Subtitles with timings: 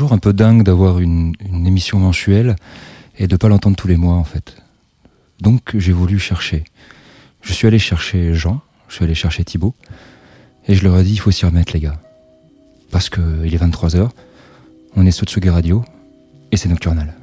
[0.00, 1.34] Toujours un peu dingue d'avoir une,
[1.66, 2.56] émission mensuelle
[3.18, 4.56] et de pas l'entendre tous les mois en fait.
[5.42, 6.64] Donc j'ai voulu chercher.
[7.42, 9.74] Je suis allé chercher Jean, je suis allé chercher Thibaut,
[10.66, 12.00] et je leur ai dit il faut s'y remettre les gars.
[12.90, 14.08] Parce que il est 23h,
[14.96, 15.84] on est Sotsugi Radio,
[16.50, 16.70] et c'est.
[16.70, 17.19] Nocturnal.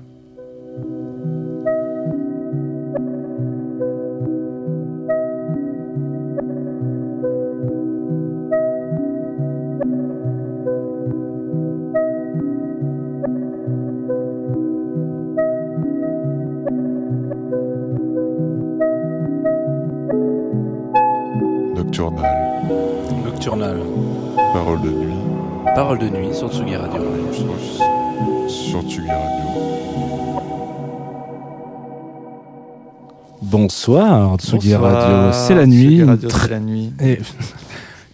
[33.88, 35.32] Bonsoir, Tsugi Radio.
[35.32, 36.04] C'est la nuit.
[36.04, 36.91] Radio, c'est la nuit.
[37.02, 37.20] Et-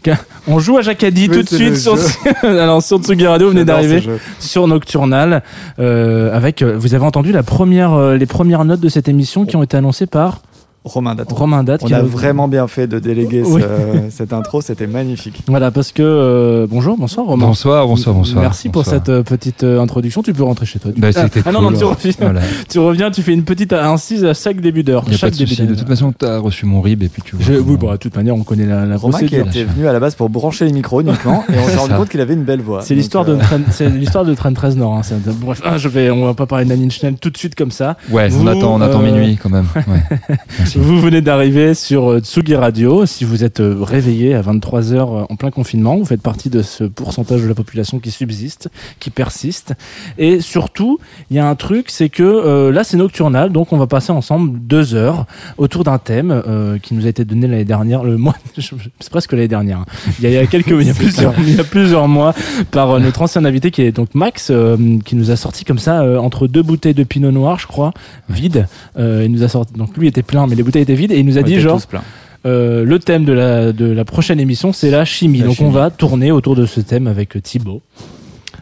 [0.48, 1.98] On joue à Jacadi tout de suite sur.
[2.44, 4.04] Alors, sur Tsugi Radio, vous venez d'arriver
[4.40, 5.42] sur Nocturnal
[5.80, 9.46] euh, avec euh, vous avez entendu la première euh, les premières notes de cette émission
[9.46, 10.42] qui ont été annoncées par
[10.86, 11.36] Romain Datton.
[11.36, 13.62] Romain Date On qui a vraiment bien fait de déléguer Oui.
[13.62, 15.42] ce- cette intro, c'était magnifique.
[15.48, 18.42] voilà parce que euh, bonjour bonsoir Romain Bonsoir, bonsoir, bonsoir.
[18.42, 21.22] merci pour cette euh, petite euh, introduction tu peux rentrer chez toi Tu- Bah, ah,
[21.24, 21.78] c'était ah non non cool.
[21.78, 22.42] tu reviens Voilà.
[22.70, 25.56] tu reviens tu fais une petite incise à chaque début d'heure chaque pas de début.
[25.68, 27.46] De toute façon, tu as reçu mon rib et puis tu vois.
[27.46, 29.88] Je- oui, comment- bah, de toute manière, on connaît la, la Romain qui était venu
[29.88, 32.34] à la base pour brancher les micros uniquement et on s'est rendu compte qu'il avait
[32.34, 32.82] une belle voix.
[32.82, 34.96] C'est l'histoire euh, de Train- c'est l'histoire de Train 13 Nord.
[34.96, 35.02] Hein.
[35.40, 37.72] Bref, ah, je vais, on va pas parler de Nanine Schnell tout de suite comme
[37.72, 37.96] ça.
[38.12, 39.66] Ouais, on attend, on attend minuit quand même.
[40.76, 40.90] Merci.
[40.92, 43.06] Vous venez d'arriver sur euh, Tsugi Radio.
[43.06, 46.62] Si vous êtes euh, réveillé à 23h euh, en plein confinement, vous faites partie de
[46.62, 48.70] ce pourcentage de la population qui subsiste,
[49.00, 49.74] qui persiste.
[50.18, 53.78] Et surtout, il y a un truc, c'est que euh, là, c'est nocturnal, donc on
[53.78, 55.26] va passer ensemble deux heures
[55.58, 59.34] autour d'un thème euh, qui nous a été donné l'année dernière, le mois, c'est presque
[59.34, 59.80] l'année dernière.
[59.80, 59.86] hein.
[60.20, 62.08] Il y a, il y a quelques, il y a plusieurs, il y a plusieurs
[62.08, 62.34] mois,
[62.72, 65.80] par euh, notre ancien invité qui est donc Max, euh, qui nous a sorti comme
[65.80, 67.94] ça euh, entre deux bouteilles de Pinot Noir, je crois,
[68.30, 68.68] vides.
[68.98, 71.20] Euh, il nous a sorti, donc lui était plein, mais les bouteilles étaient vides, et
[71.20, 71.80] il nous a on dit genre.
[72.46, 75.40] Euh, le thème de la, de la prochaine émission, c'est la chimie.
[75.40, 77.82] La Donc on va tourner autour de ce thème avec euh, Thibaut,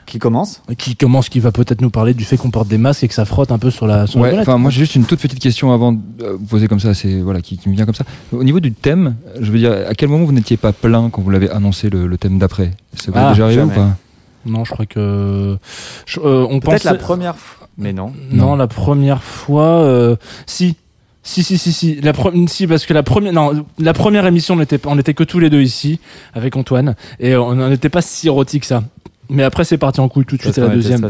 [0.05, 0.61] Qui commence?
[0.77, 3.13] Qui commence, qui va peut-être nous parler du fait qu'on porte des masques et que
[3.15, 4.05] ça frotte un peu sur la.
[4.05, 6.67] Sur Ouais, enfin moi j'ai juste une toute petite question avant de euh, vous poser
[6.67, 8.03] comme ça, c'est voilà qui, qui me vient comme ça.
[8.31, 11.23] Au niveau du thème, je veux dire, à quel moment vous n'étiez pas plein quand
[11.23, 12.71] vous l'avez annoncé le, le thème d'après?
[12.93, 13.71] Ça vous est Ah, déjà arrivé jamais.
[13.73, 13.97] ou pas?
[14.45, 15.57] Non, je crois que.
[16.05, 16.83] je- euh, on Peut-être pense.
[16.83, 17.67] la première fois.
[17.79, 18.11] Mais non.
[18.31, 18.55] Non, Non.
[18.57, 20.75] la première fois, euh, si.
[21.23, 22.01] Si, si, si, si.
[22.01, 25.13] La pre- si, parce que la première, non, la première émission, on était, on était
[25.13, 25.99] que tous les deux ici,
[26.33, 28.83] avec Antoine, et on n'était pas si érotique que ça.
[29.31, 31.01] Mais après, c'est parti en couille tout de suite à la deuxième.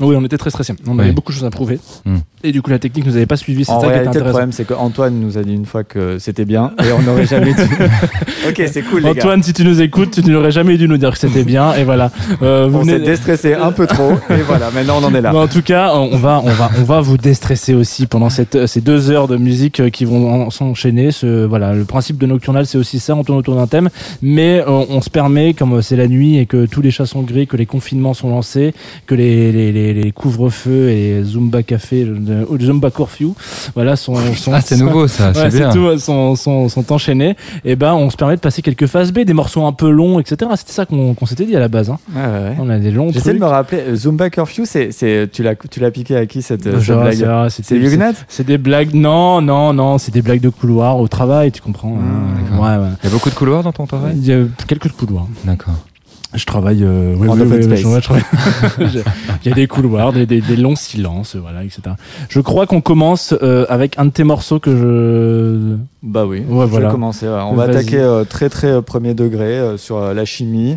[0.00, 0.74] Oui, on était très stressés.
[0.86, 1.00] On Oui.
[1.04, 1.78] avait beaucoup de choses à prouver.
[2.04, 2.16] Hmm.
[2.42, 3.64] Et du coup, la technique nous avait pas suivi.
[3.64, 5.84] C'est En ça qui était réalité, le problème, c'est qu'Antoine nous a dit une fois
[5.84, 7.60] que c'était bien et on n'aurait jamais dû.
[8.48, 9.20] ok, c'est cool, les gars.
[9.22, 11.74] Antoine, si tu nous écoutes, tu n'aurais jamais dû nous dire que c'était bien.
[11.74, 12.10] Et voilà.
[12.42, 15.20] Euh, vous On s'est venez- déstressé un peu trop et voilà, maintenant on en est
[15.20, 15.32] là.
[15.32, 18.66] Mais en tout cas, on va, on va, on va vous déstresser aussi pendant cette,
[18.66, 21.10] ces deux heures de musique euh, qui vont en- s'enchaîner.
[21.10, 23.14] Ce, voilà, le principe de Nocturnal, c'est aussi ça.
[23.16, 23.88] On tourne autour d'un thème,
[24.22, 27.06] mais euh, on se permet, comme euh, c'est la nuit et que tous les chats
[27.06, 28.74] sont gris, que les confinements sont lancés,
[29.06, 33.34] que les, les, les, les couvre-feux et Zumba café, euh, ou Zumba curfew,
[33.74, 35.70] voilà, sont, sont Ah c'est nouveau ça, Ouais, c'est c'est bien.
[35.70, 37.36] tout, sont, sont, sont enchaînés.
[37.64, 40.18] Et ben, on se permet de passer quelques phases B, des morceaux un peu longs,
[40.20, 40.50] etc.
[40.56, 41.90] C'était ça qu'on qu'on s'était dit à la base.
[41.90, 41.98] Hein.
[42.14, 42.56] Ouais, ouais, ouais.
[42.60, 45.54] On a des longs J'essaie de me rappeler, euh, Zumba Curfew, c'est, c'est, tu, l'as,
[45.54, 47.14] tu l'as piqué à qui cette, euh, cette Genre, blague
[48.28, 48.94] c'est des blagues.
[48.94, 51.96] Non, non, non, c'est des blagues de couloir au travail, tu comprends.
[51.98, 52.56] hein.
[52.58, 52.90] ouais, ouais.
[53.02, 54.14] Il y a beaucoup de couloirs dans ton travail?
[54.16, 55.26] Il y a quelques couloirs.
[55.44, 55.74] D'accord.
[56.34, 56.82] Je travaille.
[56.84, 57.84] Euh, ouais, En ouais, open ouais, space.
[57.84, 58.24] ouais, je travaille-
[58.92, 58.98] Je-
[59.44, 61.82] Il y a des couloirs, des, des, des longs silences, voilà, etc.
[62.28, 65.76] Je crois qu'on commence euh, avec un de tes morceaux que je.
[66.02, 66.86] Bah oui, Ouais, je voilà.
[66.88, 67.26] vais commencer.
[67.26, 67.40] ouais.
[67.48, 70.76] On va attaquer euh, très très euh, premier degré euh, sur euh, la chimie.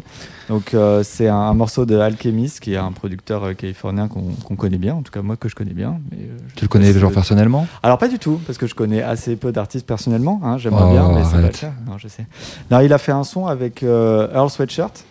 [0.50, 4.56] Donc euh, c'est un, un morceau de Alchemist qui est un producteur euh, californien qu'on
[4.56, 5.98] connaît bien, en tout cas moi que je connais bien.
[6.12, 7.68] Mais, euh, je Tu le connais genre le- personnellement?
[7.84, 10.42] Alors pas du tout, parce que je connais assez peu d'artistes personnellement.
[10.44, 11.60] hein, J'aimerais Oh, bien, mais c'est pas le arrête.
[11.60, 11.72] cas.
[11.88, 12.26] Non, je sais.
[12.72, 15.04] Non, il a fait un son avec euh, Earl Sweatshirt,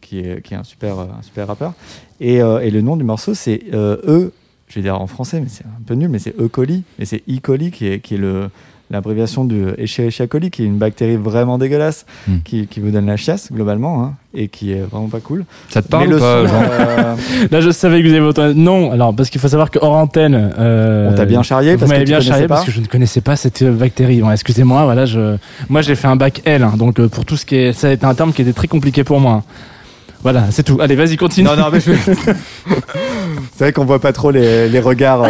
[0.00, 1.72] Qui est un super un super rappeur.
[2.20, 4.32] Et, euh, et le nom du morceau c'est euh, E.
[4.68, 6.46] Je vais dire en français, mais c'est un peu nul, mais c'est E.
[6.48, 7.40] coli, et c'est E.
[7.40, 8.50] coli qui est qui est le
[8.90, 12.38] l'abréviation du Escherichia coli, qui est une bactérie vraiment dégueulasse, Hmm.
[12.44, 15.44] qui, qui vous donne la chiasse globalement, hein, et qui est vraiment pas cool.
[15.68, 17.14] Ça te parle le ou pas, son, euh,
[17.50, 18.90] Là, je savais que vous avez votre non.
[18.92, 21.98] Alors, parce qu'il faut savoir que hors antenne, euh, on t'a bien charrié Vous parce
[21.98, 22.56] que bien charrié pas.
[22.56, 24.20] parce que je ne connaissais pas cette euh, bactérie.
[24.20, 25.36] Bon, excusez-moi, voilà, je,
[25.68, 27.88] moi j'ai fait un bac L, hein, donc euh, pour tout ce qui est, ça
[27.88, 29.44] a été un terme qui était très compliqué pour moi.
[30.22, 30.78] Voilà, c'est tout.
[30.80, 31.48] Allez, vas-y, continue.
[31.48, 31.92] Non, non, mais je...
[33.56, 35.28] c'est vrai qu'on voit pas trop les, les regards, euh,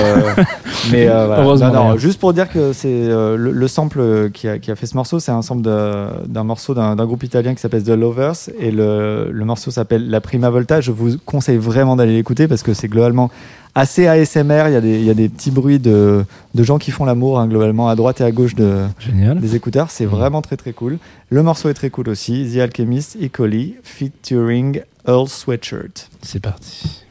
[0.91, 1.43] mais euh, voilà.
[1.43, 4.71] Heureusement, Non, non, juste pour dire que c'est euh, le, le sample qui a, qui
[4.71, 7.85] a fait ce morceau, c'est un sample d'un morceau d'un d'un groupe italien qui s'appelle
[7.85, 10.81] The Lovers et le, le morceau s'appelle La Prima Volta.
[10.81, 13.31] Je vous conseille vraiment d'aller l'écouter parce que c'est globalement
[13.75, 14.65] assez ASMR.
[14.69, 16.25] Il y a des, il y a des petits bruits de,
[16.55, 19.41] de gens qui font l'amour hein, globalement à droite et à gauche de, Génial.
[19.41, 19.91] des écouteurs.
[19.91, 20.99] C'est vraiment très très cool.
[21.31, 22.51] Le morceau est très cool aussi.
[22.55, 23.29] The Alchemist, E.
[23.29, 26.09] coli, featuring Earl Sweatshirt.
[26.23, 27.05] C'est parti.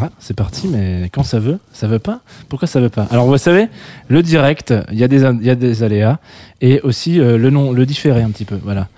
[0.00, 2.18] Ah, c'est parti, mais quand ça veut, ça veut pas.
[2.48, 3.06] Pourquoi ça veut pas?
[3.12, 3.68] Alors, vous savez,
[4.08, 6.18] le direct, il y a des, il y a des aléas
[6.60, 8.58] et aussi euh, le nom, le différé un petit peu.
[8.64, 8.88] Voilà.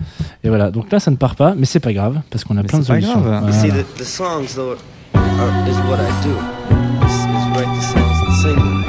[0.43, 0.71] Et voilà.
[0.71, 2.79] Donc là, ça ne part pas, mais c'est pas grave parce qu'on a Mais plein
[2.79, 3.21] de c'est pas solutions.
[3.21, 3.43] grave.
[3.43, 3.51] Voilà.
[5.17, 6.35] You see, the, the songs, though, are, is what I do.
[7.01, 8.85] This is write the songs and sing them.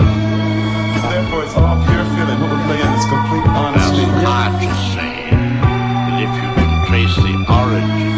[1.02, 2.38] Therefore, it's all pure feeling.
[2.40, 4.04] What we're playing is complete honesty.
[4.24, 8.14] hard to say that if you can trace the origin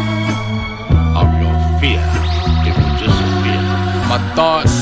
[1.15, 2.03] of your fear,
[2.67, 3.61] it will disappear.
[4.11, 4.75] My thoughts,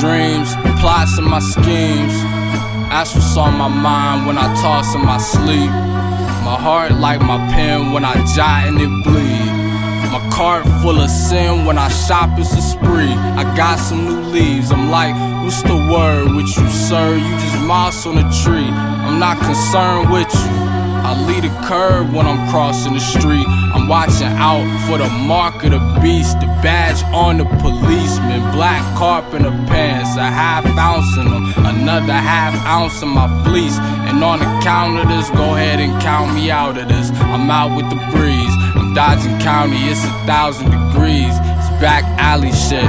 [0.00, 2.14] dreams, plots, and my schemes.
[2.90, 5.70] That's what's on my mind when I toss in my sleep.
[6.48, 9.35] My heart like my pen when I jot and it bleed.
[10.16, 13.12] My cart full of sin when I shop it's a spree.
[13.36, 14.72] I got some new leaves.
[14.72, 15.14] I'm like,
[15.44, 17.16] what's the word with you, sir?
[17.16, 18.70] You just moss on a tree.
[19.04, 20.56] I'm not concerned with you.
[21.04, 23.44] I lead a curve when I'm crossing the street.
[23.46, 28.80] I'm watching out for the mark of the beast, the badge on the policeman, black
[28.96, 33.76] carpenter pants, a half ounce in them, another half ounce in my fleece.
[34.08, 37.10] And on the count of this, go ahead and count me out of this.
[37.20, 38.65] I'm out with the breeze.
[38.96, 41.28] Dodging county, it's a thousand degrees.
[41.28, 42.82] It's back alley shit,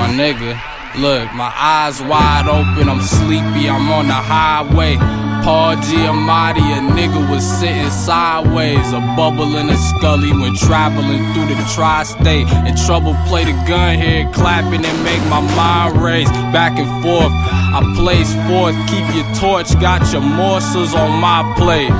[0.00, 0.56] my nigga.
[0.96, 4.96] Look, my eyes wide open, I'm sleepy, I'm on the highway.
[5.44, 11.54] Paul Giamatti, a nigga was sitting sideways, a bubble in a scully when traveling through
[11.54, 12.48] the tri-state.
[12.64, 17.28] In trouble play the gun here, clapping and make my mind race back and forth.
[17.28, 21.92] I place forth, keep your torch, got your morsels on my plate,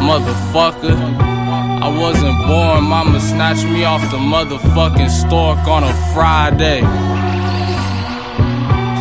[0.00, 1.35] motherfucker.
[1.82, 6.80] I wasn't born, mama snatched me off the motherfucking stork on a Friday.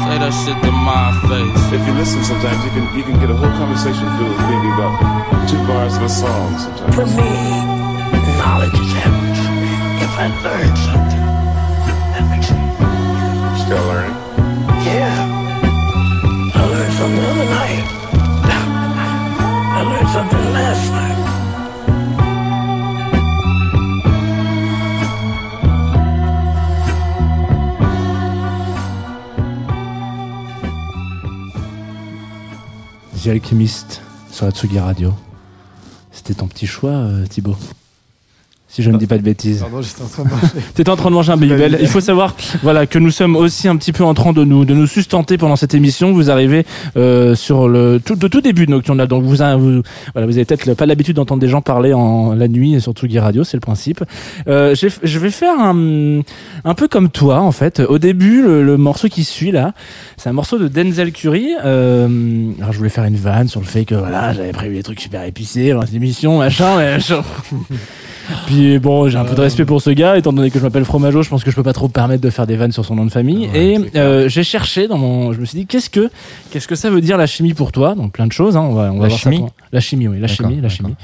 [0.05, 1.61] Say that shit to my face.
[1.73, 4.69] If you listen, sometimes you can you can get a whole conversation through with maybe
[4.75, 4.93] about
[5.49, 6.51] two bars of a song.
[6.59, 6.95] Sometimes.
[6.95, 7.31] For me,
[8.37, 9.65] knowledge is everything.
[10.05, 11.25] If I learn something,
[12.13, 12.61] that makes me,
[13.65, 14.17] Still learning.
[14.85, 15.15] yeah.
[16.53, 17.85] I learned something the other night.
[19.73, 21.24] I learned something last night.
[33.25, 35.11] The Alchemist sur la Tsugi Radio.
[36.11, 37.55] C'était ton petit choix, euh, Thibaut.
[38.75, 39.59] Si je ne dis pas de bêtises.
[39.61, 40.47] Pardon, j'étais en train de manger.
[40.73, 41.77] T'étais en train de manger un Babybel.
[41.79, 44.65] Il faut savoir, voilà, que nous sommes aussi un petit peu en train de nous,
[44.65, 46.11] de nous sustenter pendant cette émission.
[46.11, 46.65] Vous arrivez
[46.97, 49.07] euh, sur le tout, de tout début de Nocturnal.
[49.07, 49.81] Donc vous, vous,
[50.13, 53.17] voilà, vous avez peut-être pas l'habitude d'entendre des gens parler en la nuit sur Tsugi
[53.17, 54.03] Radio, c'est le principe.
[54.49, 56.19] Euh, je vais faire un,
[56.65, 57.79] un peu comme toi en fait.
[57.79, 59.73] Au début, le, le morceau qui suit là,
[60.17, 61.47] c'est un morceau de Denzel Curry.
[61.63, 64.83] Euh, alors je voulais faire une vanne sur le fait que voilà, j'avais prévu des
[64.83, 67.23] trucs super épicés dans cette émission, machin, mais machin.
[68.47, 70.85] Puis bon, j'ai un peu de respect pour ce gars, étant donné que je m'appelle
[70.85, 72.85] Fromageau, je pense que je peux pas trop me permettre de faire des vannes sur
[72.85, 73.49] son nom de famille.
[73.53, 76.09] et euh, j'ai cherché dans mon, je me suis dit, qu'est-ce que,
[76.51, 77.95] qu'est-ce que ça veut dire la chimie pour toi?
[77.95, 78.57] Donc plein de choses.
[78.57, 79.45] Hein, on va, on va La voir ça chimie?
[79.71, 80.95] La chimie, oui, la chimie, la chimie,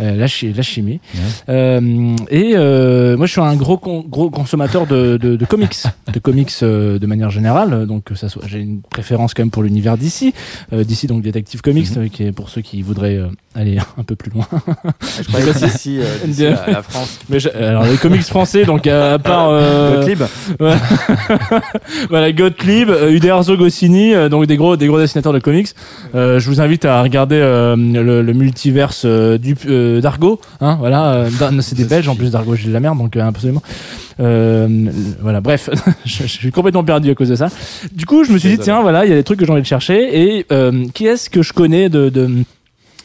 [0.00, 1.00] Euh, la, chi- la chimie.
[1.48, 5.76] Euh, et euh, moi, je suis un gros, con- gros consommateur de, de, de comics,
[6.12, 7.86] de comics euh, de manière générale.
[7.86, 10.32] Donc ça, soit, j'ai une préférence quand même pour l'univers d'ici,
[10.72, 12.02] euh, d'ici donc Detective Comics, Mhm.
[12.04, 14.46] euh, qui est pour ceux qui voudraient euh, aller un peu plus loin.
[15.20, 15.68] Je croyais que euh,
[16.26, 17.18] d'ici la, France.
[17.28, 20.22] Mais je- alors les comics français, donc à, à part euh, Gottlieb,
[22.08, 25.68] voilà Gottlieb, euh, Uderzo Goscinny, euh, donc des gros des gros dessinateurs de comics.
[26.14, 30.76] Euh, je vous invite à regarder euh, le, le multiverse euh, du euh, d'Argo, hein,
[30.80, 31.12] voilà.
[31.12, 33.62] euh, c'est des Belges en plus d'Argo, j'ai de la merde donc euh, absolument.
[34.20, 34.68] Euh,
[35.22, 35.70] voilà, bref,
[36.04, 37.48] je, je suis complètement perdu à cause de ça.
[37.92, 39.52] Du coup, je me suis dit tiens, voilà, il y a des trucs que j'ai
[39.52, 42.28] envie de chercher et euh, qui est-ce que je connais de, de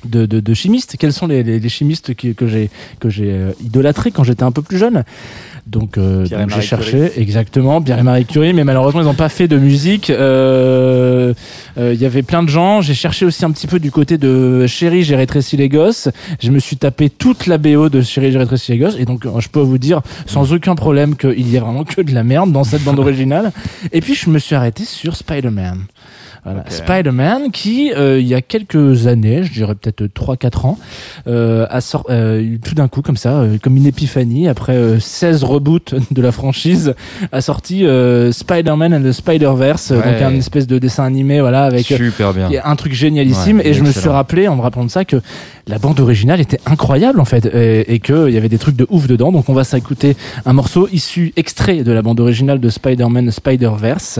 [0.06, 0.96] de, de, de chimistes.
[1.00, 2.70] Quels sont les, les, les chimistes qui- que j'ai
[3.00, 5.04] que j'ai euh, idolâtrés quand j'étais un peu plus jeune?
[5.68, 9.30] Donc, euh, donc j'ai cherché exactement Pierre et Marie Curie, mais malheureusement ils n'ont pas
[9.30, 10.12] fait de musique.
[10.12, 11.34] Euh,
[11.80, 12.82] euh, Il y avait plein de gens.
[12.82, 16.08] J'ai cherché aussi un petit peu du côté de Chérie, j'ai rétréci les gosses.
[16.40, 19.26] Je me suis tapé toute la BO de Chérie, j'ai rétréci les gosses, et donc
[19.26, 22.24] euh, je peux vous dire sans aucun problème qu'il y a vraiment que de la
[22.24, 23.52] merde dans cette bande originale.
[23.92, 25.80] Et puis je me suis arrêté sur Spider-Man.
[26.46, 26.64] Voilà.
[26.70, 30.78] Spider-Man qui, euh, il y a quelques années, je dirais peut-être 3-4 ans,
[31.28, 34.76] euh, a sort, euh, eu tout d'un coup comme ça, euh, comme une épiphanie, après
[34.76, 36.94] euh, 16 reboots de la franchise,
[37.32, 40.14] a sorti euh, Spider-Man and the Spider-Verse, euh, Ouais.
[40.14, 42.50] donc un espèce de dessin animé, voilà, avec euh, Super bien.
[42.64, 45.18] un truc génialissime Ouais, et je me suis rappelé en me rappelant de ça que
[45.68, 48.76] la bande originale était incroyable en fait et, et que il y avait des trucs
[48.76, 52.60] de ouf dedans donc on va s'écouter un morceau issu extrait de la bande originale
[52.60, 54.20] de Spider-Man Spider-Verse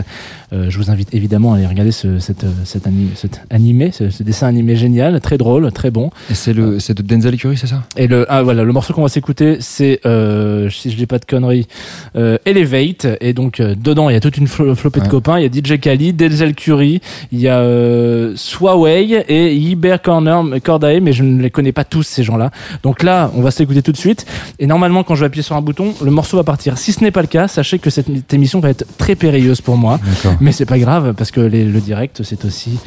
[0.54, 3.92] Euh, je vous invite évidemment à aller regarder ce, cette, euh, cet, ani- cet animé
[3.92, 6.12] ce, ce dessin animé génial très drôle très bon.
[6.30, 7.82] Et c'est le, c'est de Denzel Curry, c'est ça?
[7.98, 11.18] Et le ah voilà le morceau qu'on va s'écouter c'est euh, si je dis pas
[11.20, 11.68] de conneries
[12.16, 13.08] euh, Elevate.
[13.22, 15.40] Et donc euh, dedans il y a toute une flo- flopée de copains.
[15.40, 20.44] Il y a DJ Khalid Denzel Curry il y a euh, Swaway et Iber Corner
[20.64, 22.52] Cordae mais je ne les connais pas tous ces gens là
[22.84, 24.26] donc là on va s'écouter tout de suite.
[24.60, 26.78] Et normalement quand je vais appuyer sur un bouton le morceau va partir.
[26.78, 29.78] Si ce n'est pas le cas sachez que cette émission va être très périlleuse pour
[29.78, 30.00] moi.
[30.06, 30.34] D'accord.
[30.46, 32.78] Mais c'est pas grave parce que les- le direct c'est aussi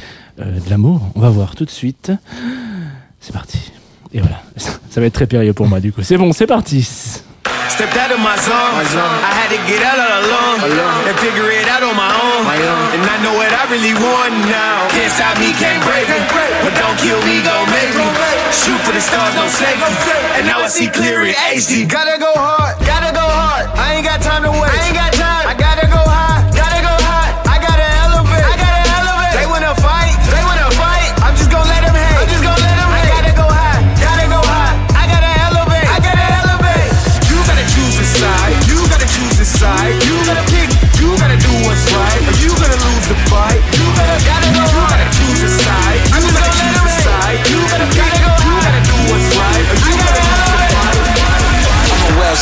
[0.40, 1.00] euh, de l'amour.
[1.16, 2.12] On va voir tout de suite.
[3.20, 3.58] C'est parti.
[4.14, 6.02] Et voilà, ça va être très périlleux pour moi du coup.
[6.02, 6.82] C'est bon, c'est parti.
[7.68, 8.78] Stepped out of my zone.
[9.22, 10.58] I had to get out all alone
[11.06, 12.42] and figure it out on my own.
[12.94, 14.88] And I know what I really want now.
[14.90, 16.18] Can't stop me, can't break me.
[16.64, 18.06] But don't kill me, gon' make me.
[18.50, 19.90] Shoot for the stars, don't save me.
[20.38, 21.86] And now I see clear in HD.
[21.86, 22.74] Go gotta go hard.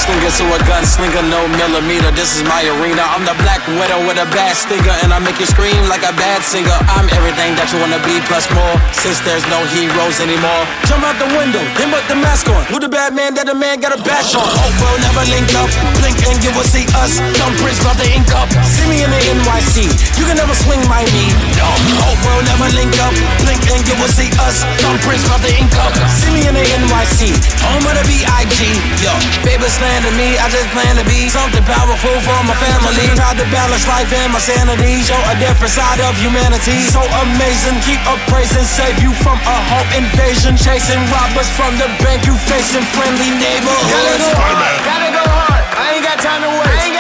[0.07, 2.15] I'm a well slinger to a gunslinger, no millimeter.
[2.15, 3.03] This is my arena.
[3.11, 6.15] I'm the black widow with a bad stinger, and I make you scream like a
[6.15, 6.79] bad singer.
[6.95, 8.77] I'm everything that you wanna be, plus more.
[8.95, 12.63] Since there's no heroes anymore, jump out the window, then put the mask on.
[12.71, 14.47] Who the bad man that a man got a bash on?
[14.47, 15.67] Hope we'll never link up.
[15.99, 17.19] Blink and you will see us.
[17.43, 18.47] Thumbprints about the ink up.
[18.63, 19.91] See me in the NYC.
[20.23, 21.35] You can never swing my knee.
[21.59, 21.67] No,
[22.07, 23.15] hope we'll never link up.
[23.43, 24.63] Blink and you will see us.
[24.79, 25.91] Thumbprints about the ink up.
[26.23, 27.35] See me in the NYC.
[27.67, 28.59] Home of the B.I.G.
[29.03, 29.11] Yo,
[29.43, 30.37] baby slander me.
[30.37, 33.09] I just plan to be something powerful for my family.
[33.17, 35.01] Try to balance life and my sanity.
[35.01, 36.85] Show a different side of humanity.
[36.93, 37.81] So amazing.
[37.89, 38.65] Keep up praising.
[38.65, 40.57] Save you from a home invasion.
[40.57, 42.29] Chasing robbers from the bank.
[42.29, 44.85] You facing friendly Gotta go hard.
[44.85, 45.65] Gotta go hard.
[45.81, 46.96] I ain't got time to waste.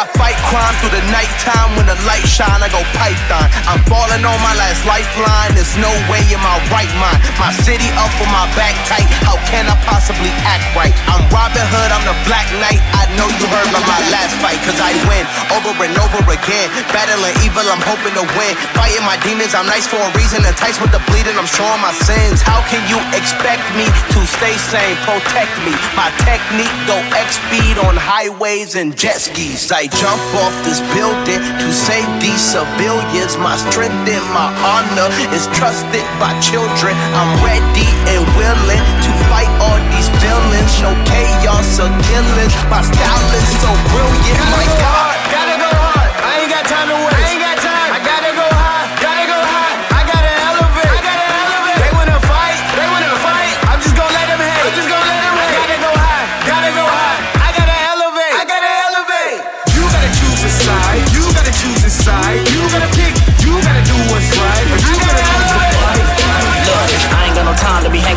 [0.00, 2.64] I fight crime through the nighttime when the light shine.
[2.64, 3.52] I go python.
[3.68, 5.52] I'm falling on my last lifeline.
[5.52, 7.20] There's no way in my right mind.
[7.36, 9.04] My city up on my back tight.
[9.28, 10.96] How can I possibly act right?
[11.04, 11.90] I'm Robin Hood.
[11.92, 12.80] I'm the Black Knight.
[12.96, 16.72] I know you heard about my last fight, cause I win over and over again.
[16.96, 18.56] Battling evil, I'm hoping to win.
[18.72, 20.48] Fighting my demons, I'm nice for a reason.
[20.48, 22.40] Enticed with the bleeding, I'm showing my sins.
[22.40, 24.96] How can you expect me to stay sane?
[25.04, 25.76] Protect me.
[25.92, 29.68] My technique go X speed on highways and jet skis.
[29.68, 33.36] I jump off this building to save these civilians.
[33.38, 36.94] My strength and my honor is trusted by children.
[37.16, 40.72] I'm ready and willing to fight all these villains.
[40.84, 42.54] No chaos or killings.
[42.68, 44.38] My style is so brilliant.
[44.38, 44.94] Gotta go God.
[44.94, 45.18] hard.
[45.32, 46.10] Gotta go hard.
[46.20, 46.99] I ain't got time to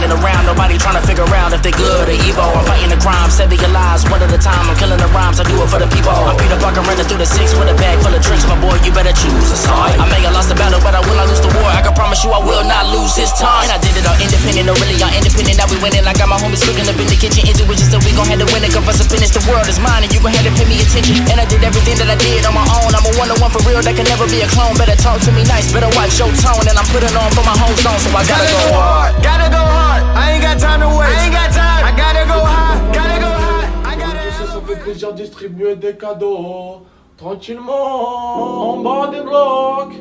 [0.07, 0.45] to hanging around.
[0.45, 2.43] Nobody trying to figure out if they good or evil.
[2.43, 4.67] I'm fighting the crime, saving your lives one at a time.
[4.69, 6.11] I'm killing the rhymes, I do it for the people.
[6.11, 8.45] I'm Peter Parker running through the six with a bag full of tricks.
[8.47, 9.99] My boy, you better choose a side.
[9.99, 11.69] I may have lost the battle, but I will not lose the war.
[11.71, 13.67] I can promise you I will not lose this time.
[13.67, 15.57] And I did it all independent, no really y'all independent.
[15.57, 16.03] Now we winning.
[16.03, 17.47] I got my homies cooking up in the kitchen.
[17.47, 18.71] Intuition said we gon' have to win it.
[18.73, 19.31] For some finish.
[19.31, 21.15] The world is mine, and you gon' have to pay me attention.
[21.31, 22.91] And I did everything that I did on my own.
[22.91, 23.79] I'm a one on one for real.
[23.79, 24.75] That can never be a clone.
[24.75, 25.71] Better talk to me nice.
[25.71, 26.67] Better watch your tone.
[26.67, 29.11] And I'm putting on for my home zone, so I gotta Gotta go go hard.
[29.23, 30.02] Gotta go hard.
[30.15, 31.17] I ain't got time to waste.
[31.17, 31.83] I ain't got time.
[31.85, 32.77] I gotta go high.
[32.93, 33.91] Gotta go high.
[33.91, 34.45] I gotta go.
[34.45, 36.85] Ça fait plaisir distribuer des cadeaux.
[37.17, 39.95] Tranquillement, en bas des blocs.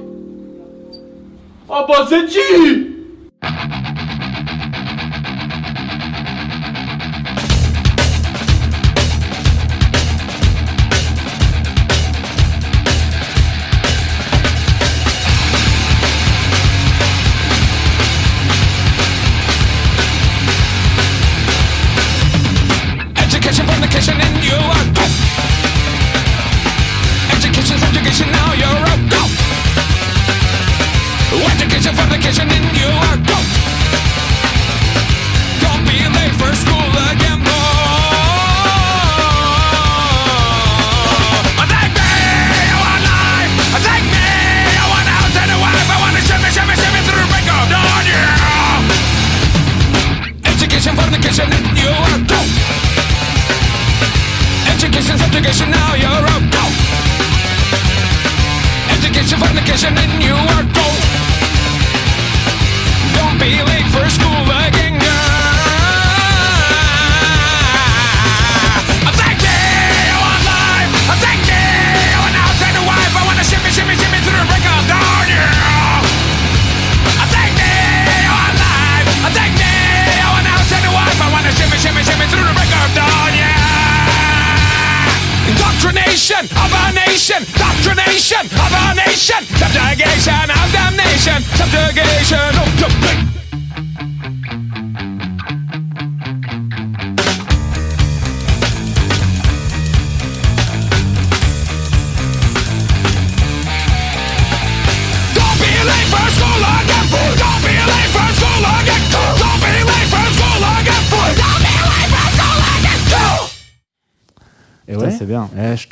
[1.70, 2.88] Ah bah c'est qui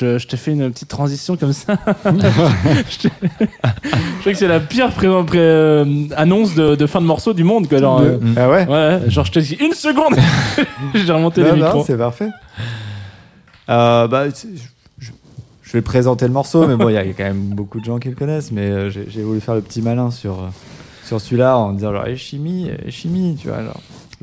[0.00, 1.74] te, je te fais une petite transition comme ça.
[2.04, 5.84] je, te- je crois que c'est la pire pré- pré- euh,
[6.16, 7.68] annonce de, de fin de morceau du monde.
[7.68, 10.16] Quoi, genre, euh, Ah ouais Ouais, genre je te dis une seconde
[10.94, 11.84] J'ai remonté Non, les micros.
[11.86, 12.28] c'est parfait.
[13.68, 14.24] Euh, bah,
[14.98, 17.98] je, vais présenter le morceau, mais bon, il y, a quand même beaucoup de gens
[17.98, 18.50] qui le connaissent.
[18.50, 20.50] Mais j'ai voulu faire le petit malin sur,
[21.04, 23.58] sur celui-là en disant genre, eh, chimie, eh, chimie, tu vois.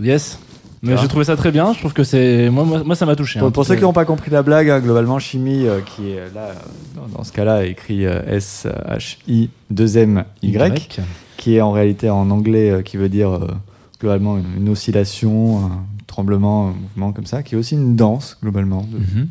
[0.01, 0.39] Yes.
[0.83, 1.73] Mais j'ai trouvé ça très bien.
[1.73, 2.49] Je trouve que c'est.
[2.49, 3.39] Moi, moi, moi, ça m'a touché.
[3.39, 6.11] Pour, hein, pour ceux qui n'ont pas compris la blague, hein, globalement, chimie, euh, qui
[6.11, 6.53] est là, euh,
[6.95, 10.99] dans, dans ce cas-là, écrit euh, S-H-I 2-M-Y, Y.
[11.37, 13.47] qui est en réalité en anglais, euh, qui veut dire euh,
[13.99, 15.71] globalement une, une oscillation, un
[16.05, 18.81] tremblement, un mouvement comme ça, qui est aussi une danse, globalement.
[18.91, 19.27] de- Mhm.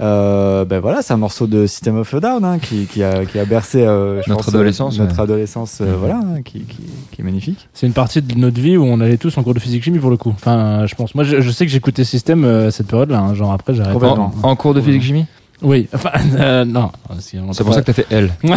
[0.00, 3.24] Euh, ben voilà, c'est un morceau de System of a Down hein, qui, qui a,
[3.24, 5.22] qui a bercé euh, je Notre pense, adolescence, euh, notre ouais.
[5.22, 5.96] adolescence, euh, Mhm.
[5.98, 6.78] voilà, hein, qui, qui,
[7.12, 7.68] qui est magnifique.
[7.72, 10.00] C'est une partie de notre vie où on allait tous en cours de physique chimie
[10.00, 10.30] pour le coup.
[10.30, 11.14] Enfin, je pense.
[11.14, 13.20] Moi, je, je sais que j'écoutais système euh, à cette période-là.
[13.20, 13.72] hein, genre après.
[13.92, 14.32] Complètement.
[14.42, 15.26] En, en cours de physique chimie?
[15.64, 15.88] Oui.
[15.94, 16.90] Enfin, euh, non.
[17.18, 18.48] si C'est pour ça que t'as fait L, on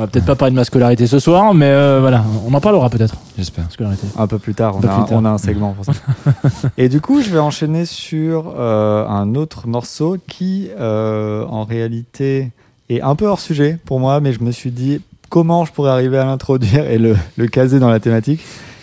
[0.00, 2.88] va peut-être pas parler de ma scolarité ce soir, mais euh, voilà, on en parlera
[2.88, 3.16] peut-être.
[3.36, 3.64] j'espère.
[3.70, 4.06] Scolarité.
[4.16, 5.18] Un peu plus tard, on, Un peu a, plus un- tard.
[5.20, 5.92] on a un segment pour ça.
[6.78, 12.52] Et du coup, je vais enchaîner sur euh, un autre morceau qui, euh, en réalité,
[12.88, 15.90] est un peu hors sujet pour moi, mais je me suis dit comment je pourrais
[15.90, 18.40] arriver à l'introduire et le, le caser dans la thématique.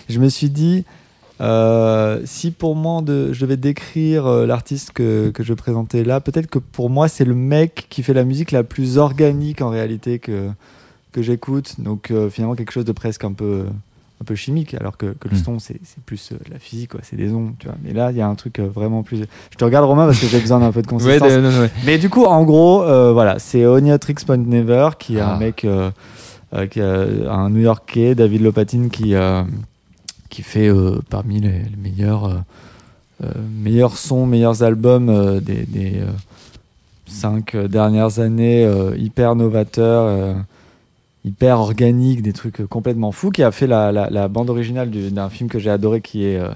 [0.09, 0.83] Je me suis dit,
[1.41, 6.19] euh, si pour moi de, je devais décrire euh, l'artiste que, que je présentais là,
[6.21, 9.69] peut-être que pour moi c'est le mec qui fait la musique la plus organique en
[9.69, 10.49] réalité que,
[11.11, 11.75] que j'écoute.
[11.79, 13.63] Donc euh, finalement quelque chose de presque un peu,
[14.21, 15.43] un peu chimique, alors que, que le Mm.
[15.43, 17.53] son c'est plus de la physique, c'est des ondes.
[17.57, 17.75] Tu vois.
[17.83, 19.17] Mais là il y a un truc vraiment plus.
[19.49, 21.31] Je te regarde Romain parce que j'ai besoin d'un peu de consistance.
[21.31, 21.71] de- non, non, ouais.
[21.85, 25.37] Mais du coup, en gros, euh, voilà, c'est Oniatrix Point Never, qui est un Ah.
[25.39, 25.65] mec,
[26.69, 29.15] qui est un New-Yorkais, David Lopatine, qui,
[30.31, 32.33] qui fait euh, parmi les, les meilleurs, euh,
[33.23, 33.27] euh,
[33.63, 36.05] meilleurs sons, meilleurs albums euh, des, des euh,
[37.05, 40.05] cinq dernières années, euh, hyper novateurs.
[40.07, 40.33] euh,
[41.23, 45.11] hyper organique, des trucs complètement fous, qui a fait la, la- la bande originale du-
[45.11, 46.49] d'un film que j'ai adoré qui est euh,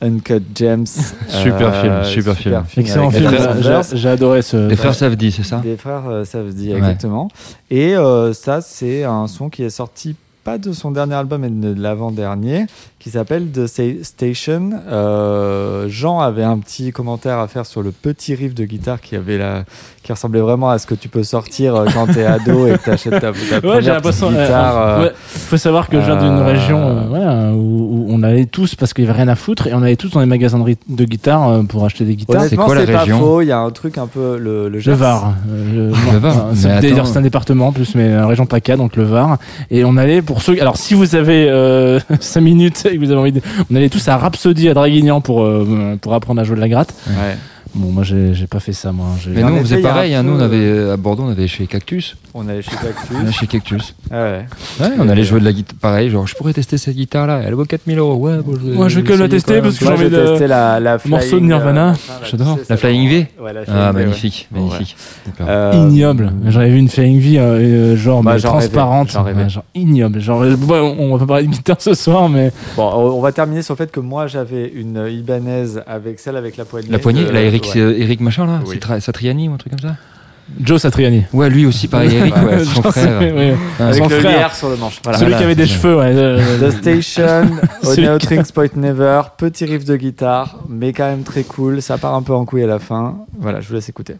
[0.00, 0.86] Uncut Gems.
[1.28, 2.62] Super film, super film.
[2.76, 3.92] Excellent avec film.
[3.94, 4.68] J'ai- adoré ce.
[4.68, 5.58] Les frères Savdi, c'est ça?
[5.58, 6.78] Des frères euh, Savdi, Ouais.
[6.78, 7.26] exactement.
[7.68, 10.14] Et euh, ça, c'est un son qui est sorti
[10.44, 12.66] pas de son dernier album, mais de l'avant-dernier,
[12.98, 13.66] qui s'appelle The
[14.02, 14.70] Station.
[14.88, 19.16] Euh, Jean avait un petit commentaire à faire sur le petit riff de guitare qui
[19.16, 19.64] avait la,
[20.02, 22.84] qui ressemblait vraiment à ce que tu peux sortir euh, quand t'es ado et que
[22.84, 24.28] t'achètes ta, ta Ouais, j'ai première petite l'impression.
[24.28, 24.76] euh, guitare.
[24.76, 28.22] euh, ouais, faut savoir que je viens d'une euh, région euh, voilà, où, où on
[28.22, 30.26] allait tous parce qu'il y avait rien à foutre et on allait tous dans les
[30.26, 32.40] magasins de, de guitare euh, pour acheter des guitares.
[32.42, 33.40] Honnêtement, quoi la c'est pas région faux.
[33.42, 34.92] Il y a un truc un peu le, le Le.
[34.92, 35.34] Var.
[35.50, 39.04] euh, Le Var, C'est c'est un département en plus, mais la région PACA, donc le
[39.04, 39.38] Var.
[39.70, 40.60] Et on allait pour ceux.
[40.60, 41.48] Alors, si vous avez
[42.20, 43.40] 5 minutes et que vous avez envie de.
[43.70, 46.68] On allait tous à Rhapsody à Draguignan pour, euh, pour apprendre à jouer de la
[46.68, 46.92] gratte.
[47.06, 47.36] Ouais.
[47.74, 49.06] Bon, moi, j'ai j'ai pas fait ça, moi.
[49.18, 50.14] J'ai- Mais nous, on faisait pareil.
[50.14, 52.16] hein, nous, on euh, avait euh, à Bordeaux, on avait chez Cactus.
[52.34, 53.16] On allait chez Cactus.
[53.16, 53.94] On allait chez Cactus.
[54.10, 54.46] Ah ouais.
[54.80, 55.76] Ouais, on allait jouer de la guitare.
[55.80, 57.40] Pareil, genre, je pourrais tester cette guitare-là.
[57.46, 58.16] Elle vaut 4000 euros.
[58.16, 60.16] Ouais, bon, je Moi, je vais quand même la tester parce que j'ai envie de.
[60.16, 61.88] testé la, la morceau de Nirvana.
[61.88, 61.96] euh, là,
[62.30, 62.54] J'adore.
[62.58, 64.04] tu sais, La Flying va- V Ouais, la Flying Ah, V, ouais.
[64.04, 64.96] magnifique, magnifique.
[65.40, 66.30] Euh, ignoble.
[66.48, 69.26] J'avais vu une Flying V euh, euh, genre Bah, transparente, genre
[69.74, 70.20] ignoble.
[70.20, 70.56] Genre euh,
[70.98, 73.78] on, va pas parler de guitare ce soir, mais Bon, on va terminer sur le
[73.78, 76.90] fait que moi j'avais une Ibanez avec celle avec la poignée.
[76.90, 77.80] La poignée, la Eric, ouais.
[77.80, 78.78] euh, Eric machin là, Oui.
[78.86, 79.96] c'est Satriani ou un truc comme ça
[80.60, 81.24] Joe Satriani.
[81.32, 83.20] Ouais, lui aussi, pareil, Eric, ouais, son frère.
[83.20, 83.54] ouais.
[83.78, 84.36] Avec Son le frère.
[84.38, 84.98] lierre sur le manche.
[85.02, 85.18] Voilà.
[85.18, 86.12] Celui Voilà, qui avait des cheveux, ouais.
[86.14, 87.46] euh, The Station,
[87.84, 91.80] Honey qui- Drinks Point Never, petit riff de guitare, mais quand même très cool.
[91.80, 93.18] Ça part un peu en couille à la fin.
[93.38, 94.16] Voilà, je vous laisse écouter.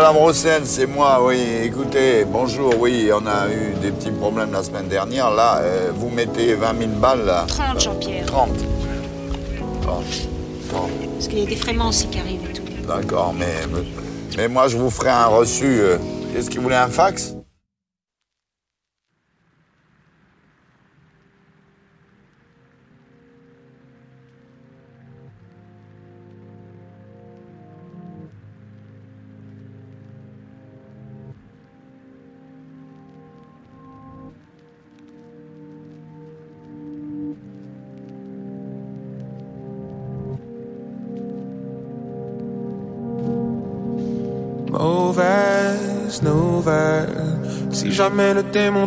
[0.00, 1.42] Madame Rossen, c'est moi, oui.
[1.64, 5.28] Écoutez, bonjour, oui, on a eu des petits problèmes la semaine dernière.
[5.28, 8.26] Là, euh, vous mettez 20 000 balles, là 30, Jean-Pierre.
[8.26, 8.48] 30.
[9.82, 10.04] 30.
[10.68, 10.90] 30.
[11.16, 12.62] Parce qu'il y a des fréments aussi qui arrivent et tout.
[12.86, 13.54] D'accord, mais,
[14.36, 15.64] mais moi, je vous ferai un reçu.
[15.64, 15.98] euh,
[16.32, 17.34] Qu'est-ce qu'il voulait, un fax?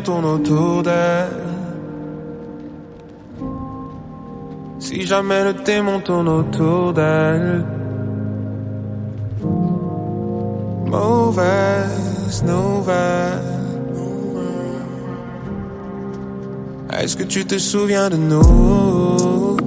[0.01, 1.29] Tourne autour d'elle.
[4.79, 7.65] Si jamais le démon tourne autour d'elle.
[10.87, 13.39] Mauvaise nouvelle.
[16.99, 19.57] Est-ce que tu te souviens de nous?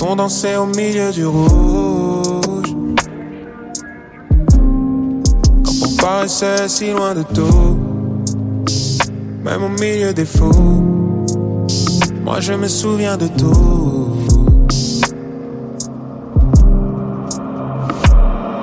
[0.00, 1.83] Quand on dansait au milieu du rouge.
[6.04, 7.78] Paraissait si loin de tout.
[9.42, 10.84] Même au milieu des fous.
[12.22, 14.10] Moi je me souviens de tout.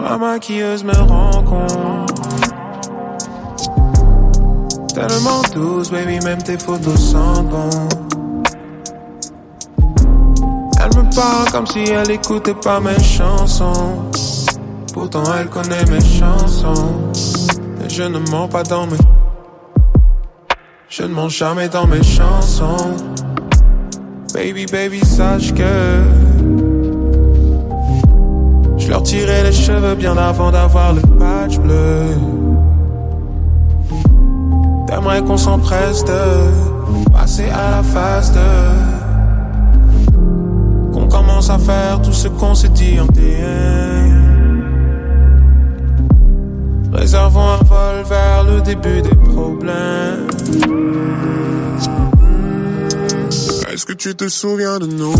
[0.03, 2.13] Ma maquilleuse me rencontre.
[4.93, 7.89] Tellement douce, baby, même tes photos sont bonnes.
[10.79, 14.11] Elle me parle comme si elle écoutait pas mes chansons.
[14.93, 17.30] Pourtant elle connaît mes chansons.
[17.93, 18.95] Je ne mens pas dans mes.
[20.87, 22.95] Je ne mens jamais dans mes chansons.
[24.33, 26.01] Baby, baby, sache que.
[28.77, 32.15] Je leur tirais les cheveux bien avant d'avoir le patch bleu.
[34.87, 38.39] T'aimerais qu'on s'empresse de passer à la phase de.
[40.93, 44.40] Qu'on commence à faire tout ce qu'on s'est dit en DM.
[46.93, 50.27] Réservons un vol vers le début des problèmes.
[53.71, 55.13] Est-ce que tu te souviens de nous?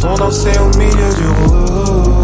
[0.00, 2.19] Quand on dansait au milieu du rouge.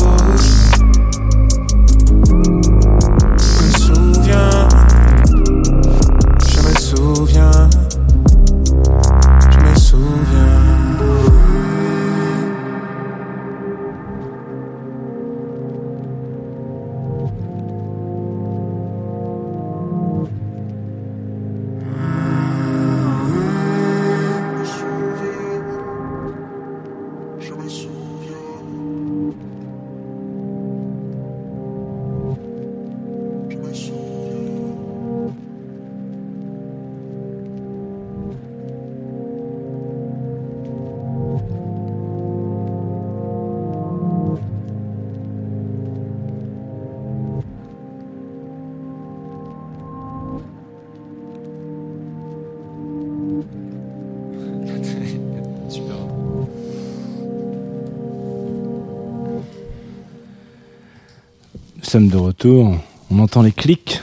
[62.05, 62.77] De retour.
[63.11, 64.03] On entend les clics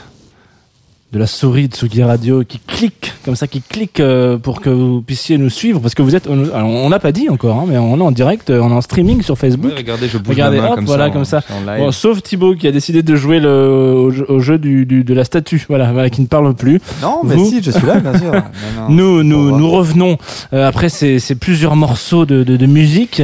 [1.14, 4.68] de la souris de Sugi Radio qui clique comme ça, qui clique euh, pour que
[4.68, 6.26] vous puissiez nous suivre parce que vous êtes.
[6.28, 8.68] on- alors, on n'a pas dit encore, hein, mais on est en direct, euh, on
[8.70, 9.70] est en streaming sur Facebook.
[9.70, 11.40] Ouais, regardez, je bouge Regardez, ma main hop, comme voilà, ça, comme ça.
[11.78, 13.48] Bon, sauf Thibaut qui a décidé de jouer le,
[13.96, 16.80] au jeu, au jeu du, du- de la statue, voilà, voilà, qui ne parle plus.
[17.00, 18.32] Non, mais si, je suis là, bien sûr.
[18.88, 20.18] Non, non, nous, nous, nous revenons
[20.52, 23.22] euh, après ces, ces plusieurs morceaux de, de, de musique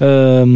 [0.00, 0.46] euh,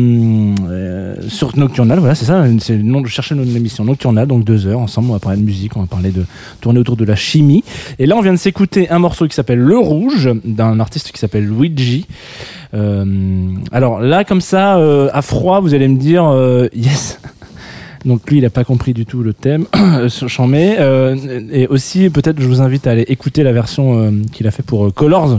[0.70, 1.98] euh, sur Nocturnal.
[1.98, 4.26] Voilà, c'est ça, c'est le nom de chercher notre émission Nocturnal.
[4.26, 6.24] Donc deux heures ensemble, on va parler de musique, on va parler de
[6.78, 7.64] autour de la chimie.
[7.98, 11.18] Et là, on vient de s'écouter un morceau qui s'appelle Le Rouge d'un artiste qui
[11.18, 12.06] s'appelle Luigi.
[12.74, 13.04] Euh,
[13.72, 17.20] alors là, comme ça, euh, à froid, vous allez me dire euh, yes.
[18.06, 19.66] Donc lui, il n'a pas compris du tout le thème,
[20.26, 20.76] j'en mets.
[20.78, 21.16] Euh,
[21.52, 24.62] et aussi, peut-être, je vous invite à aller écouter la version euh, qu'il a fait
[24.62, 25.32] pour euh, Colors.
[25.32, 25.36] Euh,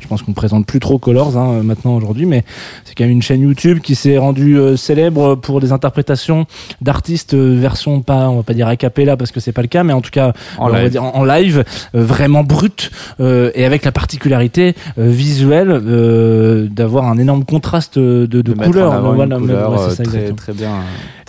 [0.00, 2.44] Je pense qu'on ne présente plus trop Colors hein, maintenant aujourd'hui, mais
[2.84, 6.46] c'est quand même une chaîne YouTube qui s'est rendue euh, célèbre pour des interprétations
[6.80, 9.68] d'artistes euh, version pas, on va pas dire a cappella parce que c'est pas le
[9.68, 10.90] cas, mais en tout cas, En on va live.
[10.90, 16.66] dire en, en live, euh, vraiment brut euh, et avec la particularité euh, visuelle euh,
[16.68, 19.00] d'avoir un énorme contraste de, de, De couleurs.
[19.14, 20.72] Voilà, couleur, ouais, c'est euh, ça, très- très bien,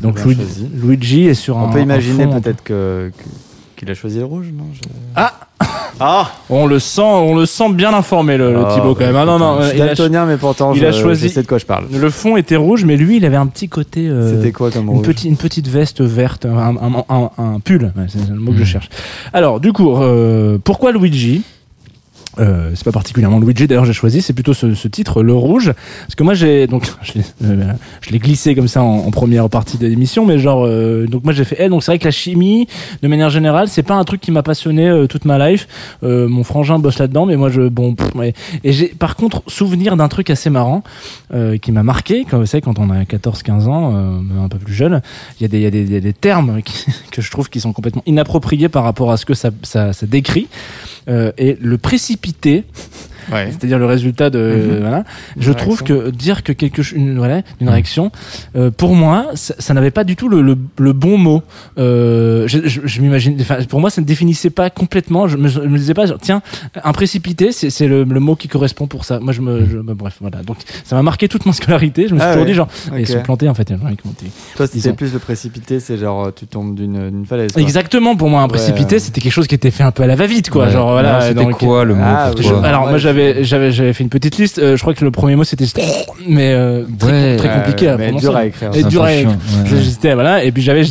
[0.03, 0.19] Donc
[0.73, 1.63] Luigi, est sur un.
[1.63, 3.23] On peut imaginer peut-être que, que-
[3.79, 4.79] qu'il a choisi le rouge, non Je-
[5.15, 5.33] Ah
[5.99, 9.15] Ah On le sent, on le sent bien informé le, le Ah, Thibaut quand même.
[9.15, 11.33] Ah, non non, Je suis il a, daltonien, mais pourtant, il je, a choisi- je
[11.33, 11.85] sais de quoi je parle.
[11.91, 14.07] le fond était rouge, mais lui il avait un petit côté.
[14.09, 17.59] euh, C'était quoi comme une rouge petite, une petite veste verte, un, un- un- un
[17.59, 18.65] pull, Ouais, c'est le mot que je Hmm.
[18.65, 18.89] cherche.
[19.33, 21.43] Alors, du coup, euh, pourquoi Luigi?
[22.39, 25.71] Euh, c'est pas particulièrement Luigi d'ailleurs j'ai choisi c'est plutôt ce, ce titre le rouge.
[26.01, 27.73] Parce que moi j'ai donc je l'ai euh,
[28.19, 31.55] glissé comme ça en, première partie de l'émission mais genre euh, donc moi j'ai fait
[31.59, 32.67] elle donc c'est vrai que la chimie
[33.01, 35.67] de manière générale c'est pas un truc qui m'a passionné euh, toute ma life.
[36.03, 38.33] Euh, mon frangin bosse là-dedans mais moi je bon pff, ouais.
[38.63, 40.83] et j'ai par contre souvenir d'un truc assez marrant
[41.33, 43.93] euh, qui m'a marqué quand vous savez quand on a 14 15 ans
[44.43, 45.01] un peu plus jeune
[45.39, 47.49] il y a des il y a des, a des termes qui- que je trouve
[47.49, 50.47] qui sont complètement inappropriés par rapport à ce que ça ça, ça décrit
[51.09, 51.77] Euh, et le
[53.29, 54.79] c'est-à-dire le résultat de Mhm.
[54.81, 55.03] voilà
[55.37, 56.05] je Une trouve réaction.
[56.05, 58.11] que dire que quelque chose une voilà une réaction
[58.55, 61.41] euh, pour moi ça, ça n'avait pas du tout le, le, le bon mot
[61.77, 63.37] euh, je, je, je m'imagine
[63.69, 66.41] pour moi ça ne définissait pas complètement je me, je me disais pas genre, tiens
[66.83, 69.77] un précipité c'est c'est le, le mot qui correspond pour ça moi je me je-
[69.77, 72.43] bah, bref voilà donc ça m'a marqué toute mon scolarité je me suis Ah toujours
[72.45, 72.51] ouais.
[72.51, 74.25] dit genre ils sont plantés en fait commentaient.
[74.55, 77.51] Toi, c'était ont- plus le précipité, c'est genre euh, tu tombes d'une d'une falaise.
[77.51, 77.61] quoi.
[77.61, 78.49] Exactement, pour moi, un Ouais.
[78.49, 80.65] précipité, c'était quelque chose qui était fait un peu à la va-vite, quoi.
[80.65, 80.71] Ouais.
[80.71, 81.13] Genre, voilà.
[81.13, 82.45] Non, c'était donc- quoi, le mot Ah, pour oui.
[82.45, 84.59] toi Je- alors Ouais, moi j'avais j'avais j'avais fait une petite liste.
[84.59, 85.65] euh, je crois que le premier mot c'était
[86.27, 87.35] mais euh, très, Ouais.
[87.37, 88.25] très compliqué à mais prononcer.
[88.27, 88.71] dur à écrire.
[88.75, 89.29] Et dur à écrire.
[89.29, 89.69] ouais.
[89.69, 90.83] J'hésitais voilà et puis j'avais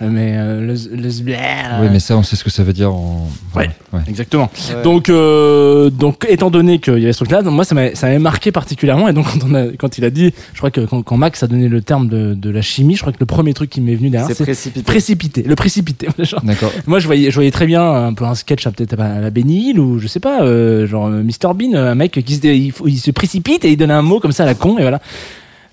[0.00, 1.36] mais euh, le le bleh,
[1.80, 3.28] Oui, euh, mais ça, on sait ce que ça veut dire en.
[3.54, 3.70] Ouais.
[3.92, 4.00] ouais.
[4.08, 4.50] Exactement.
[4.74, 4.82] Ouais.
[4.82, 8.06] Donc, euh, donc, étant donné qu'il y avait ce truc-là, donc moi, ça m'a, ça
[8.06, 9.08] m'avait marqué particulièrement.
[9.08, 11.42] Et donc, quand, on a, quand il a dit, je crois que quand, quand Max
[11.42, 13.80] a donné le terme de, de la chimie, je crois que le premier truc qui
[13.80, 14.82] m'est venu derrière, C'est précipité.
[14.82, 15.42] précipité.
[15.42, 16.08] Le précipité.
[16.42, 16.72] D'accord.
[16.86, 19.30] moi, je voyais, je voyais très bien un peu un sketch, à peut-être à la
[19.36, 22.98] Hill ou je sais pas, euh, genre euh, Mr Bean, un mec qui se, il
[22.98, 25.00] se précipite et il donne un mot comme ça à la con et voilà.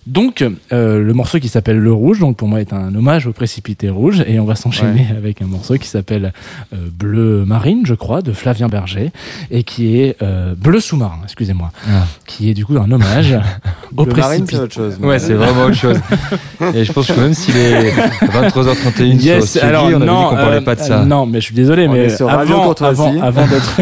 [0.06, 3.32] Donc, euh, le morceau qui s'appelle Le Rouge, donc pour moi est un hommage au
[3.32, 6.34] précipité rouge, et on va s'enchaîner avec un morceau qui s'appelle
[6.74, 9.12] euh, Bleu Marine, je crois, de Flavien Berger,
[9.50, 12.04] et qui est euh, Bleu sous-marin, excusez-moi, Ah.
[12.26, 13.34] qui est du coup un hommage
[13.96, 14.60] au Le marine, c'est précipité.
[14.62, 14.98] autre chose.
[15.02, 15.98] Ouais, c'est vraiment autre chose.
[16.76, 17.92] Et je pense que même s'il est
[18.24, 21.02] 23h31 Yes, sur alors on avait non, dit qu'on parlait euh, pas de ça.
[21.02, 23.80] euh, non, mais je suis désolé, On mais avant, avant, avant d'être.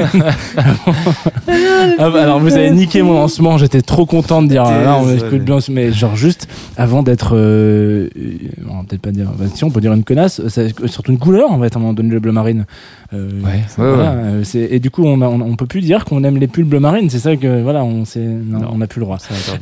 [1.98, 3.58] avant- alors, vous avez niqué mon lancement.
[3.58, 4.64] J'étais trop content de dire.
[4.66, 6.48] ah, là, on écoute bien, mais genre juste
[6.78, 7.36] avant d'être.
[7.36, 9.32] euh, euh, peut-être pas dire.
[9.38, 11.76] bah, si on peut dire une connasse, c'est surtout une couleur en fait.
[11.76, 12.66] À un moment donné, le bleu marine.
[13.14, 14.18] Euh, Ouais, c'est- ouais, voilà, ouais.
[14.24, 16.48] euh, c'est- et du coup, on, a- on, on peut plus dire qu'on aime les
[16.48, 17.10] pulls bleu marine.
[17.10, 19.18] C'est ça que voilà, on sait, non, on n'a plus le droit.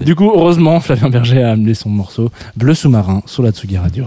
[0.05, 4.05] Du coup, heureusement, Flavien Berger a amené son morceau Bleu sous-marin sur la Tsugi Radio.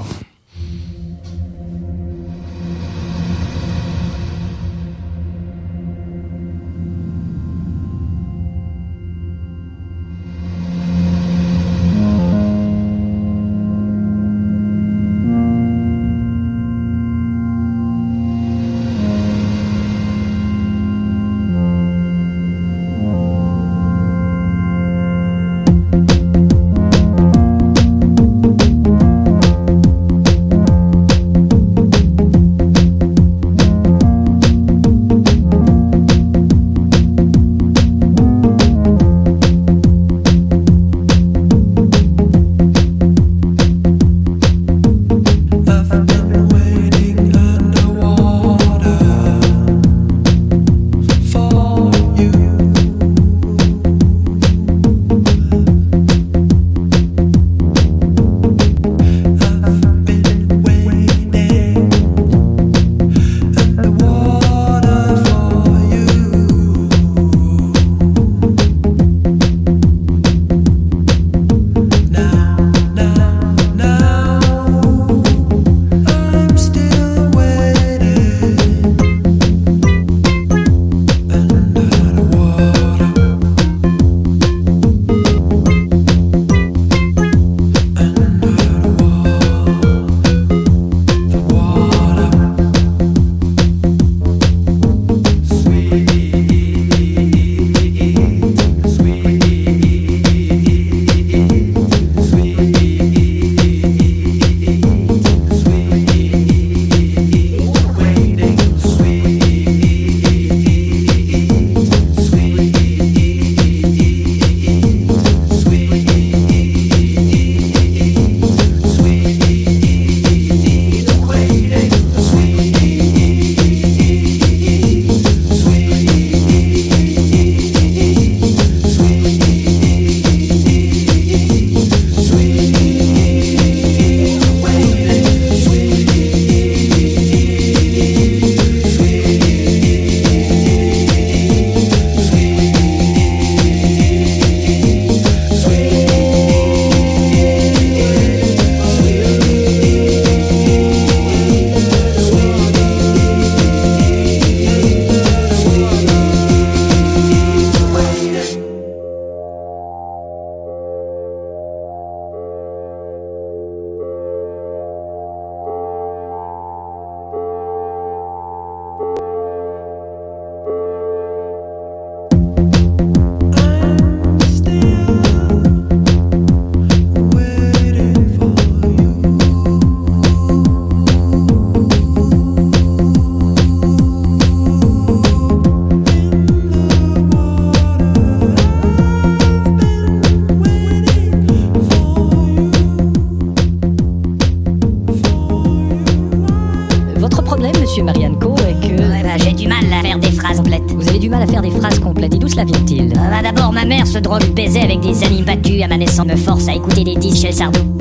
[207.53, 207.92] Écouter des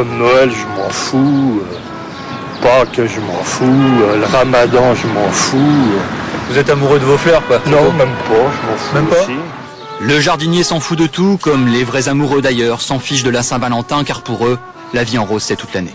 [0.00, 1.60] Comme Noël, je m'en fous.
[1.60, 3.66] euh, Pâques, je m'en fous.
[3.66, 5.58] euh, Le Ramadan, je m'en fous.
[6.48, 9.20] Vous êtes amoureux de vos fleurs, quoi Non, même pas, je m'en fous Même pas
[9.24, 9.32] aussi.
[10.00, 13.42] Le jardinier s'en fout de tout, comme les vrais amoureux d'ailleurs s'en fichent de la
[13.42, 14.58] Saint-Valentin, car pour eux,
[14.94, 15.92] la vie en rose c'est toute l'année.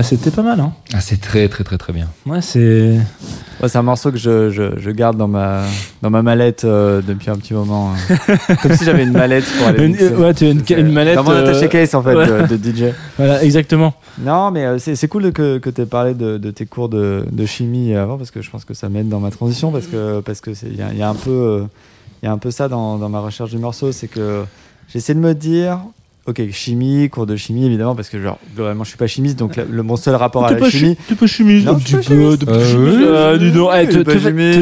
[0.00, 0.58] Ouais, c'était pas mal.
[0.60, 0.72] Hein.
[0.94, 2.08] Ah, c'est très très très très bien.
[2.24, 2.98] Ouais, c'est.
[3.62, 5.64] Ouais, c'est un morceau que je, je, je garde dans ma,
[6.00, 7.92] dans ma mallette euh, depuis un petit moment.
[7.92, 8.36] hein.
[8.62, 9.84] Comme si j'avais une mallette pour aller.
[9.84, 10.14] Une- mixer.
[10.14, 11.16] ouais, tu as une, une mallette.
[11.16, 12.46] Dans mon euh, attaché case en fait ouais.
[12.48, 12.84] de, de DJ.
[13.18, 13.92] Voilà, exactement.
[14.18, 16.88] Non, mais euh, c'est c'est cool que, que tu aies parlé de, de tes cours
[16.88, 19.86] de, de chimie avant parce que je pense que ça m'aide dans ma transition parce
[19.86, 21.64] que parce que c'est- il y, y a un peu euh,
[22.22, 24.44] il y a un peu ça dans, dans ma recherche du morceau, c'est que
[24.88, 25.80] j'essaie de me dire
[26.30, 29.56] Ok, chimie, cours de chimie évidemment, parce que genre, globalement je suis pas chimiste, donc
[29.56, 30.94] la- le, mon seul rapport à la chimie.
[30.94, 32.36] chi- t'es pas chimiste, Non, un je suis petit pas peu.
[32.36, 32.44] chimiste.
[32.48, 34.02] Euh, dis donc, eh, je te,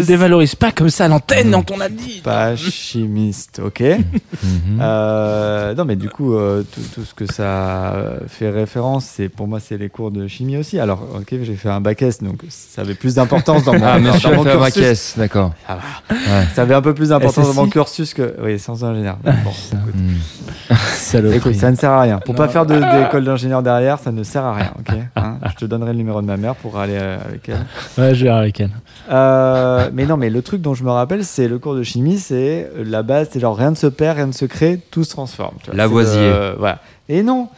[0.00, 2.20] te, dévalorise pas comme ça à l'antenne, on t'en a dit.
[2.24, 3.82] Pas chimiste, ok.
[4.42, 4.78] Mhm.
[4.80, 7.94] Euh, non, mais du coup, euh, tout, tout ce que ça
[8.28, 10.78] fait référence, c'est pour moi, c'est les cours de chimie aussi.
[10.78, 13.98] Alors, ok, j'ai fait un bac S, donc ça avait plus d'importance dans mon, Ah,
[13.98, 14.82] dans mon cursus.
[14.82, 15.52] S, d'accord.
[15.68, 16.16] Ah, bah.
[16.16, 16.46] Ouais.
[16.54, 18.34] Ça avait un peu plus d'importance dans mon cursus que.
[18.42, 19.18] Oui, sans ingénieur.
[19.24, 19.30] Bon,
[19.72, 19.94] écoute.
[19.94, 21.32] Hmm.
[21.34, 22.18] Écoute, Ça ne sert à rien.
[22.20, 22.38] Pour Non.
[22.38, 24.72] pas faire de- d'école d'ingénieur derrière, ça ne sert à rien.
[24.78, 27.64] ok Hein, je te donnerai le numéro de ma mère pour aller euh, avec elle.
[28.02, 28.70] Ouais, je vais avec elle.
[29.10, 32.18] Euh, mais non, mais le truc dont je me rappelle, c'est le cours de chimie,
[32.18, 35.04] c'est euh, la base, c'est genre rien ne se perd, rien ne se crée, tout
[35.04, 35.54] se transforme.
[35.62, 35.76] tu vois.
[35.76, 36.20] Lavoisier.
[36.30, 36.78] Le- voilà.
[37.08, 37.48] Et non,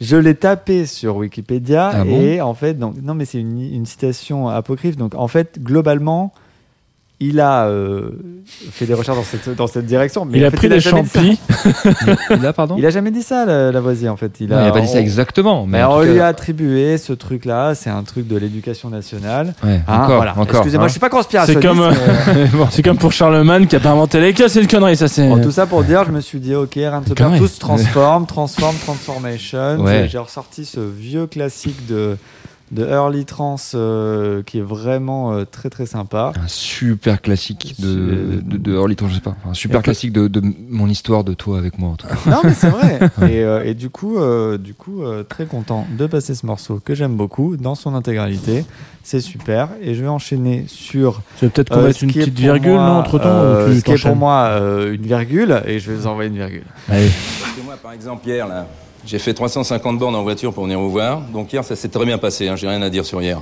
[0.00, 3.86] je l'ai tapé sur Wikipédia Ah et en fait, donc, non, mais c'est une, une
[3.86, 4.96] citation apocryphe.
[4.96, 6.32] Donc en fait, globalement,
[7.18, 8.10] il a euh,
[8.72, 10.26] fait des recherches dans cette, dans cette direction.
[10.26, 10.90] Mais Il a fait, pris des dit ça.
[10.90, 11.38] champis.
[12.30, 14.32] Il a, pardon Il a jamais dit ça, la- Lavoisier, en fait.
[14.40, 16.28] Il Non, a, il a pas dit ça on- exactement, mais on lui cas- a
[16.28, 17.74] attribué ce truc-là.
[17.74, 19.54] C'est un truc de l'éducation nationale.
[19.64, 20.32] Ouais, Hein, encore, voilà.
[20.32, 20.88] encore, Excusez-moi, hein.
[20.88, 21.66] je suis pas C'est conspirationniste.
[21.66, 24.96] comme, mais- euh, c'est comme pour Charlemagne qui a pas inventé les c'est une connerie,
[24.96, 25.26] ça c'est.
[25.26, 27.48] Bon, tout ça pour dire, je me suis dit, ok, rien ne se perd, tout
[27.48, 29.78] se transforme, transforme, transformation.
[29.78, 30.06] Ouais.
[30.10, 32.16] J'ai ressorti ce vieux classique de,
[32.72, 36.32] de Early Trance euh, qui est vraiment euh, très très sympa.
[36.36, 39.36] Un super classique de, de, de Early Trance, je sais pas.
[39.48, 42.14] Un super classique de, de mon histoire de toi avec moi, en tout cas.
[42.28, 42.98] Non, mais c'est vrai.
[43.22, 46.80] et, euh, et du coup, euh, du coup euh, très content de passer ce morceau
[46.84, 48.64] que j'aime beaucoup dans son intégralité.
[49.06, 49.68] C'est super.
[49.80, 51.22] Et je vais enchaîner sur.
[51.38, 53.78] Tu vas peut-être qu'on euh, mette une petite virgule, moi, non, entre-temps, euh, ou tu
[53.78, 56.64] Ce qui est pour moi euh, une virgule, et je vais vous envoyer une virgule.
[56.88, 57.08] Allez.
[57.40, 58.66] Parce que moi, par exemple, hier, là,
[59.06, 61.20] j'ai fait 350 bornes en voiture pour venir vous voir.
[61.32, 62.48] Donc hier, ça s'est très bien passé.
[62.48, 63.40] Hein, j'ai rien à dire sur hier.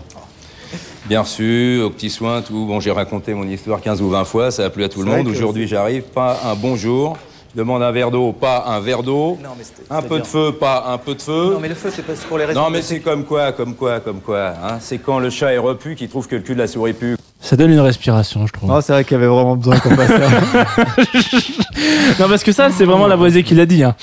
[1.07, 2.67] Bien reçu, aux petits soins, tout.
[2.67, 5.11] Bon, j'ai raconté mon histoire 15 ou 20 fois, ça a plu à tout le
[5.11, 5.27] monde.
[5.29, 7.17] Aujourd'hui, j'arrive, pas un bonjour.
[7.55, 9.39] Demande un verre d'eau, pas un verre d'eau.
[9.43, 11.53] Non, mais c'était- Un peu de feu, pas un peu de feu.
[11.55, 12.61] Non, mais le feu, c'est pour les raisons.
[12.61, 14.49] Non, mais c'est comme quoi, comme quoi, comme quoi.
[14.63, 16.95] Hein c'est quand le chat est repu qu'il trouve que le cul de la souris
[16.95, 17.17] pue.
[17.41, 18.69] Ça donne une respiration, je trouve.
[18.71, 20.19] Non, c'est vrai qu'il y avait vraiment besoin qu'on passe ça.
[22.21, 23.83] non, parce que ça, c'est vraiment Lavoisier qui l'a dit.
[23.85, 23.95] Hein.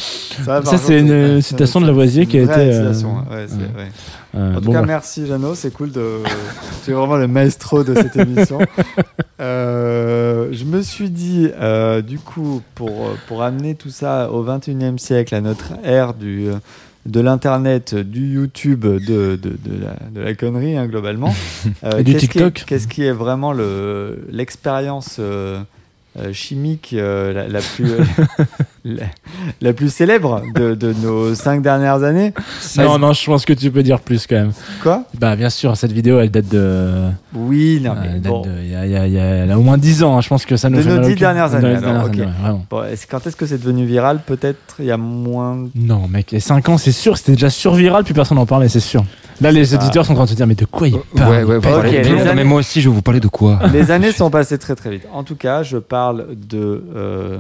[0.46, 2.52] Ça, c'est une citation de Lavoisier qui a été.
[2.54, 3.92] euh, citation, ouais, c'est vrai.
[4.36, 4.86] Euh, en tout bon, cas, bah.
[4.88, 6.18] merci Jeannot, c'est cool de.
[6.86, 8.60] tu es vraiment le maestro de cette émission.
[9.40, 15.00] Euh, je me suis dit, euh, du coup, pour, pour amener tout ça au 21e
[15.00, 16.46] siècle, à notre ère du,
[17.08, 21.34] de l'Internet, du YouTube, de, de, de, la, de la connerie, hein, globalement.
[21.98, 22.64] Et du qu'est-ce qui est- TikTok.
[22.68, 25.62] Qu'est-ce qui est vraiment le- l'expérience euh,
[26.20, 27.90] euh, chimique euh, la, la plus,
[28.84, 29.04] la,
[29.62, 32.34] la plus célèbre de, de nos cinq dernières années
[32.78, 34.52] Non, non, je pense que tu peux dire plus quand même.
[34.82, 35.04] Quoi?
[35.20, 37.10] Bah, bien sûr, cette vidéo, elle date de.
[37.36, 38.42] Oui, non, mais elle date bon.
[38.42, 40.04] de- il y a, il y a- il y a- elle a au moins 10
[40.04, 40.18] ans.
[40.18, 41.20] hein, Je pense que ça nous de fait nos mal au dix cul.
[41.20, 41.68] dernières Dans années.
[41.76, 42.22] alors, dernières années,
[42.54, 42.60] ouais.
[42.70, 44.20] Bon, quand est-ce que c'est devenu viral?
[44.26, 45.68] Peut-être il y a moins.
[45.76, 48.80] Non, mec, et 5 ans, c'est sûr, c'était déjà surviral, plus personne n'en parlait, c'est
[48.80, 49.04] sûr.
[49.42, 49.78] Là, les Ah.
[49.78, 51.60] auditeurs sont en train de se dire, mais de quoi il parle Ouais, ouais,
[51.92, 53.60] les non, années- mais moi aussi, je vais vous parler de quoi?
[53.74, 55.04] Les années sont passées très très vite.
[55.14, 57.38] En tout cas, je parle de euh,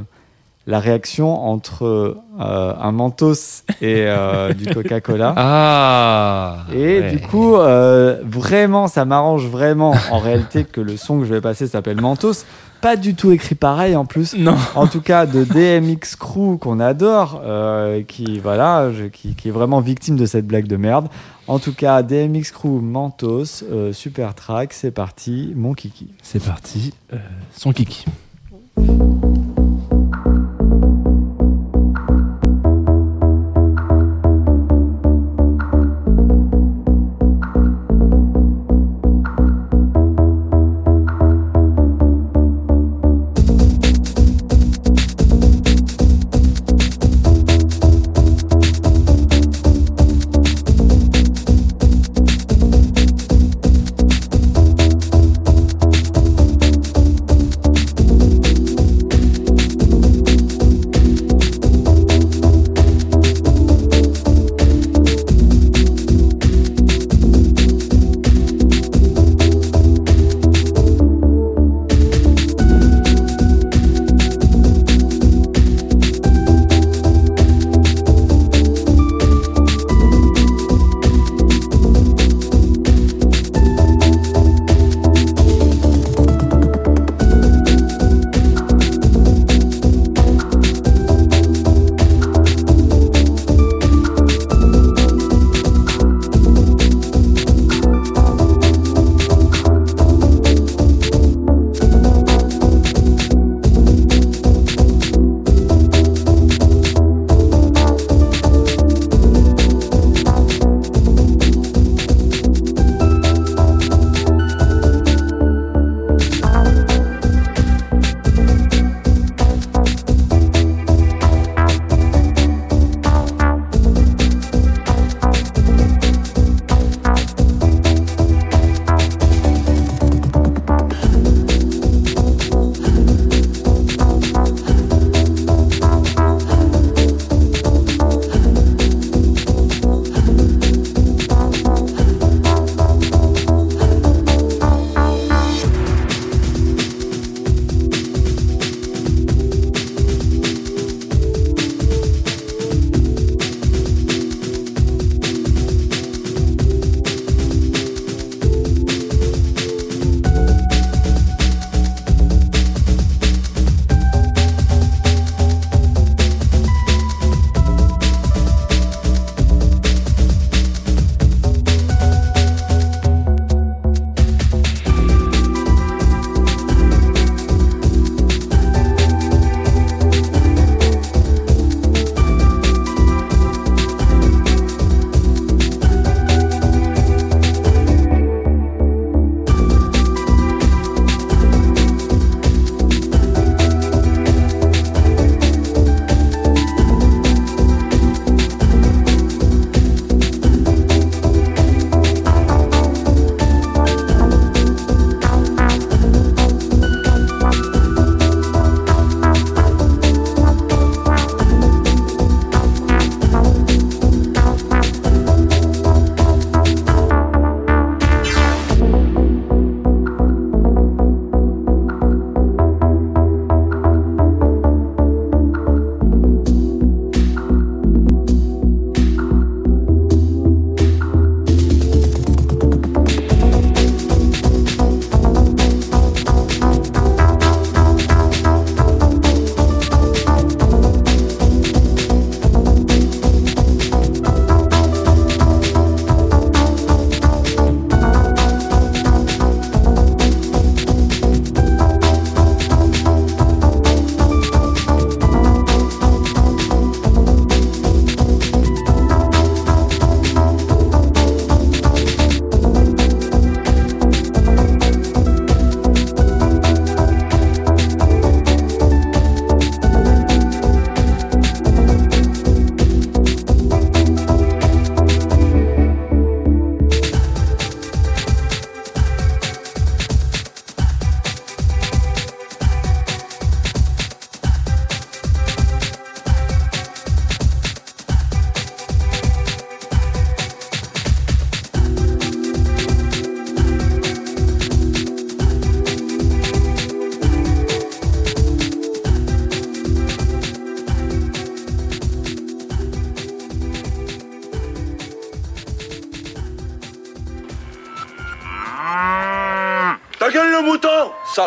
[0.71, 5.33] la réaction entre euh, un Mentos et euh, du Coca-Cola.
[5.37, 7.11] Ah Et ouais.
[7.11, 11.41] du coup, euh, vraiment, ça m'arrange vraiment en réalité que le son que je vais
[11.41, 12.45] passer s'appelle Mentos.
[12.81, 14.33] Pas du tout écrit pareil en plus.
[14.35, 14.55] Non.
[14.73, 17.39] En tout cas, de DMX Crew qu'on adore,
[18.07, 21.07] qui voilà, je- qui, qui est vraiment victime de cette blague de merde.
[21.47, 26.07] En tout cas, DMX Crew Mentos, super track, c'est parti, mon kiki.
[26.23, 26.93] C'est parti,
[27.55, 28.05] son kiki.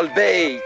[0.01, 0.61] Mouton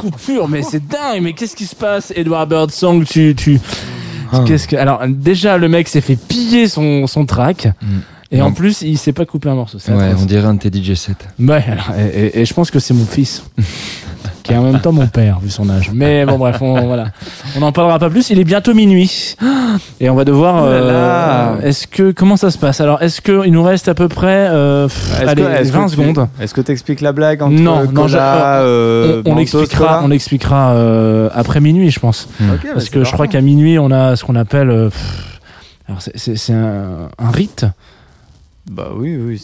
[0.00, 3.04] coupure, mais c'est dingue, mais qu'est-ce qui se passe, Edward Birdsong?
[3.04, 3.60] Tu, tu,
[4.32, 4.42] Ah.
[4.46, 7.68] qu'est-ce que Alors déjà, le mec s'est fait piller son son track,
[8.32, 9.78] et en plus, il s'est pas coupé un morceau.
[9.88, 9.92] Mm.
[9.96, 10.22] Ouais, atroce.
[10.22, 11.16] on dirait un de tes DJ set.
[11.38, 13.42] Ouais, alors, et, et- et je pense que c'est mon fils.
[14.42, 15.90] qui est en même temps mon père, vu son âge.
[15.92, 17.08] Mais bon, bref, on, voilà.
[17.56, 18.30] On n'en parlera pas plus.
[18.30, 19.36] Il est bientôt minuit.
[20.00, 20.62] Et on va devoir.
[20.62, 21.29] Oh là euh.
[21.62, 22.12] Est-ce que.
[22.12, 22.80] Comment ça se passe?
[22.80, 24.48] Alors, est-ce qu'il nous reste à peu près.
[24.50, 26.28] euh, pff, Est-ce allez, que- est-ce 20 que tu- secondes.
[26.40, 30.06] Est-ce que tu expliques la blague entre Non, non, je- cola, euh, on, on cola
[30.08, 32.28] l'expliquera euh, après minuit, je pense.
[32.40, 34.70] Ok, bah, Parce que je crois qu'à minuit, on a ce qu'on appelle.
[34.70, 35.38] euh, pff,
[35.88, 37.66] alors, c'est- un, un rite.
[38.70, 39.42] Bah oui, oui.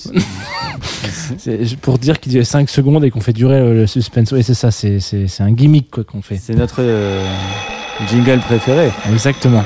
[1.39, 4.31] c'est- pour dire qu'il y a 5 secondes et qu'on fait durer le, suspense.
[4.33, 6.37] Oui, c'est ça, c'est- c'est c'est un gimmick quoi, qu'on fait.
[6.41, 7.25] C'est notre euh,
[8.09, 8.91] jingle préféré.
[9.11, 9.64] Exactement.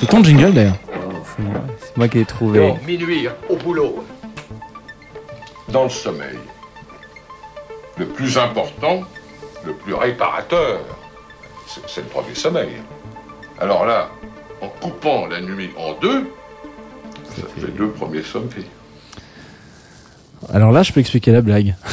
[0.00, 0.76] C'est ton jingle d'ailleurs.
[1.36, 2.74] C'est moi, c'est moi qui ai trouvé.
[2.86, 4.04] Minuit, au boulot.
[5.68, 6.38] Dans le sommeil.
[7.96, 9.00] Le plus important,
[9.64, 10.80] le plus réparateur,
[11.66, 12.72] c'est c'est le premier sommeil.
[13.58, 14.10] Alors là,
[14.60, 16.30] en coupant la nuit en deux,
[17.36, 18.66] ça fait deux premiers sommeils.
[20.52, 21.74] Alors là, je peux expliquer la blague.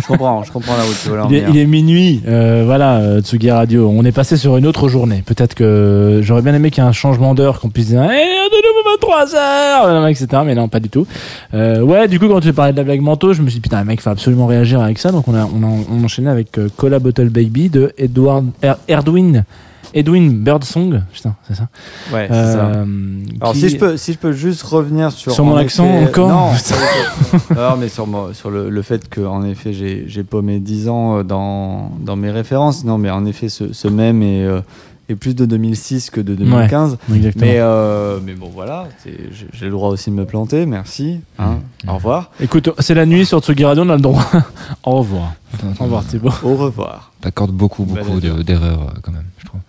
[0.00, 2.64] Je comprends, je comprends là où tu veux en Il est, il est minuit, euh,
[2.66, 3.88] voilà, euh, Tsugi Radio.
[3.94, 5.22] On est passé sur une autre journée.
[5.24, 8.06] Peut-être que j'aurais bien aimé qu'il y ait un changement d'heure, qu'on puisse dire, eh,
[8.08, 10.26] de nouveau 23 heures, etc.
[10.44, 11.06] Mais non, pas du tout.
[11.54, 13.60] Euh, ouais, du coup, quand tu parlais de la blague manteau, je me suis dit,
[13.62, 15.12] putain, le mec, faut absolument réagir avec ça.
[15.12, 18.46] Donc, on a, on a, on a enchaîné avec euh, Cola Bottle Baby de Edward,
[18.62, 19.44] Er- Erdwin,
[19.94, 21.02] Edwin Birdsong.
[21.12, 21.68] Putain, c'est ça.
[22.12, 22.66] Ouais, c'est ça.
[22.66, 22.84] Euh,
[23.40, 25.86] Alors qui- si je peux, si je peux juste revenir sur Sur mon en accent
[25.86, 26.50] effet- encore non,
[27.56, 30.88] non, mais sur moi, sur le, le fait que en effet j'ai j'ai paumé 10
[30.88, 32.84] ans euh, dans dans mes références.
[32.84, 34.60] Non, mais en effet ce, ce même est euh,
[35.10, 36.96] est plus de 2006 que de 2015.
[37.10, 37.44] Ouais, exactement.
[37.44, 40.64] mais euh, mais bon voilà, j'ai j'ai le droit aussi de me planter.
[40.66, 41.20] Merci.
[41.38, 41.58] hein.
[41.86, 42.30] Au revoir.
[42.40, 44.24] Écoute, c'est la nuit sur Tsugi Radio, on a le droit.
[44.84, 45.34] Au revoir.
[45.78, 46.30] Au revoir, Thibaut.
[46.42, 47.12] Au revoir.
[47.20, 49.60] T'accordes beaucoup, beaucoup de- d'erreurs quand même, je trouve.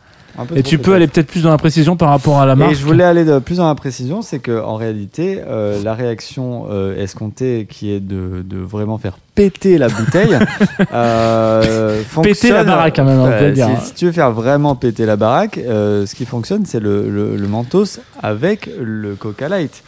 [0.55, 2.71] Et tu peux aller peut-être plus dans la précision par rapport à la marque.
[2.71, 5.93] Et je voulais aller de plus dans la précision, c'est que en réalité, euh, la
[5.93, 10.37] réaction euh, escomptée, qui est de, de vraiment faire péter la bouteille,
[10.93, 13.69] euh, Péter la baraque, quand même, on peut si- dire.
[13.83, 17.35] Si, tu veux faire vraiment péter la baraque, euh, ce qui fonctionne, c'est le, le,
[17.35, 19.83] le Mentos avec le Coca Light.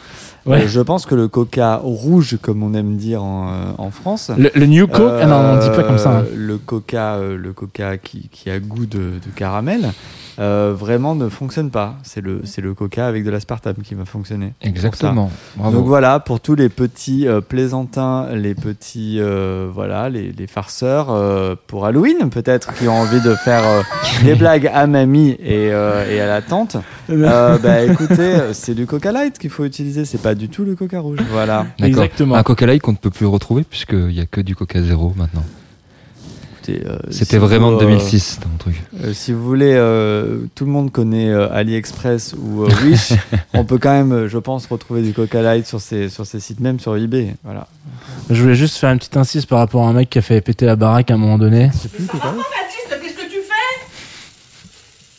[0.46, 0.66] Ouais.
[0.66, 4.66] Je pense que le Coca rouge, comme on aime dire en, en France, Le- le
[4.66, 6.24] New Coke Ah non, on dit pas comme ça, hein.
[6.34, 9.90] Le Coca, le Coca qui, qui a goût de, de caramel,
[10.38, 11.96] euh, vraiment ne fonctionne pas.
[12.02, 14.54] C'est le, c'est le Coca avec de l'aspartame qui va fonctionner.
[14.62, 15.30] Exactement.
[15.56, 15.78] Bravo.
[15.78, 21.10] Donc voilà, pour tous les petits euh, plaisantins, les petits, euh, voilà, les, les farceurs,
[21.10, 23.82] euh, pour Halloween peut-être, qui ont envie de faire euh,
[24.24, 26.76] des blagues à mamie et, euh, et à la tante.
[27.10, 30.74] Euh, bah écoutez, c'est du Coca Light qu'il faut utiliser, c'est pas du tout le
[30.74, 31.18] Coca rouge.
[31.30, 31.66] Voilà.
[31.78, 32.04] D'accord.
[32.34, 35.14] Un Coca Light qu'on ne peut plus retrouver puisqu'il n'y a que du Coca Zéro
[35.16, 35.44] maintenant.
[36.86, 38.82] Euh, C'était si vraiment vous, de euh, 2006 ton truc.
[39.02, 43.12] Euh, si vous voulez, euh, tout le monde connaît euh, AliExpress ou euh, Wish.
[43.54, 46.40] on peut quand même, euh, je pense, retrouver du Coca Light sur ces, sur ces
[46.40, 47.34] sites, même sur eBay.
[47.44, 47.66] Voilà.
[48.30, 50.40] Je voulais juste faire une petite insiste par rapport à un mec qui a fait
[50.40, 51.66] péter la baraque à un moment donné.
[51.66, 53.86] Baptiste, qu'est-ce que tu fais?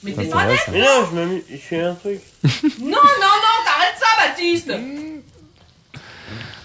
[0.03, 0.57] Mais t'es c'est malade.
[0.71, 2.19] Mais non, je m'amuse, je fais un truc.
[2.43, 2.49] non,
[2.81, 4.71] non, non, t'arrêtes ça, Baptiste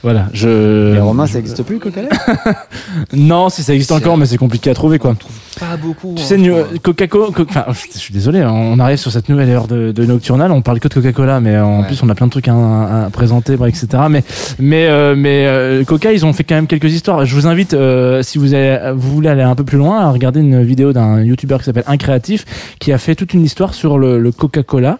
[0.05, 0.95] Voilà, je.
[0.95, 2.13] Et Romain, ça n'existe plus le Coca Light
[3.13, 5.17] Non, si ça existe encore, mais c'est compliqué à trouver quoi.
[5.59, 6.15] Pas beaucoup.
[6.17, 9.49] Tu sais, New- Coca-Cola, Co- enfin, je suis désolé, hein, on arrive sur cette nouvelle
[9.51, 11.87] heure de, de Nocturnal, on parle que de Coca-Cola, mais en Ouais.
[11.87, 13.87] plus on a plein de trucs à, à présenter, etc.
[14.11, 14.25] Mais,
[14.59, 17.25] mais, euh, mais euh, Coca, ils ont fait quand même quelques histoires.
[17.25, 20.11] Je vous invite, euh, si vous, avez, vous voulez aller un peu plus loin, à
[20.11, 22.45] regarder une vidéo d'un YouTuber qui s'appelle Incréatif,
[22.79, 24.99] qui a fait toute une histoire sur le, le Coca-Cola.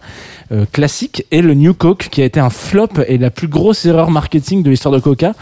[0.53, 3.87] Euh, classique et le New Coke qui a été un flop et la plus grosse
[3.87, 5.33] erreur marketing de l'histoire de Coca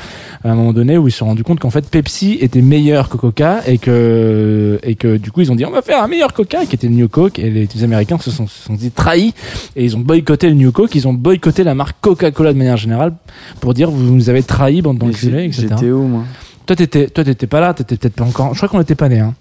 [0.45, 3.09] à un moment donné où ils se sont rendus compte qu'en fait Pepsi était meilleur
[3.09, 6.09] que Coca et que et que du coup ils ont dit on va faire un
[6.09, 8.75] meilleur Coca qui était le New Coke et les, les Américains se sont, se sont
[8.75, 9.35] dit trahis
[9.77, 12.77] et ils ont boycotté le New Coke ils ont boycotté la marque Coca-Cola de manière
[12.77, 13.13] générale
[13.61, 16.25] pour dire vous nous avez trahis bande d'enculés etc J'étais où, moi?
[16.67, 19.09] Toi t'étais toi t'étais pas là t'étais peut-être pas encore je crois qu'on n'était pas
[19.09, 19.35] né hein.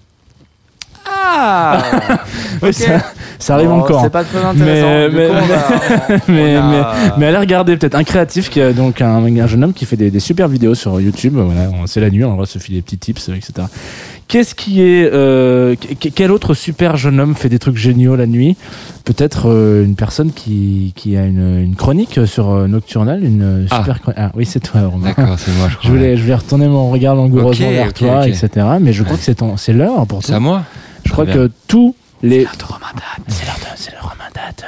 [1.05, 1.81] Ah
[2.61, 2.73] Ok.
[2.73, 2.99] ça,
[3.39, 4.01] ça arrive Bon, encore.
[4.03, 4.87] c'est pas très intéressant.
[4.87, 8.03] Mais, mais, coup, on va- on- mais, on a- mais, mais allez regarder peut-être un
[8.03, 10.99] créatif qui a donc un, un jeune homme qui fait des, des super vidéos sur
[11.01, 11.33] YouTube.
[11.35, 13.67] Voilà, c'est la nuit, on va se filer des petits tips, etc.
[14.27, 18.27] Qu'est-ce qui est euh, qu- quel autre super jeune homme fait des trucs géniaux la
[18.27, 18.55] nuit?
[19.03, 23.65] Peut-être euh, une personne qui, qui a une, une chronique sur euh, Nocturnal, une euh,
[23.71, 23.79] Ah.
[23.79, 24.19] super chronique.
[24.21, 24.81] Ah oui, c'est toi.
[24.85, 25.07] Romain.
[25.07, 28.49] D'accord, c'est moi, je voulais, je voulais retourner mon regard langoureusement vers toi, etc.
[28.79, 30.27] Mais je crois que c'est ton- c'est l'heure pour toi.
[30.29, 30.63] C'est à moi?
[31.05, 31.47] Je crois Très bien.
[31.47, 32.41] que tous les.
[32.45, 33.65] C'est l'heure de C'est l'heure de.
[33.75, 34.67] C'est le Romandat.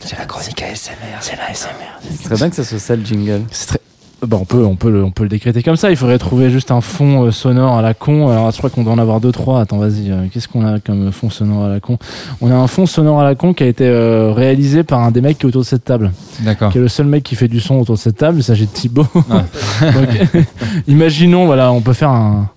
[0.00, 0.94] C'est la chronique ASMR.
[1.20, 1.70] C'est la SMR.
[2.18, 3.42] Ce serait bien que ça soit ça le jingle.
[3.50, 3.80] C'est très.
[4.26, 5.90] Bah, on peut, on peut, le, on peut le décréter comme ça.
[5.90, 8.28] Il faudrait trouver juste un fond euh, sonore à la con.
[8.28, 9.62] Alors, je crois qu'on doit en avoir deux, trois.
[9.62, 10.10] Attends, vas-y.
[10.10, 11.96] euh, Qu'est-ce qu'on a comme fond sonore à la con?
[12.42, 15.10] On a un fond sonore à la con qui a été euh, réalisé par un
[15.10, 16.12] des mecs qui est autour de cette table.
[16.40, 16.70] D'accord.
[16.70, 18.38] Qui est le seul mec qui fait du son autour de cette table.
[18.40, 19.06] Il s'agit de Thibaut.
[19.30, 19.44] Ah.
[19.90, 20.44] Donc,
[20.86, 22.50] imaginons, voilà, on peut faire un.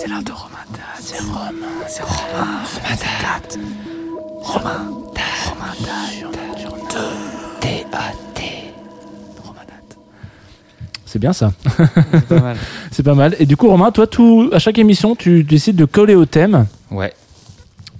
[0.00, 0.80] C'est l'heure de Romain Dad.
[0.98, 1.50] C'est Romain.
[1.86, 2.62] C'est Romain.
[2.72, 3.60] Romain Dad.
[4.40, 5.24] Romain Dad.
[5.44, 7.00] Romain Dad.
[7.60, 8.42] D-A-T.
[9.44, 9.96] Romain Dad.
[11.04, 11.52] C'est bien ça.
[11.76, 12.56] C'est pas mal.
[12.90, 13.36] C'est pas mal.
[13.40, 16.64] Et du coup, Romain, toi, tout, à chaque émission, tu décides de coller au thème.
[16.90, 17.12] Ouais.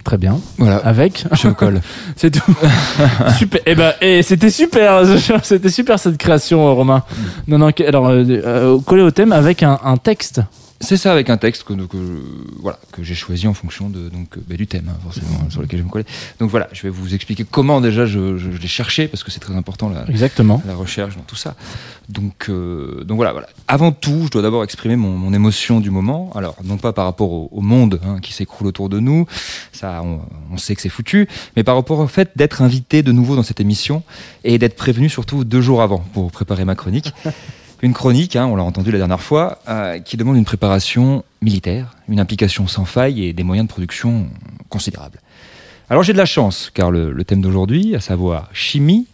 [0.03, 0.39] Très bien.
[0.57, 0.77] Voilà.
[0.77, 1.25] Avec.
[1.33, 1.81] Je colle.
[2.15, 2.55] C'est tout.
[3.37, 3.61] super.
[3.67, 5.03] Eh ben, eh, c'était super.
[5.43, 7.03] C'était super cette création, Romain.
[7.47, 7.71] Non, non.
[7.71, 10.41] que- Alors, euh, euh, coller au thème avec un, un texte.
[10.81, 11.97] C'est ça avec un texte que, que,
[12.59, 15.61] voilà, que j'ai choisi en fonction de, donc, euh, bah, du thème, hein, forcément, sur
[15.61, 16.05] lequel je me coller.
[16.39, 19.31] Donc voilà, je vais vous expliquer comment déjà je, je, je l'ai cherché, parce que
[19.31, 20.61] c'est très important la, Exactement.
[20.65, 21.55] la recherche dans tout ça.
[22.09, 23.47] Donc, euh, donc voilà, voilà.
[23.67, 26.31] Avant tout, je dois d'abord exprimer mon, mon émotion du moment.
[26.35, 29.27] Alors, non pas par rapport au, au monde hein, qui s'écroule autour de nous,
[29.71, 30.21] ça, on,
[30.51, 33.43] on sait que c'est foutu, mais par rapport au fait d'être invité de nouveau dans
[33.43, 34.03] cette émission
[34.43, 37.13] et d'être prévenu surtout deux jours avant pour préparer ma chronique.
[37.83, 41.95] Une chronique, hein, on l'a entendu la dernière fois, euh, qui demande une préparation militaire,
[42.07, 44.27] une implication sans faille et des moyens de production
[44.69, 45.19] considérables.
[45.89, 49.07] Alors j'ai de la chance, car le, le thème d'aujourd'hui, à savoir chimie,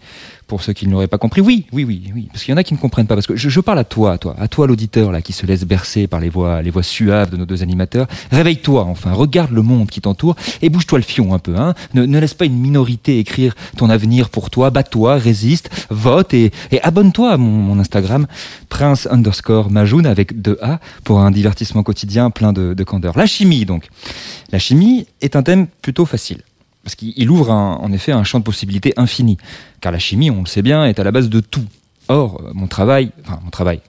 [0.48, 2.58] pour ceux qui ne l'auraient pas compris, oui, oui, oui, oui, parce qu'il y en
[2.58, 4.48] a qui ne comprennent pas, parce que je, je parle à toi, à toi, à
[4.48, 7.46] toi l'auditeur là qui se laisse bercer par les voix, les voix suaves de nos
[7.46, 8.08] deux animateurs.
[8.32, 11.56] Réveille-toi enfin, regarde le monde qui t'entoure et bouge-toi le fion un peu.
[11.58, 11.74] Hein.
[11.94, 14.70] Ne, ne laisse pas une minorité écrire ton avenir pour toi.
[14.70, 18.28] Bats-toi, résiste, vote et, et abonne-toi à mon, mon Instagram
[18.70, 23.18] prince underscore majoun avec deux A pour un divertissement quotidien plein de, de candeur.
[23.18, 23.90] La chimie donc.
[24.52, 26.42] La chimie est un thème plutôt facile.
[26.88, 29.38] Parce qu'il ouvre en effet un champ de possibilités infini.
[29.82, 31.66] Car la chimie, on le sait bien, est à la base de tout.
[32.08, 33.82] Or, euh, mon travail, enfin mon travail,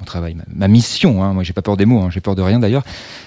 [0.00, 2.34] mon travail, ma, ma mission, hein, moi j'ai pas peur des mots, hein, j'ai peur
[2.34, 2.82] de rien d'ailleurs,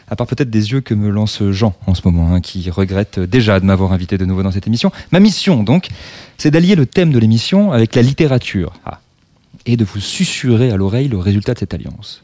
[0.10, 3.22] à part peut-être des yeux que me lance Jean en ce moment, hein, qui regrette
[3.22, 4.92] déjà de m'avoir invité de nouveau dans cette émission.
[5.14, 5.88] Ma mission donc,
[6.38, 8.74] c'est d'allier le thème de l'émission avec la littérature.
[8.86, 9.00] Ah.
[9.66, 12.20] Et de vous susurrer à l'oreille le résultat de cette alliance.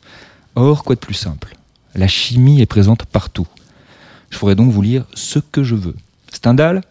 [0.56, 1.56] Or, quoi de plus simple?
[1.96, 3.48] La chimie est présente partout.
[4.30, 5.96] Je pourrais donc vous lire ce que je veux.
[6.32, 6.82] Stendhal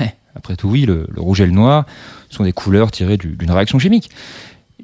[0.00, 0.04] Eh,
[0.36, 1.84] Après tout, oui, le, rouge et le noir
[2.30, 4.10] sont des couleurs tirées du- d'une réaction chimique.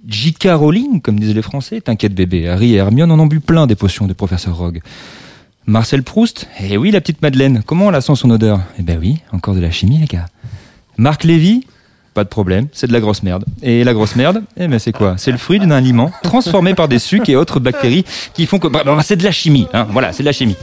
[0.06, 0.48] J.K.
[0.54, 3.74] Rowling, comme disaient les Français, t'inquiète bébé, Harry et Hermione en ont bu plein des
[3.74, 4.80] potions de professeur Rogue.
[5.66, 8.60] Marcel Proust Eh oui, la petite Madeleine, comment on la sent son odeur?
[8.78, 10.26] Eh ben oui, encore de la chimie les gars.
[10.96, 11.66] Marc Lévy
[12.14, 13.44] Pas de problème, c'est de la grosse merde.
[13.62, 15.16] Et la grosse merde, eh ben c'est quoi?
[15.18, 18.66] C'est le fruit d'un aliment transformé par des sucs et autres bactéries qui font que...
[18.68, 20.56] bah, bah, c'est de la chimie, hein, voilà, c'est de la chimie.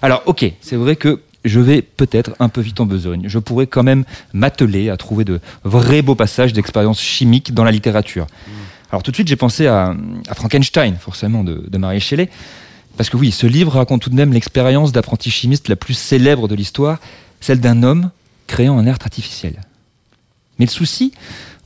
[0.00, 3.24] Alors ok, c'est vrai que je vais peut-être un peu vite en besogne.
[3.26, 7.70] Je pourrais quand même m'atteler à trouver de vrais beaux passages d'expériences chimiques dans la
[7.70, 8.26] littérature.
[8.90, 9.94] Alors tout de suite, j'ai pensé à,
[10.28, 12.28] à Frankenstein, forcément, de, de Marie Shelley.
[12.96, 16.48] Parce que oui, ce livre raconte tout de même l'expérience d'apprenti chimiste la plus célèbre
[16.48, 16.98] de l'histoire,
[17.40, 18.10] celle d'un homme
[18.46, 19.60] créant un être artificiel.
[20.58, 21.12] Mais le souci,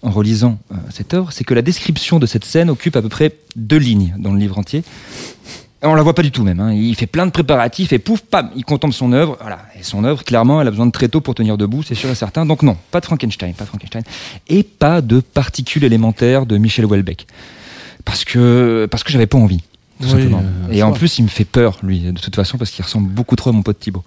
[0.03, 3.09] en relisant euh, cette œuvre, c'est que la description de cette scène occupe à peu
[3.09, 4.83] près deux lignes dans le livre entier.
[5.83, 6.61] On la voit pas du tout même.
[6.61, 6.73] hein.
[6.75, 9.39] Il fait plein de préparatifs et pouf, pam, il contemple son œuvre.
[9.41, 9.61] Voilà.
[9.79, 12.11] Et son œuvre, clairement, elle a besoin de très tôt pour tenir debout, c'est sûr
[12.11, 12.45] et certain.
[12.45, 14.03] Donc non, pas de Frankenstein, pas de Frankenstein.
[14.49, 17.27] Et pas de particules élémentaires de Michel Houellebecq.
[18.05, 19.61] Parce que, parce que j'avais pas envie.
[20.01, 20.43] Tout Oui, simplement.
[20.69, 23.09] euh, et en plus, il me fait peur, lui, de toute façon, parce qu'il ressemble
[23.11, 24.05] beaucoup trop à mon pote Thibaut.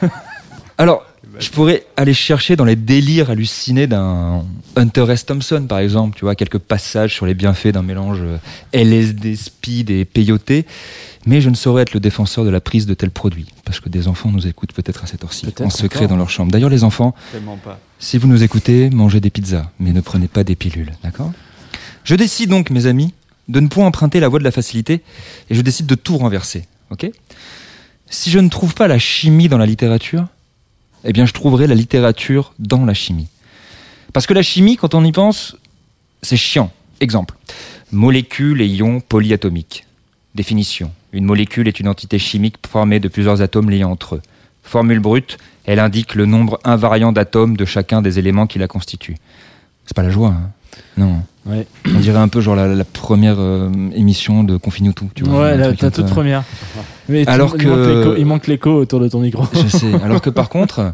[0.78, 1.04] Alors,
[1.40, 4.44] je pourrais aller chercher dans les délires hallucinés d'un
[4.76, 5.26] Hunter S.
[5.26, 8.36] Thompson, par exemple, tu vois, quelques passages sur les bienfaits d'un mélange euh,
[8.72, 10.66] LSD, speed et peyoté,
[11.26, 13.88] mais je ne saurais être le défenseur de la prise de tels produits, parce que
[13.88, 16.08] des enfants nous écoutent peut-être à cette heure-ci, en secret encore.
[16.08, 16.52] dans leur chambre.
[16.52, 17.14] D'ailleurs, les enfants,
[17.64, 17.80] pas.
[17.98, 21.32] si vous nous écoutez, mangez des pizzas, mais ne prenez pas des pilules, d'accord?
[22.04, 23.14] Je décide donc, mes amis,
[23.48, 25.02] de ne point emprunter la voie de la facilité,
[25.48, 27.10] et je décide de tout renverser, ok?
[28.08, 30.26] Si je ne trouve pas la chimie dans la littérature,
[31.04, 33.28] eh bien je trouverai la littérature dans la chimie.
[34.12, 35.56] Parce que la chimie, quand on y pense,
[36.22, 36.70] c'est chiant.
[37.00, 37.36] Exemple,
[37.92, 39.86] molécules et ions polyatomiques.
[40.34, 40.92] Définition.
[41.12, 44.22] Une molécule est une entité chimique formée de plusieurs atomes liés entre eux.
[44.62, 49.16] Formule brute, elle indique le nombre invariant d'atomes de chacun des éléments qui la constituent.
[49.86, 50.50] C'est pas la joie, hein
[50.96, 51.22] Non.
[51.46, 51.66] Ouais.
[51.94, 55.40] On dirait un peu genre la, la première euh, émission de Confine tout, tu vois.
[55.42, 56.44] Ouais, la- ta toute première.
[57.08, 59.44] Mais tu- Alors il manque que- l'écho- il manque l'écho autour de ton micro.
[59.54, 59.92] Je sais.
[60.04, 60.92] Alors que par contre,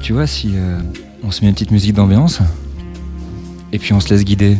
[0.00, 0.78] tu vois, si euh,
[1.24, 2.40] on se met une petite musique d'ambiance
[3.72, 4.56] et puis on se laisse guider,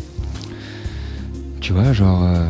[1.60, 2.48] tu vois, genre, euh,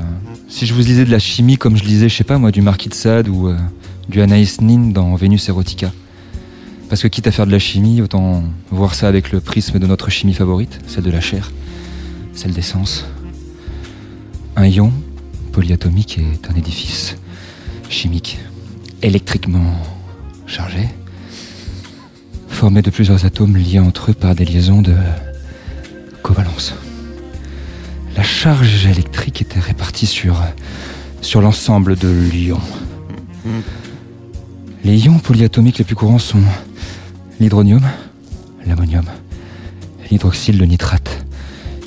[0.48, 2.62] si je vous lisais de la chimie comme je lisais, je sais pas moi, du
[2.62, 3.50] Marquis de Sade ou
[4.08, 5.92] du Anaïs Nin dans Vénus Erotica.
[6.88, 9.86] Parce que quitte à faire de la chimie, autant voir ça avec le prisme de
[9.86, 11.52] notre chimie favorite, celle de la chair.
[12.32, 13.04] celle d'essence.
[14.56, 14.92] Un ion
[15.52, 17.16] polyatomique est un édifice
[17.90, 18.38] chimique
[19.02, 19.74] électriquement
[20.46, 20.88] chargé,
[22.48, 24.94] formé de plusieurs atomes liés entre eux par des liaisons de
[26.22, 26.74] covalence.
[28.16, 30.42] La charge électrique était répartie sur,
[31.20, 32.60] sur l'ensemble de l'ion.
[34.84, 36.42] Les ions polyatomiques les plus courants sont
[37.40, 37.82] l'hydronium,
[38.66, 39.04] l'ammonium,
[40.10, 41.24] l'hydroxyle, le nitrate,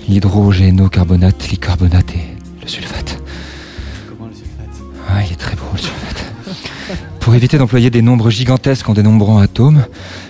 [0.07, 3.21] l'hydrogénocarbonate, l'icarbonate et le sulfate.
[4.09, 4.81] Comment le sulfate?
[5.09, 6.25] Ah, il est très beau le sulfate.
[7.19, 9.85] Pour éviter d'employer des nombres gigantesques en dénombrant atomes,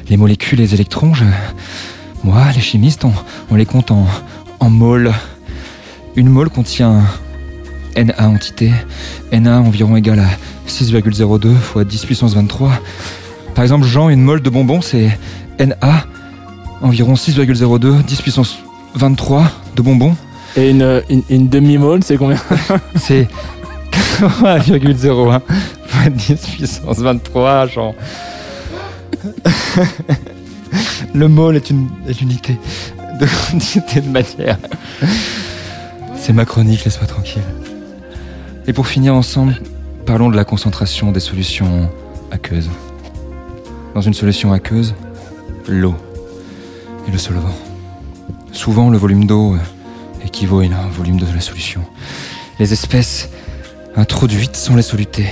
[0.10, 1.24] les molécules les électrons, je...
[2.24, 3.14] moi, les chimistes, on,
[3.50, 4.06] on les compte en,
[4.60, 5.14] en moles.
[6.16, 7.04] Une mole contient
[7.96, 8.72] Na entités,
[9.32, 10.28] Na environ égal à
[10.68, 12.72] 6,02 fois 10 puissance 23.
[13.56, 15.18] Par exemple, Jean, une mole de bonbons, c'est
[15.60, 16.06] Na
[16.82, 18.58] environ 6,02 10 puissance
[18.96, 20.16] 23 de bonbons.
[20.58, 22.38] Et une, une, une demi-molle, c'est combien
[22.96, 23.28] C'est
[23.92, 25.42] 81,01
[25.86, 27.96] fois 10 puissance 23, Jean.
[31.14, 32.58] Le mole est une est l'unité
[33.20, 34.58] de quantité de matière.
[36.16, 37.44] C'est ma chronique, laisse-moi tranquille.
[38.68, 39.60] Et pour finir ensemble,
[40.06, 41.90] parlons de la concentration des solutions
[42.32, 42.70] aqueuses.
[43.94, 44.96] Dans une solution aqueuse,
[45.68, 45.96] l'eau
[47.08, 47.56] et le solvant.
[48.52, 51.82] Souvent, le volume d'eau euh, équivaut à un volume de la solution.
[52.60, 53.30] Les espèces
[53.96, 55.28] introduites sont les solutés.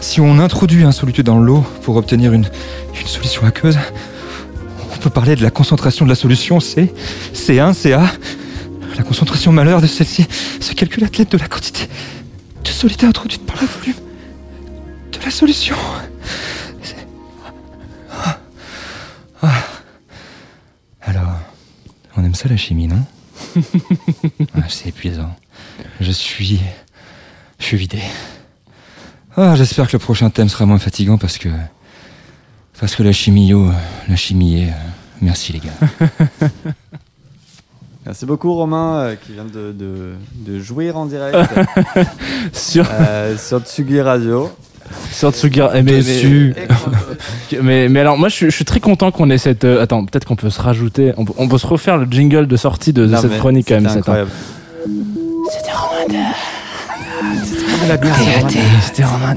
[0.00, 2.46] Si on introduit un soluté dans l'eau pour obtenir une,
[3.00, 3.78] une solution aqueuse,
[4.92, 6.92] on peut parler de la concentration de la solution C,
[7.34, 8.04] C1, CA.
[8.96, 10.26] La concentration malheur de celle-ci
[10.60, 11.88] se calcule à l'aide de la quantité
[12.62, 13.94] de soluté introduite par le volume
[15.12, 15.76] de la solution.
[19.42, 19.62] Ah.
[21.02, 21.32] Alors,
[22.16, 23.04] on aime ça la chimie, non?
[24.54, 25.34] Ah, C'est épuisant.
[26.00, 26.60] Je suis.
[27.58, 28.00] Je suis vidé.
[29.36, 31.48] Ah, j'espère que le prochain thème sera moins fatigant parce que.
[32.80, 33.70] Parce que la chimie, yo,
[34.08, 34.68] la chimie est.
[34.70, 34.74] euh,
[35.20, 36.08] Merci les gars.
[38.04, 41.38] Merci beaucoup Romain euh, qui vient de, de, de jouir en direct
[42.52, 44.50] sur, euh, sur Tsugi Radio.
[45.74, 46.54] Eh, mais, Dessus.
[47.52, 49.64] mais, mais, mais alors, moi, je suis, je suis très content qu'on ait cette.
[49.64, 51.12] euh, attends, peut-être qu'on peut se rajouter.
[51.16, 53.68] On, peut- on peut se refaire le jingle de sortie de, de Non, cette chronique
[53.68, 53.86] quand même.
[53.86, 54.30] un- incroyable.
[55.50, 56.32] C'était Romain.
[58.82, 59.36] C'était Romain.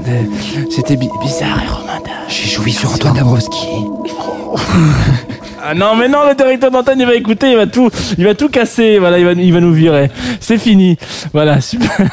[0.70, 2.00] C'était bi- bizarre et Romain.
[2.28, 3.66] J'ai joui sur Antoine Dabrowski.
[5.68, 8.34] Ah non, mais non, le directeur d'antenne, il va écouter, il va tout, il va
[8.34, 10.10] tout casser, voilà, il va, il va nous virer.
[10.40, 10.96] C'est fini.
[11.32, 11.90] Voilà, super.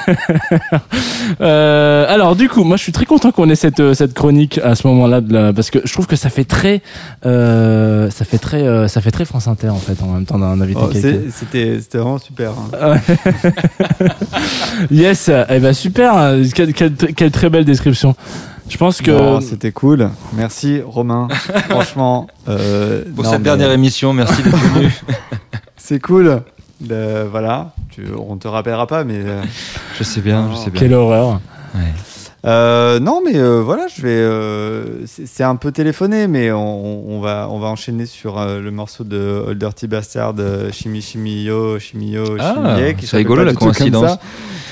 [1.42, 4.60] Euh, alors, du coup, moi, je suis très content qu'on ait cette, euh, cette chronique
[4.64, 6.82] à ce moment-là, de la- parce que je trouve que ça fait très,
[7.26, 10.38] euh, ça fait très, euh, ça fait très France Inter, en fait, en même temps
[10.38, 12.52] d'un invité Oh, C'était c'était vraiment super.
[12.52, 12.92] hein.
[12.92, 14.10] Ouais.
[14.92, 16.14] yes, eh ben super,
[16.54, 18.16] quelle, quelle- quelle très belle description.
[18.70, 20.10] Je pense que C'était cool.
[20.34, 21.28] Merci Romain.
[21.70, 22.28] Franchement.
[22.48, 24.90] euh, Pour non, cette mais- dernière émission, merci d'être venu.
[25.78, 26.42] C'est cool.
[26.88, 27.72] Le- voilà.
[27.92, 29.18] Tu, on te rappellera pas, mais.
[29.20, 29.42] euh,
[29.98, 30.80] Je sais bien, je sais bien.
[30.80, 31.40] quelle horreur.
[32.46, 34.10] Euh, non, mais euh, voilà, je vais.
[34.10, 38.70] euh, c'est un peu téléphoné, mais on, on va on va enchaîner sur euh, le
[38.70, 43.54] morceau de Old Dirty Bastard, euh, Chimi Chimi Yo, Chimi Yo, Ah, c'est rigolo, la
[43.54, 44.10] coïncidence.
[44.10, 44.20] ça,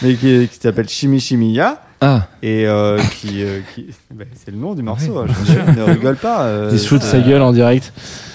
[0.01, 1.81] mais qui, qui s'appelle Chimi Chimi Ya.
[2.01, 2.27] Ah.
[2.41, 5.19] Et euh, qui, euh, qui- ben, c'est le nom du morceau.
[5.19, 6.43] Hein, je ne rigole pas.
[6.45, 7.93] euh, Il se fout de c'est- sa gueule en direct.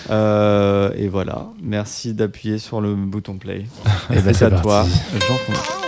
[0.09, 1.47] Euh, et voilà.
[1.63, 3.65] Merci d'appuyer sur le bouton play.
[4.11, 4.85] Et ben, c'est c'est à toi.
[5.19, 5.86] Jean.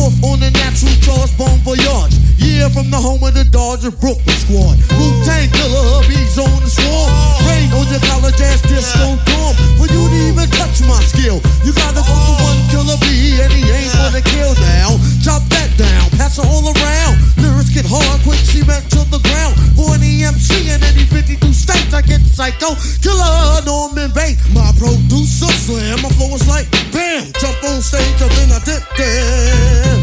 [0.00, 2.16] Off on the natural charge, bon voyage.
[2.38, 4.74] Yeah, from the home of the Dodger Brooklyn squad.
[4.98, 7.10] Wu Tang killer, hubby's on the swarm.
[7.46, 9.54] Rain on your college ass disco dorm.
[9.78, 13.52] For you to even touch my skill, you gotta go to one killer B, and
[13.52, 14.96] he ain't gonna kill now.
[15.22, 17.41] Chop that down, pass it all around.
[17.72, 19.56] Get hard, quick cement to the ground.
[19.72, 22.76] For any MC in any 52 states, I get psycho.
[23.00, 26.04] Killer Norman Bates, my producer slam.
[26.04, 29.96] My flow is like bam, jump on stage, and then I dip there.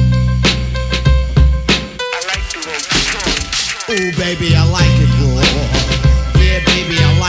[3.85, 5.45] Oh, baby, I like it raw.
[6.41, 7.28] Yeah, baby, I like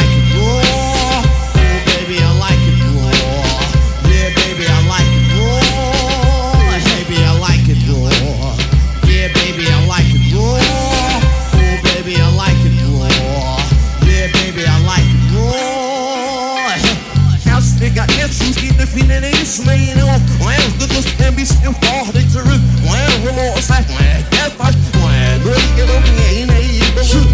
[18.93, 19.97] finaliser
[20.39, 24.23] Não é do dos tempos eu corre de ru Não é o moça, não é
[24.31, 26.81] que faz Não é noite que não vem nem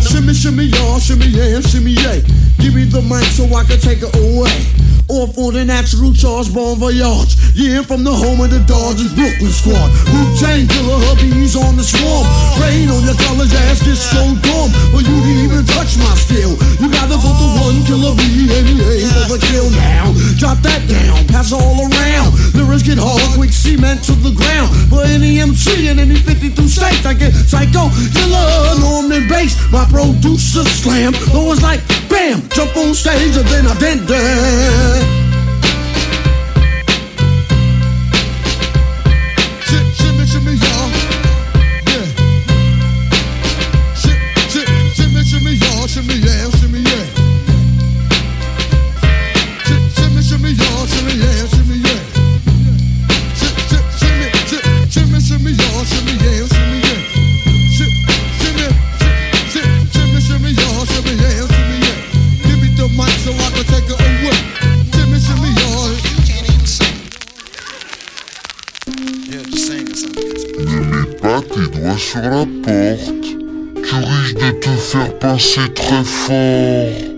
[0.01, 2.21] Shimmy, shimmy, y'all, shimmy, yeah, shimmy, yeah.
[2.61, 4.86] Give me the mic so I can take it away.
[5.09, 7.39] Off on the natural charge, bon voyage.
[7.55, 9.87] Yeah, from the home of the Dodgers, Brooklyn squad.
[10.11, 12.27] Wu-Tang killer hubbies on the swarm.
[12.59, 14.75] Rain on your college ass, this so dumb.
[14.91, 16.59] But you didn't even touch my skill.
[16.83, 20.11] You gotta vote the one killer B and he ain't for the kill now.
[20.43, 22.35] Drop that down, pass all around.
[22.59, 24.75] Lyrics get hard, quick cement to the ground.
[24.91, 29.55] For any MC in any 52 states, I get psycho killer, Norman bass.
[29.71, 31.15] My producer slam.
[31.31, 31.79] Though it's like
[32.11, 34.96] bam, jump on stage and then I dent that.
[75.37, 77.16] Pincer très fort.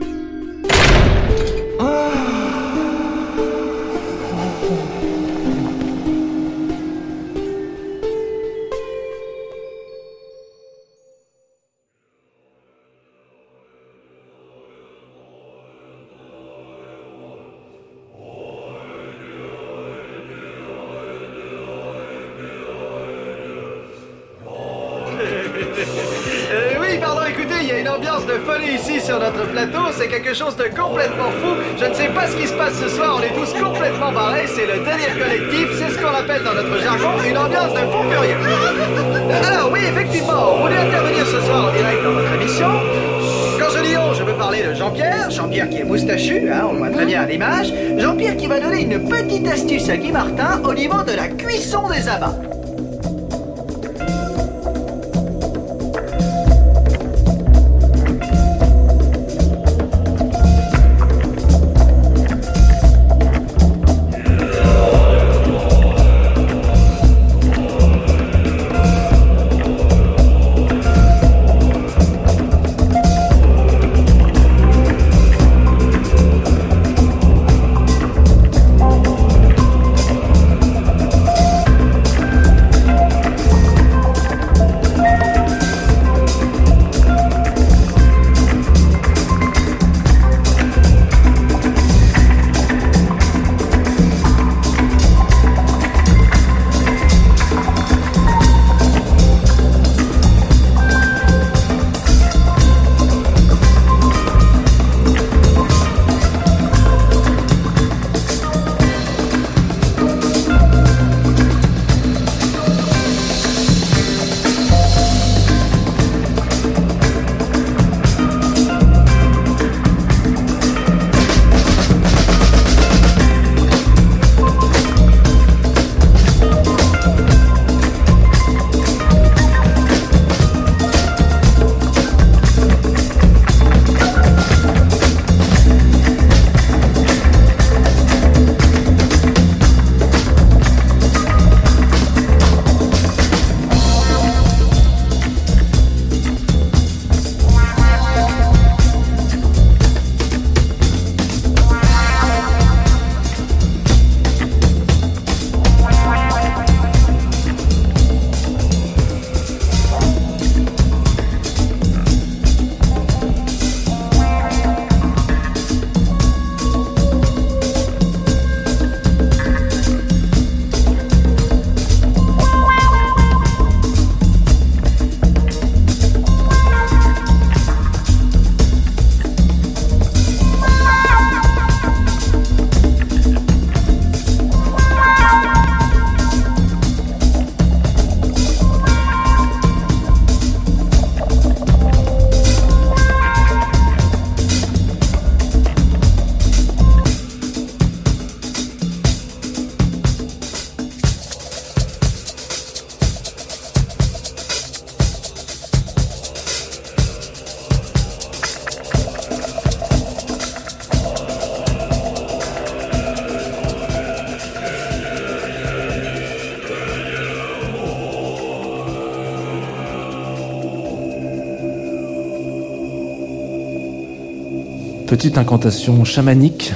[225.28, 226.72] Petite incantation chamanique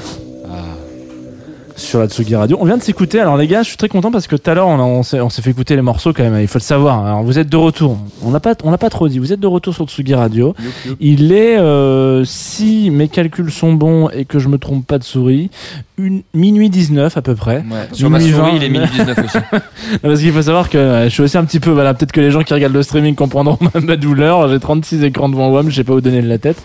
[1.74, 2.58] sur la Tsugi Radio.
[2.60, 3.18] On vient de s'écouter.
[3.18, 5.52] Alors les gars, je suis très content parce que tout à l'heure on, s'est fait
[5.52, 6.38] écouter les morceaux quand même.
[6.38, 7.06] Il faut le savoir.
[7.06, 7.96] Alors vous êtes de retour.
[8.22, 9.18] On n'a pas on l'a pas trop dit.
[9.18, 10.54] Vous êtes de retour sur Tsugi Radio.
[11.00, 15.04] Il est euh, si mes calculs sont bons et que je me trompe pas de
[15.04, 15.48] souris,
[15.96, 17.64] une minuit 19 à peu près.
[17.92, 18.50] sur ma souris, 20.
[18.56, 19.38] il est minuit 19 aussi.
[20.02, 22.20] Parce qu'il faut savoir que euh, je suis aussi un petit peu voilà peut-être que
[22.20, 24.46] les gens qui regardent le streaming comprendront ma, ma douleur.
[24.50, 26.62] J'ai 36 écrans devant moi, mais je sais pas où donner de la tête.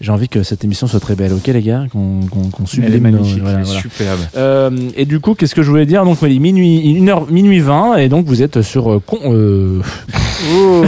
[0.00, 2.88] J'ai envie que cette émission soit très belle, ok les gars, qu'on qu'on qu'on sublime.
[2.90, 3.80] Elle est nos- magnifique, voilà, elle est voilà.
[3.82, 4.20] superbe.
[4.36, 6.04] Euh, et du coup, qu'est-ce que je voulais dire?
[6.04, 8.90] Donc, oui, minuit, 1h, minuit 20, et donc vous êtes sur.
[8.90, 9.80] euh, con, euh...
[10.54, 10.82] Oh,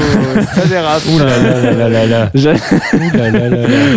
[0.55, 1.03] ça dérape.
[1.13, 2.31] Ouh là là là là là là.
[2.35, 2.55] J'ai-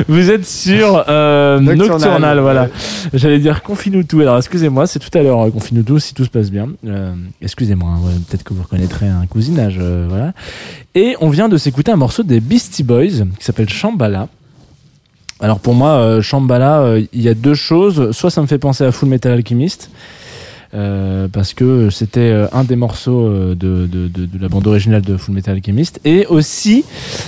[0.09, 2.63] Vous êtes sur euh, Nocturnal, Nocturnal, voilà.
[2.63, 2.69] ouais.
[3.13, 4.19] J'allais dire Confinou tout.
[4.19, 6.67] Alors, excusez-moi, c'est tout à l'heure euh, Confinou tout, si tout se passe bien.
[6.85, 10.33] Euh, excusez-moi, hein, ouais, peut-être que vous reconnaîtrez un cousinage, euh, voilà.
[10.93, 14.27] Et on vient de s'écouter un morceau des Beastie Boys qui s'appelle Shambhala.
[15.41, 18.11] Alors pour moi, euh, Shambhala, euh, il y a deux choses.
[18.11, 19.89] Soit ça me fait penser à Full Metal Alchemist,
[20.73, 25.01] euh, parce que c'était euh, un des morceaux de, de, de, de la bande originale
[25.01, 25.99] de Full Metal Alchemist.
[26.05, 26.85] Et aussi,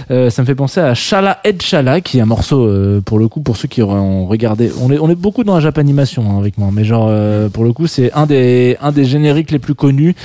[0.08, 2.70] ça me fait penser à Shala Ed Shala, qui est un morceau,
[3.02, 4.72] pour le coup, pour ceux qui auront regardé.
[4.82, 7.12] On est, on est beaucoup dans la japanimation hein, avec moi, mais genre,
[7.52, 10.16] pour le coup, c'est un des, un des génériques les plus connus.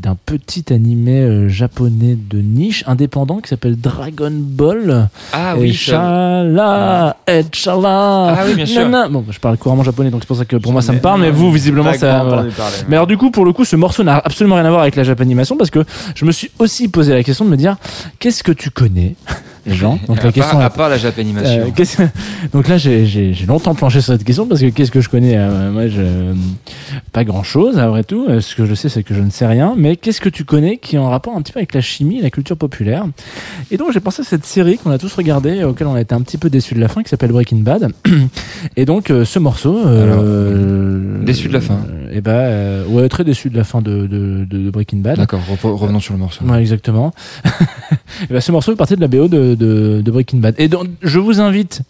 [0.00, 5.10] D'un petit animé euh, japonais de niche indépendant qui s'appelle Dragon Ball.
[5.34, 7.16] Ah oui, et Shala.
[7.26, 8.88] Ah oui, bien sûr.
[8.88, 9.08] Nana.
[9.10, 11.20] Bon, je parle couramment japonais, donc c'est pour ça que pour moi ça me parle,
[11.20, 12.22] mais vous, visiblement, ça.
[12.24, 12.42] voilà.
[12.44, 12.48] ouais.
[12.88, 14.96] Mais alors, du coup, pour le coup, ce morceau n'a absolument rien à voir avec
[14.96, 17.76] la japanimation parce que je me suis aussi posé la question de me dire
[18.18, 19.16] qu'est-ce que tu connais,
[19.66, 21.62] les gens Donc à, la question part, est- à part la japanimation.
[21.62, 22.06] euh,
[22.52, 25.70] Donc là, j'ai- longtemps planché sur cette question parce que qu'est-ce que je connais euh,
[25.70, 26.34] Moi, je...
[27.12, 28.26] pas grand-chose, après tout.
[28.28, 29.74] Euh, Ce que je sais, c'est que je ne sais rien.
[29.76, 32.18] Mais qu'est-ce que tu connais qui est en rapport un petit peu avec la chimie
[32.18, 33.04] et la culture populaire?
[33.70, 36.14] Et donc, j'ai pensé à cette série qu'on a tous regardée, auquel on a été
[36.14, 37.92] un petit peu déçus de la fin, qui s'appelle Breaking Bad.
[38.76, 39.78] et donc, euh, ce morceau...
[39.86, 41.78] euh, déçu de la fin.
[42.10, 45.16] Euh, Eh ben, euh, ouais, très déçu de la fin de, de, Breaking Bad.
[45.16, 46.44] D'accord, revenons sur le morceau.
[46.44, 47.12] Ouais, exactement.
[48.22, 50.54] Et ben, ce morceau est parti de la BO de, de, Breaking Bad.
[50.58, 51.82] Et donc, je vous invite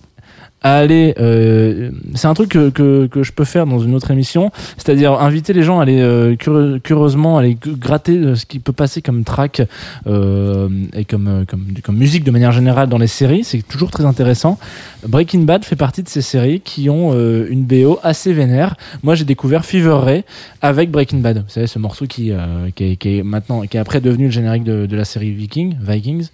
[0.62, 1.14] aller.
[1.18, 5.12] euh, c'est un truc que, que, que je peux faire dans une autre émission, c'est-à-dire
[5.14, 9.24] inviter les gens à aller euh, curieusement aller gratter euh, ce qui peut passer comme
[9.24, 9.62] track
[10.06, 13.44] euh, et comme, euh, comme, comme musique de manière générale dans les séries.
[13.44, 14.58] C'est toujours très intéressant.
[15.06, 18.74] Breaking Bad fait partie de ces séries qui ont euh, une BO assez vénère.
[19.02, 20.24] Moi, j'ai découvert Fever Ray
[20.62, 21.38] avec Breaking Bad.
[21.38, 24.26] Vous savez, ce morceau qui, euh, qui, est, qui est maintenant, qui est après devenu
[24.26, 26.28] le générique de, de la série Viking, Vikings.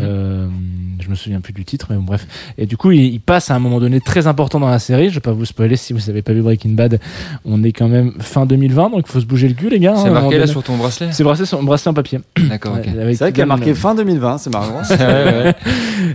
[0.00, 0.46] Euh,
[1.00, 2.26] je me souviens plus du titre, mais bon, bref.
[2.58, 5.08] Et du coup, il, il passe à un moment donné très important dans la série.
[5.10, 6.98] Je vais pas vous spoiler si vous avez pas vu Breaking Bad.
[7.44, 9.92] On est quand même fin 2020, donc il faut se bouger le cul, les gars.
[9.92, 11.08] hein, C'est moment marqué là sur ton bracelet?
[11.12, 12.20] C'est bracelet sur bracelet en papier.
[12.48, 12.84] D'accord, ok.
[12.84, 14.82] C'est vrai qu'il y a marqué fin 2020, c'est marrant.
[14.92, 15.54] Ouais, ouais.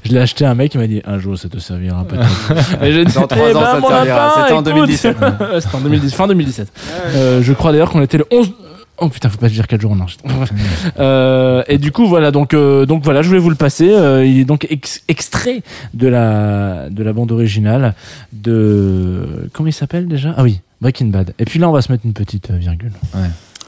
[0.05, 2.81] Je l'ai acheté à un mec qui m'a dit un jour ça te servira peut-être.
[2.84, 4.34] Et j'ai dit, Dans trois eh ans, ben, ça te servira.
[4.41, 4.73] C'était en écoute.
[4.75, 5.17] 2017.
[5.21, 6.67] Ouais, C'était en 2010, fin 2017.
[7.15, 8.51] Euh, je crois d'ailleurs qu'on était le 11.
[8.99, 9.98] Oh putain, faut pas dire 4 jours en.
[10.99, 13.90] Euh, et du coup, voilà, donc, euh, donc voilà, je voulais vous le passer.
[13.91, 15.61] Euh, il est donc ex- extrait
[15.94, 17.94] de la, de la bande originale
[18.34, 19.49] de.
[19.53, 20.34] Comment il s'appelle déjà?
[20.38, 21.34] Ah oui, Breaking Bad.
[21.38, 22.91] Et puis là, on va se mettre une petite euh, virgule.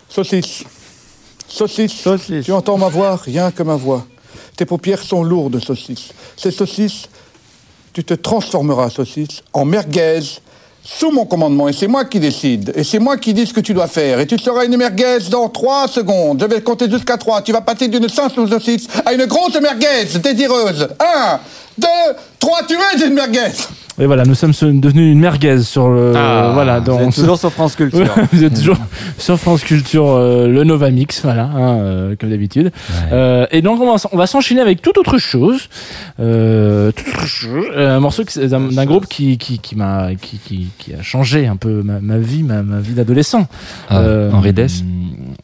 [0.07, 0.63] Saucisse.
[1.47, 2.05] Saucisse.
[2.43, 4.05] Tu entends ma voix, rien que ma voix.
[4.55, 6.11] Tes paupières sont lourdes, saucisse.
[6.37, 7.07] Ces saucisses,
[7.93, 10.19] tu te transformeras, saucisse, en merguez
[10.97, 11.67] sous mon commandement.
[11.67, 12.71] Et c'est moi qui décide.
[12.75, 14.19] Et c'est moi qui dis ce que tu dois faire.
[14.19, 16.39] Et tu seras une merguez dans trois secondes.
[16.41, 17.41] Je vais compter jusqu'à trois.
[17.41, 20.87] Tu vas passer d'une simple saucisse à une grosse merguez désireuse.
[20.99, 21.39] Un,
[21.77, 21.87] deux,
[22.39, 23.51] trois, tu es une merguez.
[24.01, 26.13] Et voilà, nous sommes devenus une merguez sur le.
[26.15, 27.99] Ah, voilà, vous êtes toujours sur France Culture.
[27.99, 28.77] Ouais, vous êtes toujours
[29.17, 32.71] sur France Culture, euh, le Nova Mix, voilà, hein, euh, comme d'habitude.
[33.11, 35.67] Euh, et donc, on va, s'en- on va s'enchaîner avec toute autre chose.
[36.21, 37.65] Euh, toute autre chose.
[37.75, 41.57] Euh, un morceau d'un groupe qui, qui, qui m'a qui, qui, qui a changé un
[41.57, 43.47] peu ma, ma vie, ma, ma vie d'adolescent.
[43.89, 44.01] Ah,
[44.31, 44.83] Henri Dess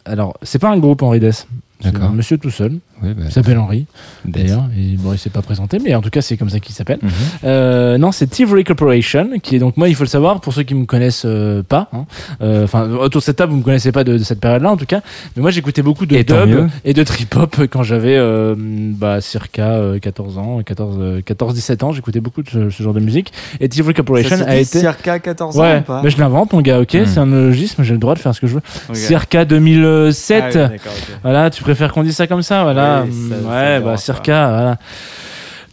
[0.05, 1.45] Alors, c'est pas un groupe Henri Dess.
[1.81, 2.07] C'est D'accord.
[2.09, 2.77] un monsieur tout seul.
[3.03, 3.85] Oui, bah, il s'appelle Henri,
[4.23, 4.65] d'ailleurs.
[4.77, 6.99] Et bon, il s'est pas présenté, mais en tout cas, c'est comme ça qu'il s'appelle.
[7.01, 7.11] Mhm.
[7.43, 10.63] Euh, non, c'est Thievery Corporation, qui est donc moi, il faut le savoir pour ceux
[10.63, 11.89] qui me connaissent euh, pas.
[11.93, 12.05] hein.
[12.41, 14.77] Euh, Enfin, autour de cette table, vous me connaissez pas de, de cette période-là, en
[14.77, 15.01] tout cas.
[15.35, 19.73] Mais moi, j'écoutais beaucoup de Et dub et de trip-hop quand j'avais euh, bah, circa
[19.73, 21.91] euh, 14 ans, 14, euh, 14-17 ans.
[21.91, 23.33] J'écoutais beaucoup de ce, ce genre de musique.
[23.59, 26.53] Et Thievery Corporation Ça a été circa 14 ans Ouais, ou pas mais je l'invente,
[26.53, 26.79] mon gars.
[26.79, 27.05] Ok, Hmm.
[27.05, 27.83] c'est un logisme.
[27.83, 28.61] J'ai le droit de faire ce que je veux.
[28.93, 30.57] Circa 2007.
[30.57, 30.77] Ah oui.
[31.23, 34.77] Voilà, tu préfères qu'on dise ça comme ça, voilà ouais, mm, bah, circa, voilà.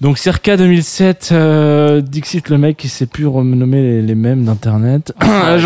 [0.03, 5.15] Donc circa 2007, euh, Dixit le mec qui s'est plus renommer les, mêmes d'internet.
[5.21, 5.59] Ah,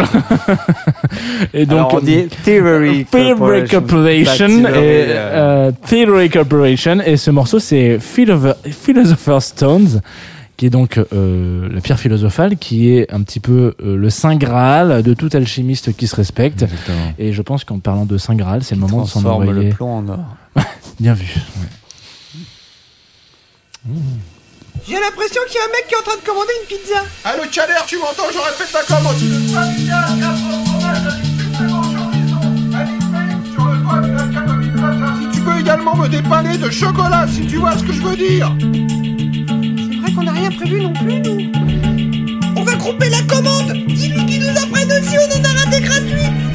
[1.55, 7.99] et donc on dit euh, Theory, Theory Corporation, euh, Theory Corporation et ce morceau c'est
[7.99, 10.03] Philosopher's Stones
[10.59, 15.15] qui est donc la pierre philosophale, qui est un petit peu le saint graal de
[15.15, 16.67] tout alchimiste qui se respecte.
[17.19, 19.69] Et je pense qu'en parlant de saint graal, c'est le moment de s'en envoyer.
[19.69, 20.37] Le plomb en or.
[20.99, 21.27] Bien vu.
[24.89, 27.03] J'ai l'impression qu'il y a un mec qui est en train de commander une pizza.
[27.25, 29.17] Ah, Allô, Tchaler, tu m'entends Je répète ta commande.
[29.57, 29.69] Ah,
[35.23, 38.17] si tu peux également me dépanner de chocolat, si tu vois ce que je veux
[38.17, 38.55] dire.
[38.61, 41.53] C'est vrai qu'on n'a rien prévu non plus, nous.
[42.57, 43.73] On va grouper la commande.
[43.89, 46.46] Dis-lui qui nous apprête aussi, on en a raté gratuit.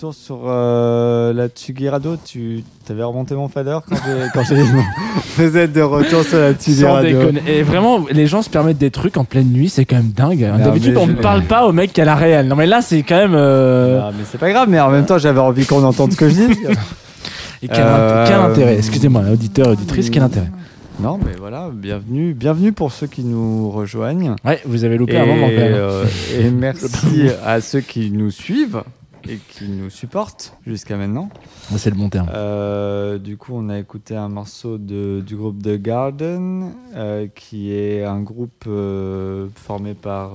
[0.00, 2.16] Retour sur euh, la Tsugirado.
[2.24, 4.54] Tu avais remonté mon fader quand j'ai.
[5.36, 7.42] vous êtes de retour sur la déconner.
[7.46, 10.40] Et vraiment, les gens se permettent des trucs en pleine nuit, c'est quand même dingue.
[10.58, 12.48] Non, D'habitude, on ne je- parle pas au mec qui a la réelle.
[12.48, 13.34] Non, mais là, c'est quand même.
[13.34, 16.16] euh, Ah, mais c'est pas grave, mais en même temps, j'avais envie qu'on entende ce
[16.16, 16.42] que je dis.
[17.62, 20.50] Et quel, Euh, quel intérêt Excusez-moi, auditeur, auditrice, quel intérêt
[20.98, 24.34] Non, mais voilà, bienvenue, bienvenue pour ceux qui nous rejoignent.
[24.46, 25.74] Ouais, vous avez loupé et, un moment quand même.
[25.74, 26.04] euh,
[26.38, 28.82] et merci à ceux qui nous suivent
[29.28, 31.28] et qui nous supportent jusqu'à maintenant.
[31.76, 32.28] C'est le bon terme.
[32.34, 37.72] Euh, du coup, on a écouté un morceau de, du groupe The Garden, euh, qui
[37.72, 40.32] est un groupe euh, formé par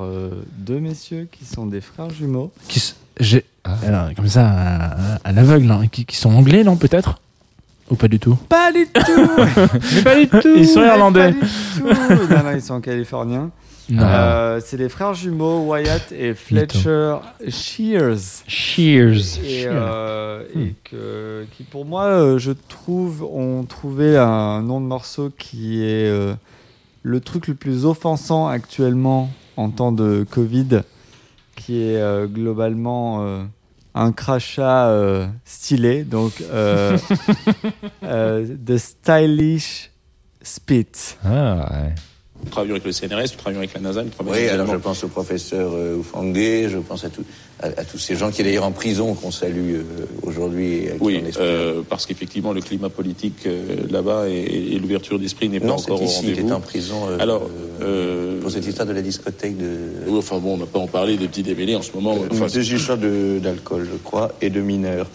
[0.58, 2.52] deux messieurs qui sont des frères jumeaux.
[2.68, 3.46] Qui j'ai-
[3.84, 7.20] alors, comme ça, à, à l'aveugle, hein, qui, qui sont anglais, non, peut-être?
[7.90, 8.36] Ou pas du tout?
[8.50, 9.02] Pas du tout
[9.96, 11.86] Mais pas du tout Ils sont irlandais pas du tout.
[12.34, 13.52] non, non, ils sont californiens.
[13.92, 17.18] Euh, c'est les frères jumeaux Wyatt et Fletcher
[17.48, 18.44] Shears.
[18.48, 19.40] Shears.
[19.44, 20.60] Et, euh, Hmm.
[20.62, 25.84] et que, qui, pour moi, euh, je trouve, ont trouvé un nom de morceau qui
[25.84, 26.34] est euh,
[27.04, 30.82] le truc le plus offensant actuellement en temps de Covid,
[31.56, 33.46] qui est globalement
[33.94, 36.04] un crachat euh, stylé.
[36.04, 36.98] Donc, euh,
[38.04, 39.92] euh, The Stylish
[40.42, 41.16] Spit.
[41.24, 41.96] Ah, ouais.
[42.46, 44.78] Nous travaillons avec le CNRS, nous travaillons avec la NASA, nous travaillons Oui, alors je
[44.78, 47.26] pense au professeur euh, Oufangé, je pense à, tout-
[47.62, 49.84] à, à tous ces gens qui est d'ailleurs en prison, qu'on salue euh,
[50.22, 50.86] aujourd'hui.
[51.02, 54.36] Oui, euh, parce qu'effectivement le climat politique euh, là-bas et,
[54.74, 56.48] et l'ouverture d'esprit n'est pas Non, encore au ici, il rendez-vous.
[56.50, 57.10] est en prison.
[57.10, 57.50] euh, Alors,
[57.82, 59.78] euh, pour cette histoire de la discothèque de.
[60.08, 62.14] Oui, enfin bon, on n'a pas en parler des petits démêlés en ce moment.
[62.16, 65.08] Euh, Enfin, des histoires de- d'alcool, je crois, et de mineurs.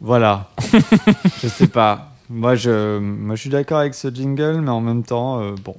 [0.00, 0.48] Voilà.
[1.42, 2.12] je sais pas.
[2.30, 5.74] Moi, je, moi, je suis d'accord avec ce jingle, mais en même temps, euh, bon,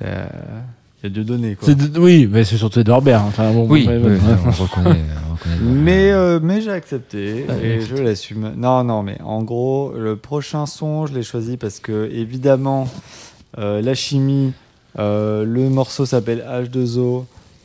[0.00, 1.72] il y a deux données quoi.
[1.74, 3.24] De- Oui, mais c'est surtout Edouard Baird.
[3.26, 4.18] Enfin, bon, Oui, ouais, oui, ouais.
[4.46, 5.00] on reconnaît.
[5.28, 5.56] on reconnaît.
[5.62, 8.52] Mais, euh, mais j'ai accepté Ah, et je l'assume.
[8.56, 12.88] Non, non, mais en gros, le prochain son, je l'ai choisi parce que, évidemment,
[13.58, 14.52] euh, la chimie,
[14.98, 17.24] euh, le morceau s'appelle H2O.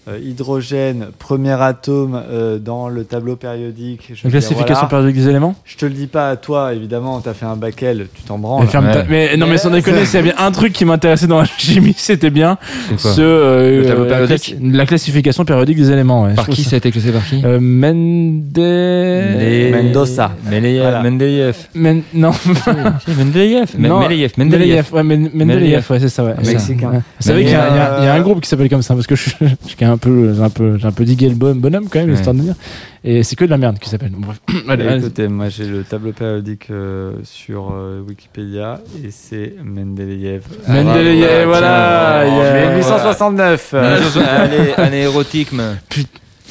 [0.10, 4.12] Euh, hydrogène, premier atome euh, dans le tableau périodique.
[4.14, 4.88] Je classification voilà.
[4.90, 5.56] périodique des éléments?
[5.66, 8.38] Je te le dis pas à toi, évidemment, t'as fait un bac L, tu t'en
[8.40, 8.64] branles.
[8.64, 10.86] mais, ferme ta- mais non, mais sans déconner, s'il y a bien un truc qui
[10.86, 12.58] m'intéressait dans la chimie, c'était bien
[12.98, 16.24] ce, euh, Le tableau euh, périodique classi- la classification périodique des éléments.
[16.24, 16.34] ouais.
[16.36, 17.42] Par qui ça a été classé par qui?
[17.46, 18.58] Euh, Mende...
[18.58, 20.32] Les- Mendoza.
[20.46, 20.82] Mendeleïev.
[20.82, 21.04] Voilà.
[21.04, 21.56] Mendeleïev.
[21.76, 22.32] Men- Non.
[22.34, 23.70] Si, Mendeleïev.
[23.78, 24.32] Men- Non, Mendeleïev.
[24.38, 26.34] Mendeleïev, ouais, Men- Mendeleïev, ouais, c'est ça, ouais.
[26.46, 26.90] Mexicain.
[26.92, 29.30] Vous savez qu'il y, a- un groupe qui s'appelle comme ça, parce que je,
[29.80, 32.10] j'ai un peu, j'ai un peu, j'ai un peu digué le bon- bonhomme quand même,
[32.10, 32.16] Ouais.
[32.16, 32.56] histoire de dire.
[33.04, 34.10] Et c'est que de la merde qui s'appelle.
[34.12, 34.40] Bon, Bref.
[34.68, 35.00] Allez, allez.
[35.06, 40.42] écoutez, moi j'ai le tableau périodique euh, sur euh, Wikipédia et c'est Mendeleïev.
[40.68, 43.74] Mendeleïev, voilà, tiens, il y a- 1869.
[43.76, 45.74] Allez, année érotique, mais.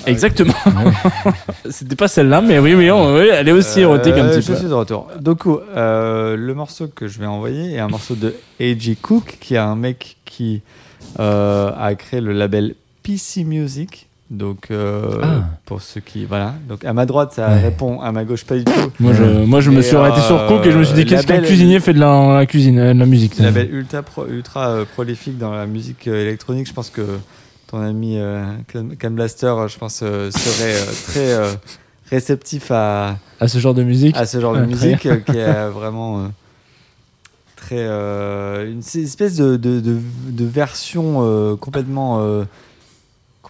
[0.07, 0.55] Exactement.
[1.71, 4.47] C'était pas celle-là, mais oui, oui, on- oui, elle est aussi érotique un Euh, petit
[4.47, 4.59] je peu.
[4.59, 5.09] suis de retour.
[5.21, 8.97] Donc, euh, le morceau que je vais envoyer est un morceau de A.G.
[9.03, 10.63] Cook, qui est un mec qui
[11.19, 12.75] euh, a créé le label
[13.09, 14.07] PC Music.
[14.31, 15.45] Donc, euh, Ah.
[15.65, 16.27] pour ceux qui.
[16.27, 16.53] Voilà.
[16.69, 17.61] Donc, à ma droite, ça Ouais.
[17.61, 18.71] répond, à ma gauche, pas du tout.
[19.01, 21.05] Moi, je, moi, je me suis arrêté sur Cook et je me suis dit, euh,
[21.07, 24.03] qu'est-ce qu'un cuisinier fait de la, la cuisine, euh, de la musique ça label ultra,
[24.03, 26.69] pro- ultra euh, prolifique dans la musique euh, électronique.
[26.69, 27.01] Je pense que
[27.69, 28.45] ton ami euh,
[28.99, 31.53] Cam Blaster, euh, je pense, euh, serait euh, très euh,
[32.11, 35.39] réceptif à, À ce genre de musique à ce genre de très musique euh, qui
[35.39, 36.29] est vraiment euh,
[37.57, 39.97] très euh, une espèce de, de, de,
[40.29, 42.19] de version euh, complètement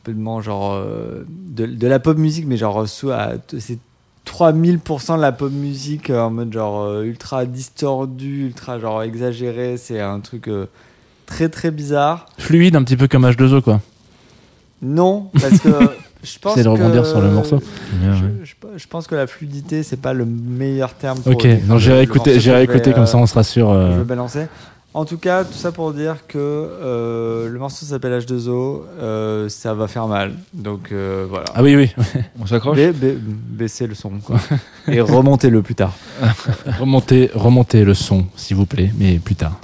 [0.09, 3.79] euh, complètement genre euh, de, de la pop musique mais genre sous à- c'est
[4.27, 9.77] 3000% de la pop musique euh, en mode genre euh, ultra distordu ultra genre exagéré
[9.77, 10.67] c'est un truc euh,
[11.27, 13.81] très très bizarre Fluide, un petit peu comme H2O, quoi.
[14.83, 15.69] non parce que
[16.23, 17.59] je pense C'est de rebondir que- sur le morceau.
[18.03, 18.33] Je, ouais.
[18.45, 22.03] je- je pense que la fluidité c'est pas le meilleur terme pour Ok, non, j'irai
[22.03, 23.71] écouter, j'irai écouter comme euh, ça, on sera sûr.
[23.71, 24.47] euh, je vais balancer.
[24.95, 29.75] En tout cas, tout ça pour dire que euh, le morceau s'appelle H2O, euh, ça
[29.75, 30.33] va faire mal.
[30.55, 31.45] Donc euh, voilà.
[31.55, 31.95] Ah oui, oui.
[32.41, 34.41] On s'accroche Ba- ba- Baissez le son quoi.
[34.89, 35.93] et remontez-le plus tard.
[36.81, 39.61] remontez, remontez le son, s'il vous plaît, mais plus tard.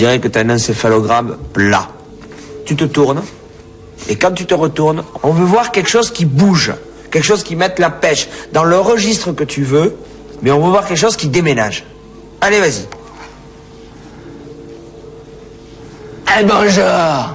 [0.00, 1.88] dirait que tu as un encéphalogramme plat.
[2.64, 3.22] Tu te tournes,
[4.08, 6.72] et quand tu te retournes, on veut voir quelque chose qui bouge,
[7.10, 9.94] quelque chose qui mette la pêche dans le registre que tu veux,
[10.42, 11.84] mais on veut voir quelque chose qui déménage.
[12.40, 12.86] Allez, vas-y.
[16.38, 17.29] Eh bonjour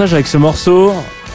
[0.00, 0.92] Avec ce morceau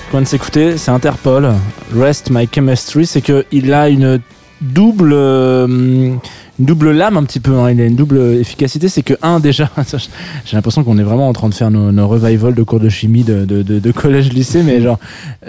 [0.09, 1.53] qu'on vient de s'écouter, c'est Interpol,
[1.93, 4.21] Rest My Chemistry, c'est qu'il a une
[4.61, 6.19] double, euh, une
[6.59, 7.71] double lame un petit peu, hein.
[7.71, 8.87] il a une double efficacité.
[8.87, 9.69] C'est que, un, déjà,
[10.45, 12.89] j'ai l'impression qu'on est vraiment en train de faire nos, nos revivals de cours de
[12.89, 14.99] chimie de, de, de, de collège-lycée, mais genre,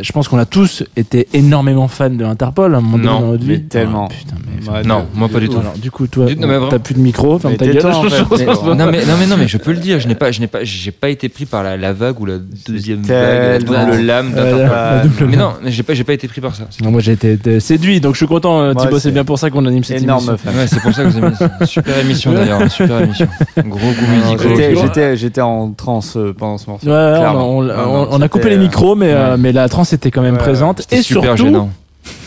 [0.00, 3.20] je pense qu'on a tous été énormément fans de Interpol à un moment donné Non,
[3.20, 3.62] dans notre mais vie.
[3.62, 4.08] tellement.
[4.10, 5.58] Ah, putain, mais- Non, moi pas du tout.
[5.58, 6.26] Alors, du coup, toi,
[6.70, 7.74] t'as plus de micro, ferme Mais ta gueule.
[7.76, 8.24] tais-toi, en fait.
[8.38, 8.44] Mais-
[8.76, 10.46] non, mais, non mais non mais je peux le dire, je n'ai pas je n'ai
[10.46, 14.00] pas j'ai pas été pris par la, la vague ou la deuxième vague, la double
[14.02, 15.28] lame d'Interpol.
[15.28, 16.64] Mais non, mais j'ai pas j'ai pas été pris par ça.
[16.82, 18.98] Non, moi j'ai été séduit, donc je suis content, euh, Thibaut.
[18.98, 20.50] C'est bien pour ça qu'on anime cette énorme émission.
[20.60, 21.18] Ouais, c'est pour ça que vous
[21.60, 23.26] une super émission d'ailleurs, une super émission.
[23.58, 24.74] Gros goût musical.
[25.14, 26.86] J'étais- en transe euh, pendant ce morceau.
[26.86, 27.48] Ouais, on, clairement.
[27.58, 29.36] on- Non, on- non, on a coupé les micros, mais, euh, ouais.
[29.38, 30.80] mais la trance était quand même Ouais, présente.
[30.82, 31.70] c'était Et super surtout, gênant.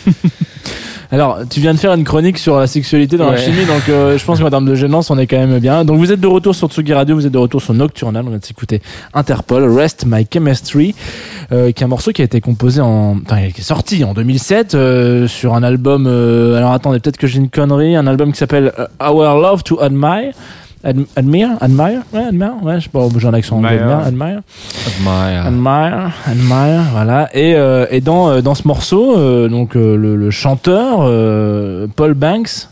[1.10, 4.18] Alors, tu viens de faire une chronique sur la sexualité dans la chimie, donc euh,
[4.18, 5.82] je pense qu'en termes de gênance, on est quand même bien.
[5.86, 8.28] Donc vous êtes de retour sur Tsugi Radio, vous êtes de retour sur Nocturnal, on
[8.28, 8.82] vient de s'écouter
[9.14, 10.94] Interpol, Rest My Chemistry,
[11.50, 13.16] euh, qui est un morceau qui a été composé en...
[13.24, 16.04] Enfin, qui est sorti en 2007 euh, sur un album...
[16.06, 19.62] euh, alors attendez, peut-être que j'ai une connerie, un album qui s'appelle euh, Our Love
[19.62, 20.34] to Admire.
[20.84, 23.98] Ad- admire, admire, ouais, admire, ouais, je sais pas, j'ai un accent anglais, Admire.
[23.98, 24.40] admire,
[24.86, 25.46] admire.
[25.46, 25.46] Admire.
[25.46, 27.28] Admire, admire, voilà.
[27.34, 31.88] Et, euh, et dans, euh, dans ce morceau, euh, donc euh, le, le chanteur euh,
[31.96, 32.68] Paul Banks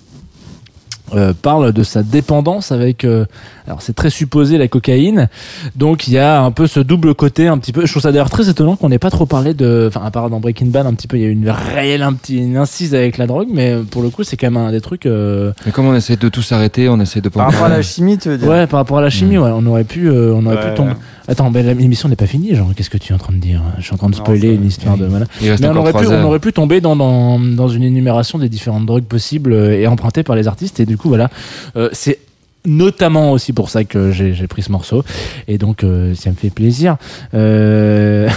[1.15, 3.05] euh, parle de sa dépendance avec.
[3.05, 3.25] euh,
[3.67, 5.29] alors c'est très supposé la cocaïne,
[5.75, 7.85] donc il y a un peu ce double côté un petit peu.
[7.85, 9.87] Je trouve ça d'ailleurs très étonnant qu'on n'ait pas trop parlé de.
[9.89, 12.03] Enfin à part dans Breaking Bad un petit peu, il y a eu une réelle
[12.03, 14.71] un petit une incise avec la drogue, mais pour le coup c'est quand même un
[14.71, 15.07] des trucs.
[15.07, 17.77] euh, Mais comme on essaie de tout s'arrêter, on essaie de Par rapport à parler.
[17.77, 20.09] la chimie, tu veux dire Ouais, par rapport à la chimie, ouais, on aurait pu,
[20.09, 20.91] euh, on aurait Ouais, pu tomber.
[20.91, 20.97] ouais.
[21.29, 23.61] Attends, mais l'émission n'est pas finie, genre, qu'est-ce que tu es en train de dire?
[23.79, 25.07] Je suis en train de spoiler une histoire de.
[25.07, 25.27] Voilà.
[25.43, 28.87] Mais on aurait, pu, on aurait pu tomber dans, dans, dans une énumération des différentes
[28.87, 31.29] drogues possibles euh, et empruntées par les artistes, et du coup, voilà.
[31.77, 32.19] Euh, c'est
[32.65, 35.05] notamment aussi pour ça que j'ai j'ai pris ce morceau
[35.47, 36.97] et donc euh, ça me fait plaisir
[37.33, 38.29] euh...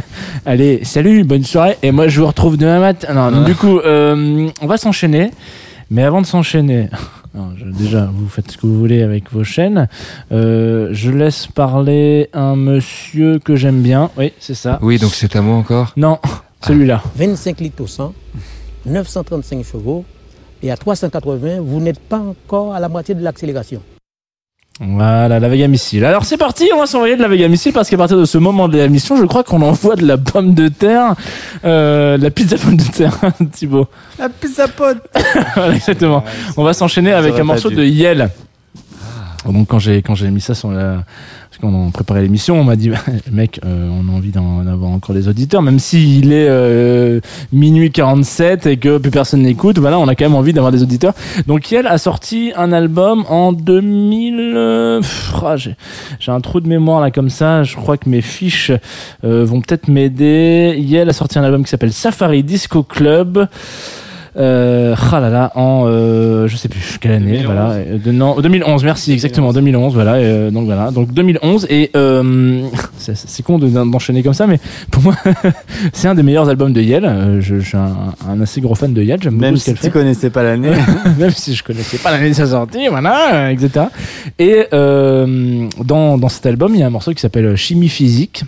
[0.44, 3.44] allez salut bonne soirée et moi je vous retrouve demain matin non, Ah.
[3.44, 5.30] du coup euh, on va s'enchaîner
[5.88, 6.88] mais avant de s'enchaîner
[7.36, 9.88] non, je- déjà vous faites ce que vous voulez avec vos chaînes.
[10.32, 14.10] Euh, je laisse parler un monsieur que j'aime bien.
[14.16, 14.78] Oui c'est ça.
[14.82, 15.92] Oui, donc c'est à moi encore?
[15.96, 16.18] non
[16.66, 17.02] celui-là.
[17.16, 18.12] 25 litres au 100,
[18.86, 20.04] 935 chevaux,
[20.62, 23.80] et à 380, vous n'êtes pas encore à la moitié de l'accélération.
[24.78, 26.04] Voilà, la Vega Missile.
[26.04, 28.36] Alors c'est parti, on va s'envoyer de la Vega Missile parce qu'à partir de ce
[28.36, 31.14] moment de l'émission, je crois qu'on envoie de la pomme de terre,
[31.64, 33.16] euh, de la pizza pomme de terre,
[33.52, 33.86] Thibaut.
[34.18, 34.98] La pizza pote
[35.54, 36.22] voilà, exactement.
[36.58, 37.76] on va s'enchaîner avec un morceau dû.
[37.76, 38.30] de Yel.
[39.52, 41.04] Donc quand j'ai quand j'ai mis ça sur la
[41.50, 42.90] parce qu'on a préparé l'émission, on m'a dit
[43.32, 47.20] mec, euh, on a envie d'en avoir encore des auditeurs, même s'il est euh,
[47.52, 49.78] minuit 47 et que plus personne n'écoute.
[49.78, 51.14] Voilà, on a quand même envie d'avoir des auditeurs.
[51.46, 54.34] Donc Yel a sorti un album en 2000.
[54.38, 55.76] euh, pff, ah, j'ai
[56.18, 57.62] j'ai un trou de mémoire là comme ça.
[57.62, 58.72] Je crois que mes fiches
[59.24, 60.76] euh, vont peut-être m'aider.
[60.78, 63.48] Yel a sorti un album qui s'appelle Safari Disco Club.
[64.38, 68.38] Euh, ah là là, en euh, je sais plus quelle année, voilà, euh, de, non,
[68.40, 72.62] 2011, merci exactement, 2011, voilà, euh, donc voilà, donc 2011 et euh,
[72.98, 74.60] c'est c'est con de- d'enchaîner comme ça, mais
[74.90, 75.14] pour moi
[75.94, 77.04] c'est un des meilleurs albums de Yel.
[77.06, 77.94] Euh, je, je suis un,
[78.28, 80.42] un assez gros fan de Yel, j'aime beaucoup Même ce si qu'elle tu connaissais pas
[80.42, 80.72] l'année.
[81.18, 83.86] Même si je connaissais pas l'année de sa sortie, voilà, etc.
[84.38, 88.44] Et euh, dans, dans cet album, il y a un morceau qui s'appelle Chimie physique.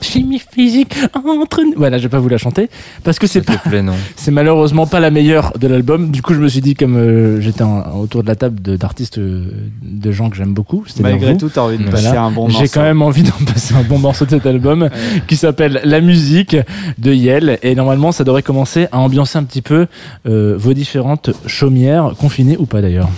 [0.00, 1.74] Chimie physique entre nous.
[1.76, 2.68] Voilà, je vais pas vous la chanter
[3.04, 3.54] parce que c'est pas,
[4.16, 6.10] c'est malheureusement pas la meilleure de l'album.
[6.10, 9.18] Du coup, je me suis dit comme euh, j'étais autour de la table de- d'artistes,
[9.18, 9.44] euh,
[9.82, 10.84] de gens que j'aime beaucoup.
[11.02, 12.70] Malgré tout, t'as envie de passer un bon J'ai morceau.
[12.74, 14.88] quand même envie d'en passer un bon morceau de cet album
[15.26, 16.56] qui s'appelle La musique
[16.98, 17.58] de Yel.
[17.62, 19.86] Et normalement, ça devrait commencer à ambiancer un petit peu
[20.26, 23.08] euh, vos différentes chaumières, confinées ou pas d'ailleurs.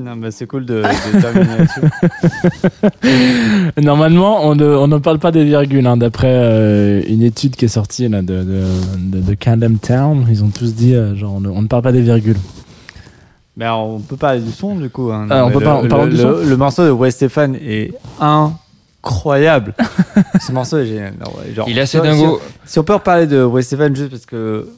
[0.00, 1.80] Non, bah, c'est cool de, de terminer là-dessus.
[3.82, 5.86] Normalement, on ne, on ne parle pas des virgules.
[5.86, 8.62] hein, D'après euh, une étude qui est sortie là, de, de,
[8.98, 11.82] de, de Camden Town, ils ont tous dit euh, genre on ne, on ne parle
[11.82, 12.36] pas des virgules.
[13.56, 15.10] Mais alors, on peut parler du son du coup.
[15.12, 15.26] hein.
[15.30, 17.54] Ah, on peut le, pas- on le- du le- son le morceau de West Stéphane
[17.56, 19.74] est incroyable.
[20.40, 21.14] Ce morceau est génial.
[21.20, 22.40] Non, ouais, genre, Il est assez si- dingo.
[22.64, 24.68] Si, si on peut reparler de West Stephen, juste parce que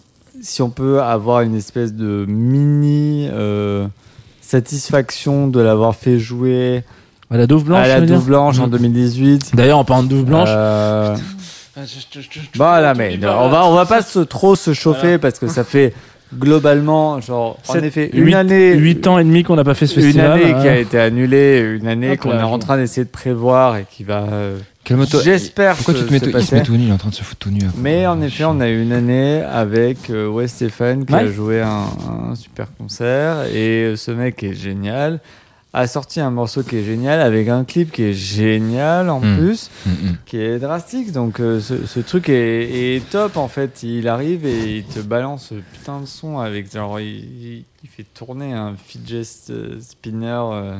[0.42, 3.86] si on peut avoir une espèce de mini euh,
[4.46, 6.82] satisfaction de l'avoir fait jouer
[7.30, 8.70] À la Douve Blanche, à la Douve Blanche en Mm.
[8.70, 9.56] 2018.
[9.56, 10.48] D'ailleurs, en parlant de Douve Blanche.
[10.50, 11.16] Euh,
[11.78, 14.72] Ah, je- je- je- je- Voilà, mais on va, on va pas se, trop se
[14.72, 15.92] chauffer parce que ça fait
[16.38, 18.74] globalement, genre, en effet, une huit- année.
[18.74, 20.82] huit ans et demi qu'on n'a pas fait ce Une festival, année qui a ouais.
[20.82, 24.24] été annulée, une année Hop qu'on est en train d'essayer de prévoir et qui va.
[24.32, 25.20] euh, Calme-toi.
[25.24, 25.74] J'espère.
[25.76, 26.54] Pourquoi se- tu te mets se tout, il se passer.
[26.56, 27.58] met tout nu, il est en train de se foutre tout nu.
[27.66, 27.80] après.
[27.82, 31.20] Mais en effet, on a eu une année avec euh, Wes Stephen qui Ouais.
[31.20, 31.86] a joué un,
[32.30, 35.18] un super concert et euh, ce mec est génial.
[35.78, 39.36] A sorti un morceau qui est génial avec un clip qui est génial en Mm.
[39.36, 40.16] plus, Mm, mm.
[40.24, 41.12] qui est drastique.
[41.12, 43.82] Donc euh, ce, ce truc est, est top en fait.
[43.82, 47.90] Il arrive et il te balance ce putain de son avec genre il, il- il
[47.90, 50.40] fait tourner un fidget euh, spinner.
[50.52, 50.78] euh.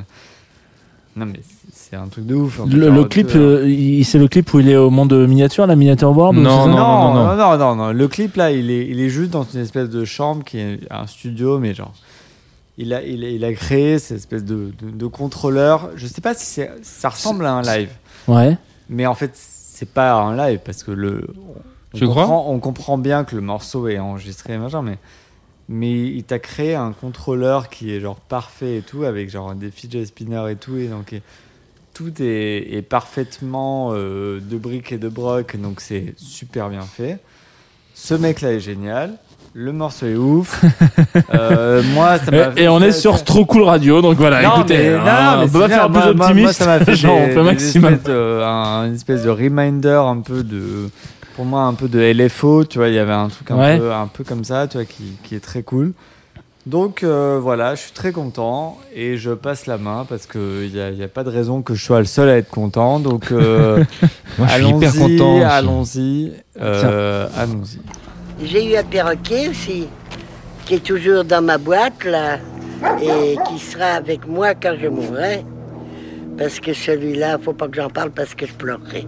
[1.14, 1.40] Non mais
[1.72, 2.60] c'est un truc de ouf.
[2.60, 2.74] en fait.
[2.74, 6.38] Le, clip, euh, c'est le clip où il est au monde miniature, la miniature world
[6.38, 6.76] ou c'est ça non, non,
[7.36, 7.92] non, non, non.
[7.92, 10.78] Le clip là, il est, il est juste dans une espèce de chambre qui est
[10.90, 11.92] un studio, mais genre,
[12.78, 15.90] il a, il a, il a créé cette espèce de, de, de contrôleur.
[15.96, 17.90] Je sais pas si c'est, ça ressemble à un live.
[18.28, 18.56] Ouais.
[18.88, 21.26] Mais en fait, c'est pas un live parce que le.
[21.94, 22.22] On Tu crois?
[22.24, 24.98] comprend, On comprend bien que le morceau est enregistré et machin, mais.
[25.68, 29.72] Mais il t'a créé un contrôleur qui est genre parfait et tout, avec genre des
[29.72, 31.22] fidget spinners et tout, et donc et
[31.92, 37.18] tout est, est parfaitement euh, de briques et de broc, donc c'est super bien fait.
[37.94, 39.14] Ce mec-là est génial.
[39.58, 40.62] Le morceau est ouf.
[41.34, 44.76] Euh, moi, ça m'a Et, on est sur trop cool radio, donc voilà, non, écoutez,
[44.76, 46.66] mais, hein, non, non, mais on peut pas faire plus Moi- moi- moi, optimiste, ça
[46.66, 47.92] m'a fait genre, on des- fait des maximum.
[47.94, 50.90] espèces de- un, une espèce de reminder un peu de,
[51.34, 53.78] pour moi, un peu de LFO, tu vois, il y avait un truc un, Ouais.
[53.78, 55.92] peu, un peu comme ça, tu vois, qui, qui est très cool.
[56.66, 60.80] Donc euh, voilà, je suis très content et je passe la main parce qu'il n'y
[60.80, 62.98] a, y a pas de raison que je sois le seul à être content.
[63.00, 63.82] Donc euh,
[64.48, 65.42] allons-y.
[65.44, 67.78] Allons-y, euh, allons-y.
[68.42, 69.88] J'ai eu un perroquet aussi,
[70.64, 72.38] qui est toujours dans ma boîte là,
[73.00, 75.44] et qui sera avec moi quand je mourrai.
[76.36, 79.06] Parce que celui-là, faut pas que j'en parle parce que je pleurerai.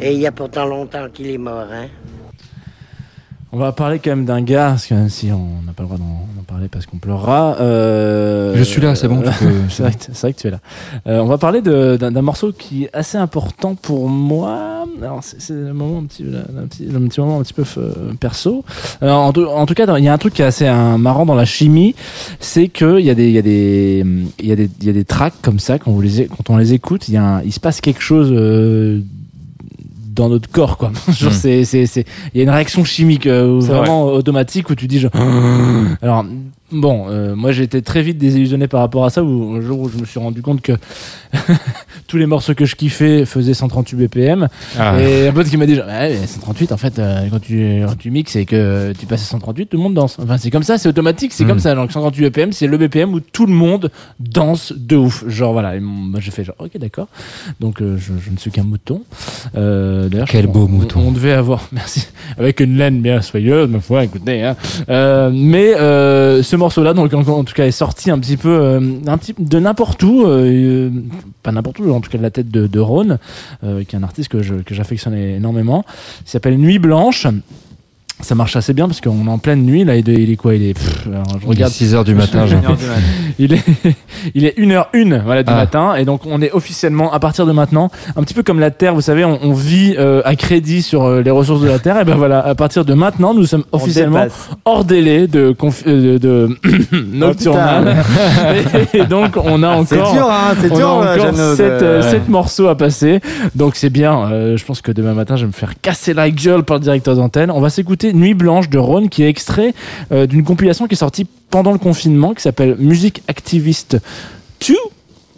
[0.00, 1.86] Et il y a pourtant longtemps qu'il est mort, hein.
[3.56, 5.86] On va parler quand même d'un gars, parce que même si on n'a pas le
[5.88, 7.56] droit d'en parler parce qu'on pleurera.
[7.60, 9.30] euh, Je suis là, c'est bon, peux-
[9.68, 10.58] c'est vrai, que- c'est vrai que tu es là.
[11.06, 14.86] Euh, on va parler d'un morceau qui est assez important pour moi.
[15.00, 17.92] Alors, c'est le moment un petit, un petit, un petit moment un petit peu euh,
[18.18, 18.64] perso.
[19.00, 20.96] Alors, en, tout- en tout cas, il y a un truc qui est assez euh,
[20.98, 21.94] marrant dans la chimie,
[22.40, 24.04] c'est que il y a des, il y a des,
[24.40, 26.26] il y a des, il y a des tracks comme ça quand vous les, é-
[26.28, 28.32] quand on les écoute, il y a un- il se passe quelque chose.
[30.14, 30.90] Dans notre corps quoi.
[31.12, 31.34] Genre Mm.
[31.34, 32.04] c'est c'est c'est
[32.34, 35.12] il y a une réaction chimique euh, C'est vraiment automatique où tu dis genre
[36.02, 36.24] alors
[36.74, 39.78] bon euh, moi j'ai été très vite désillusionné par rapport à ça où un jour
[39.80, 40.72] où je me suis rendu compte que
[42.06, 44.48] tous les morceaux que je kiffais faisaient 138 BPM
[44.78, 45.00] Ah.
[45.00, 47.82] et un pote qui m'a dit genre, ouais, mais 138 en fait euh, quand tu
[47.86, 50.50] quand tu mixes et que tu passes à 138 tout le monde danse enfin c'est
[50.50, 51.48] comme ça c'est automatique c'est Mm.
[51.48, 53.90] comme ça donc 138 BPM c'est le BPM où tout le monde
[54.20, 57.08] danse de ouf genre voilà et moi j'ai fait genre ok d'accord
[57.60, 59.02] donc euh, je, je ne suis qu'un mouton
[59.54, 61.00] d'ailleurs Quel beau on- mouton.
[61.06, 64.56] on devait avoir merci avec une laine bien soyeuse ma foi écoutez hein.
[65.32, 69.18] Mais ce morceau là donc en, tout cas est sorti un petit peu euh, un
[69.18, 70.90] petit de n'importe où euh,
[71.42, 73.18] pas n'importe où en tout cas de la tête de, de Rhône
[73.64, 75.84] euh, qui est un artiste que je- que j'affectionne énormément.
[76.26, 77.26] Il s'appelle Nuit Blanche
[78.20, 80.36] ça marche assez bien parce qu'on est en pleine nuit là il est, il est
[80.36, 81.72] quoi il est pff, je Il est regarde.
[81.72, 82.60] 6 heures du matin, genre.
[83.38, 83.62] il est
[84.34, 84.56] il est
[84.94, 85.56] 1h01 voilà du Ah.
[85.56, 85.94] matin.
[85.96, 88.94] Et donc on est officiellement à partir de maintenant un petit peu comme la terre
[88.94, 92.00] vous savez on, on vit euh, à crédit sur euh, les ressources de la terre.
[92.00, 94.26] Et ben voilà à partir de maintenant nous sommes On officiellement
[94.64, 97.96] hors délai de conf- euh, de, de nocturnal.
[98.94, 102.20] Et, et donc on a C'est encore dur, hein, c'est dur, a encore 7, Ouais.
[102.28, 103.20] morceaux à passer.
[103.54, 106.30] Donc c'est bien euh, je pense que demain matin je vais me faire casser la
[106.30, 107.50] gueule par le directeur d'antenne.
[107.50, 109.74] On va s'écouter Nuit Blanche de Rhône qui est extrait
[110.12, 113.98] euh, d'une compilation qui est sortie pendant le confinement qui s'appelle Musique Activiste
[114.66, 114.74] 2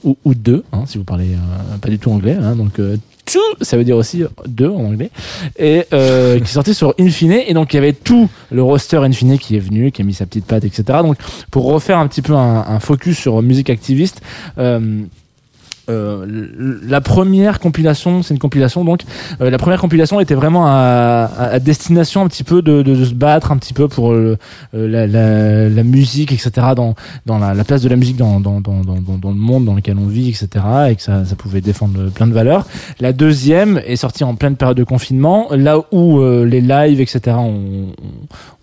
[0.04, 2.96] ou, ou 2 hein, si vous parlez euh, pas du tout anglais hein, donc euh,
[3.26, 5.10] two, ça veut dire aussi 2 en anglais
[5.58, 8.98] et euh, qui est sorti sur Infine et donc il y avait tout le roster
[8.98, 11.16] Infine qui est venu qui a mis sa petite patte etc donc
[11.50, 14.22] pour refaire un petit peu un, un focus sur musique activiste
[14.58, 15.02] euh,
[15.88, 16.26] euh,
[16.86, 19.02] la première compilation, c'est une compilation donc.
[19.40, 23.04] euh, la première compilation était vraiment à, à- destination un petit peu de, de- de
[23.04, 24.36] se battre un petit peu pour le-
[24.74, 26.50] euh, la, la- la musique, etc.
[26.74, 26.94] Dans,
[27.26, 29.96] dans la, la place de la musique dans, dans, dans, dans, le monde dans lequel
[29.98, 30.64] on vit, etc.
[30.90, 32.66] Et que ça, ça pouvait défendre plein de valeurs.
[33.00, 37.36] La deuxième est sortie en pleine période de confinement, là où euh, les lives, etc.
[37.38, 37.86] ont,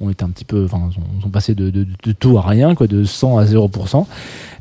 [0.01, 0.77] ont été un petit peu, enfin,
[1.23, 4.05] ont, ont passé de, de, de tout à rien, quoi, de 100 à 0%.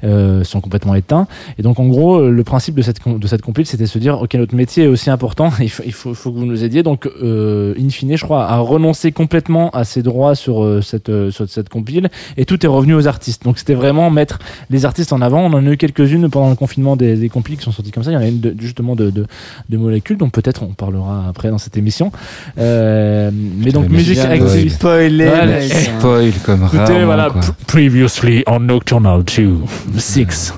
[0.05, 1.27] Euh, sont complètement éteints.
[1.59, 3.99] Et donc en gros, euh, le principe de cette de cette compile, c'était de se
[3.99, 6.65] dire, ok, notre métier est aussi important, il faut il faut, faut que vous nous
[6.65, 6.83] aidiez.
[6.83, 11.09] Donc euh, in fine, je crois, à renoncer complètement à ses droits sur euh, cette
[11.09, 13.45] euh, sur cette compile, et tout est revenu aux artistes.
[13.45, 14.39] Donc c'était vraiment mettre
[14.71, 15.41] les artistes en avant.
[15.43, 18.03] On en a eu quelques-unes pendant le confinement des, des compiles qui sont sorties comme
[18.03, 18.11] ça.
[18.11, 19.27] Il y en a une de- justement de, de,
[19.69, 22.13] de molécules, dont peut-être on parlera après dans cette émission.
[22.59, 24.73] Euh, mais donc musique active.
[24.73, 25.69] spoiler.
[25.69, 27.41] Spoil comme Écoutez, rarement, voilà, quoi.
[27.67, 29.57] previously on Nocturnal 2,
[29.99, 30.55] 6,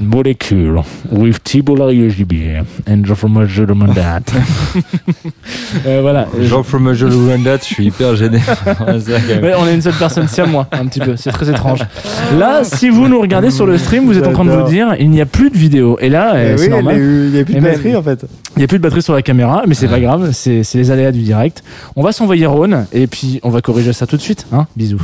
[0.00, 0.80] Molecule,
[1.10, 4.20] with Thibault Larrieux-Gibier, and Jean-François Mandat.
[5.86, 6.26] euh, voilà.
[6.42, 8.38] Jean from a Jolly Run je suis hyper gêné.
[8.88, 11.16] Ouais, on est une seule personne, c'est à moi, un petit peu.
[11.16, 11.80] C'est très étrange.
[12.38, 14.94] Là, si vous nous regardez sur le stream, vous êtes en train de vous dire,
[14.98, 15.98] il n'y a plus de vidéo.
[16.00, 16.96] Et là, Eh euh, oui, c'est normal.
[16.98, 18.26] il y a plus de Et même- batterie, en fait.
[18.56, 20.30] Il n'y a plus de batterie sur la caméra, mais c'est pas grave.
[20.32, 21.62] C'est c'est les aléas du direct.
[21.96, 24.46] On va s'envoyer Rhône, et puis on va corriger ça tout de suite.
[24.52, 25.00] Hein Bisous.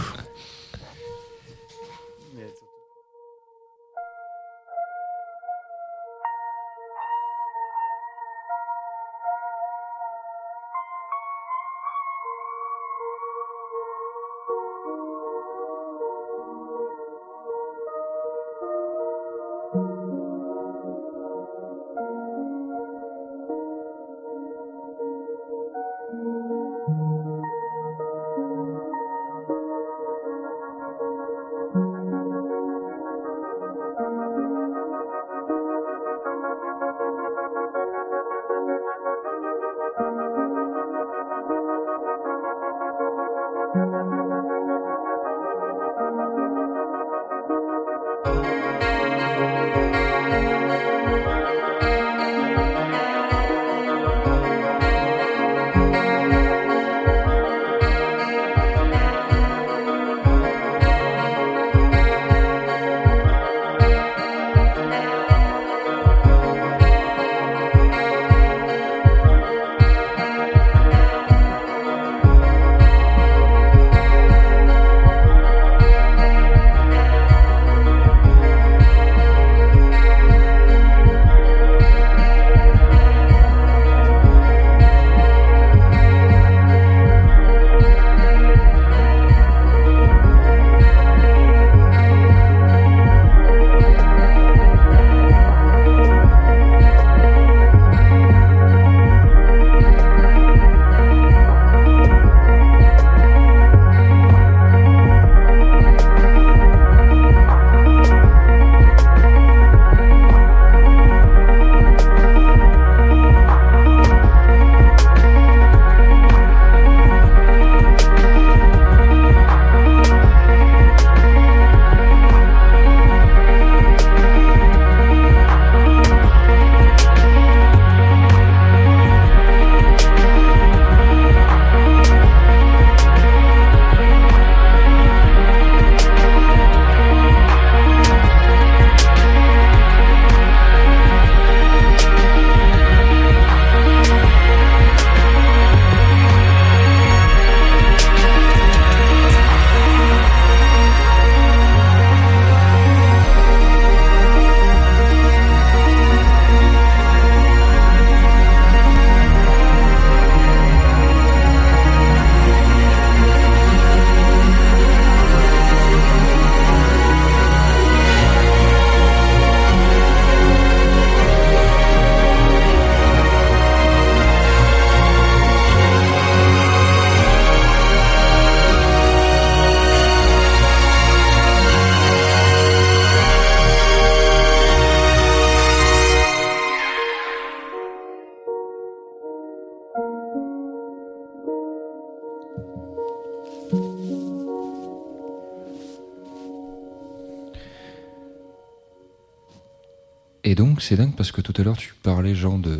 [200.84, 202.78] C'est dingue parce que tout à l'heure, tu parlais, Jean, de,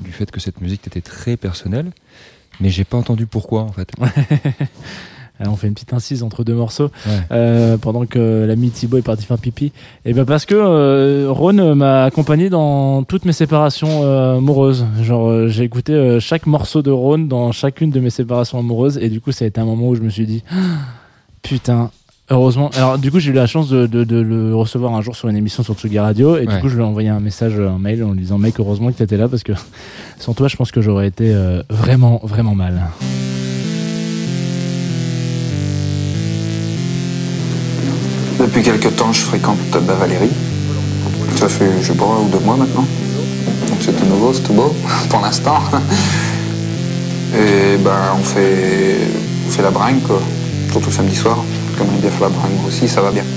[0.00, 1.92] du fait que cette musique était très personnelle,
[2.60, 3.90] mais j'ai pas entendu pourquoi, en fait.
[5.38, 7.18] On fait une petite incise entre deux morceaux Ouais.
[7.30, 9.70] euh, pendant que l'ami Thibaut est parti faire pipi.
[10.06, 14.86] Et ben parce que euh, Ron m'a accompagné dans toutes mes séparations euh, amoureuses.
[15.02, 18.96] Genre euh, j'ai écouté euh, chaque morceau de Ron dans chacune de mes séparations amoureuses
[18.96, 20.54] et du coup ça a été un moment où je me suis dit Ah,
[21.42, 21.90] putain.
[22.28, 22.70] Heureusement.
[22.76, 25.28] Alors, du coup, j'ai eu la chance de, de- de le recevoir un jour sur
[25.28, 26.36] une émission sur Tsugi Radio.
[26.36, 26.54] Et Ouais.
[26.56, 28.90] du coup, je lui ai envoyé un message, un mail en lui disant Mec, heureusement
[28.90, 29.52] que tu étais là parce que
[30.18, 32.82] sans toi, je pense que j'aurais été euh, vraiment, vraiment mal.
[38.38, 40.30] Depuis quelque temps, je fréquente bah, Valérie.
[41.36, 42.84] Ça fait, je sais pas, un ou deux mois maintenant.
[43.68, 44.74] Donc c'est tout nouveau, c'est tout beau,
[45.10, 45.58] pour l'instant.
[47.34, 48.96] Et ben, on fait,
[49.46, 50.20] on fait la bringue, quoi.
[50.70, 51.38] Surtout samedi soir.
[51.76, 51.88] Comme
[52.20, 53.35] la bringue aussi, ça va bien.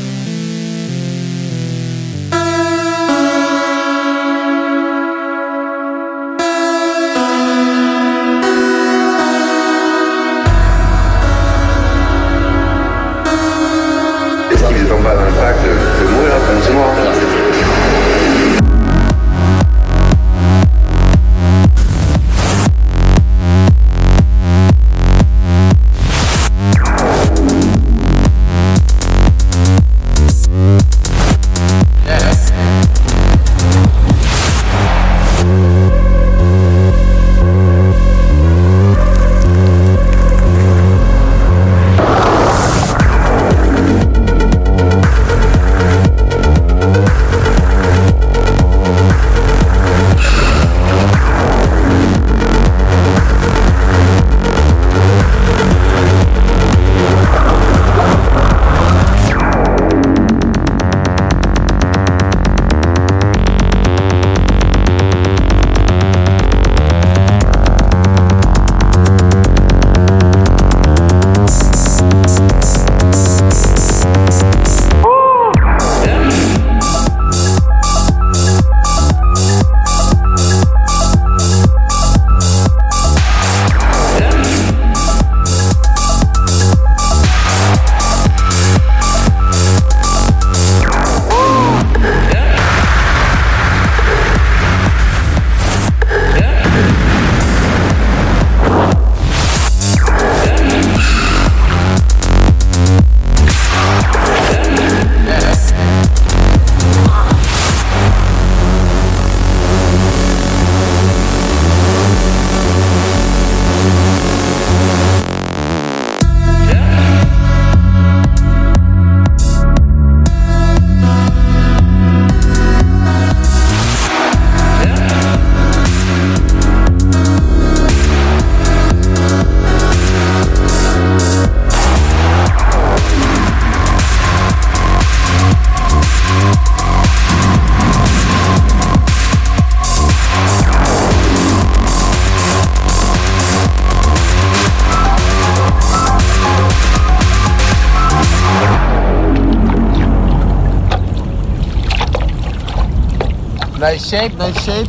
[154.10, 154.88] Shape, nice shape.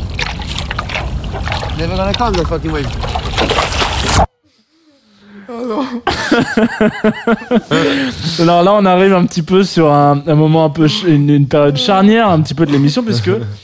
[1.76, 2.84] Never gonna come the fucking way.
[8.40, 11.46] Alors là, on arrive un petit peu sur un, un moment un peu une, une
[11.48, 13.30] période charnière un petit peu de l'émission puisque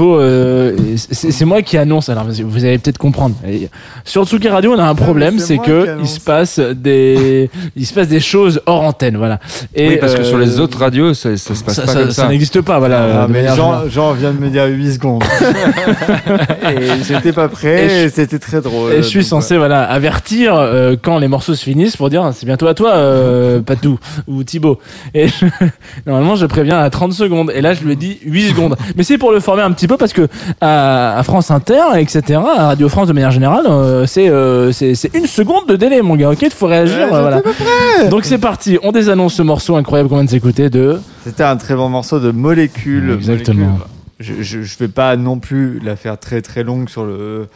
[0.00, 0.16] faut.
[0.18, 2.08] euh, c'est moi qui annonce.
[2.08, 3.34] Alors vous allez peut-être comprendre.
[3.46, 3.68] Et
[4.04, 7.92] Sur Tsuki Radio, on a un problème, c'est que il se passe des il se
[7.94, 9.38] passe des choses hors antenne, voilà.
[9.76, 12.00] oui, parce que euh, sur les autres radios, ça, ça se passe ça- pas ça-
[12.00, 12.22] comme ça.
[12.22, 13.22] ça n'existe pas, voilà.
[13.22, 13.88] Ah, mais Jean.
[13.88, 15.22] Jean vient de me dire 8 secondes.
[16.68, 18.92] et j'étais pas prêt, c'était très drôle.
[18.92, 22.46] Et je suis censé voilà avertir euh, quand les morceaux se finissent pour dire c'est
[22.46, 24.78] bientôt à toi euh, Patou ou Thibaut.
[25.14, 25.46] Et je-
[26.06, 28.76] normalement je préviens à 30 secondes et là je lui ai dit 8 secondes.
[28.96, 30.28] Mais c'est pour le former un petit peu parce que
[30.60, 34.94] à, à France Inter etc à Radio France de manière générale euh, c'est euh, c'est
[34.94, 36.30] c'est une seconde de délai mon gars.
[36.30, 37.36] OK, il faut réagir Ouais, voilà.
[37.38, 38.08] j'étais pas prêt.
[38.08, 41.56] Donc c'est parti, on désannonce ce morceau incroyable qu'on vient de s'écouter de C'était un
[41.56, 43.12] très bon morceau de molécules.
[43.14, 43.66] Exactement.
[43.66, 43.86] Molécules.
[44.20, 47.48] Je, je vais pas non plus la faire très très longue sur le,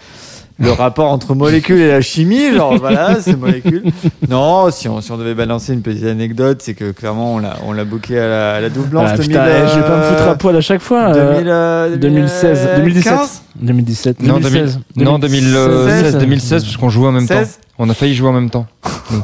[0.59, 2.55] le rapport entre molécules et la chimie.
[2.55, 3.83] Genre voilà, c'est molécules.
[4.31, 7.57] Non, si on, si on devait balancer une petite anecdote, c'est que clairement on l'a,
[7.67, 9.83] on l'a booké à la, à la double blanche Ah, 2000, putain, eh, je vais
[9.83, 11.15] pas me euh, foutre à poil à chaque fois.
[11.15, 13.43] euh, 2000, euh, 2016, 2017, 15?
[13.61, 17.53] 2017, Non, 2016, 2000 non 2016, 2016, parce qu'on jouait en même 16?
[17.57, 17.61] temps.
[17.77, 18.67] On a failli jouer en même temps.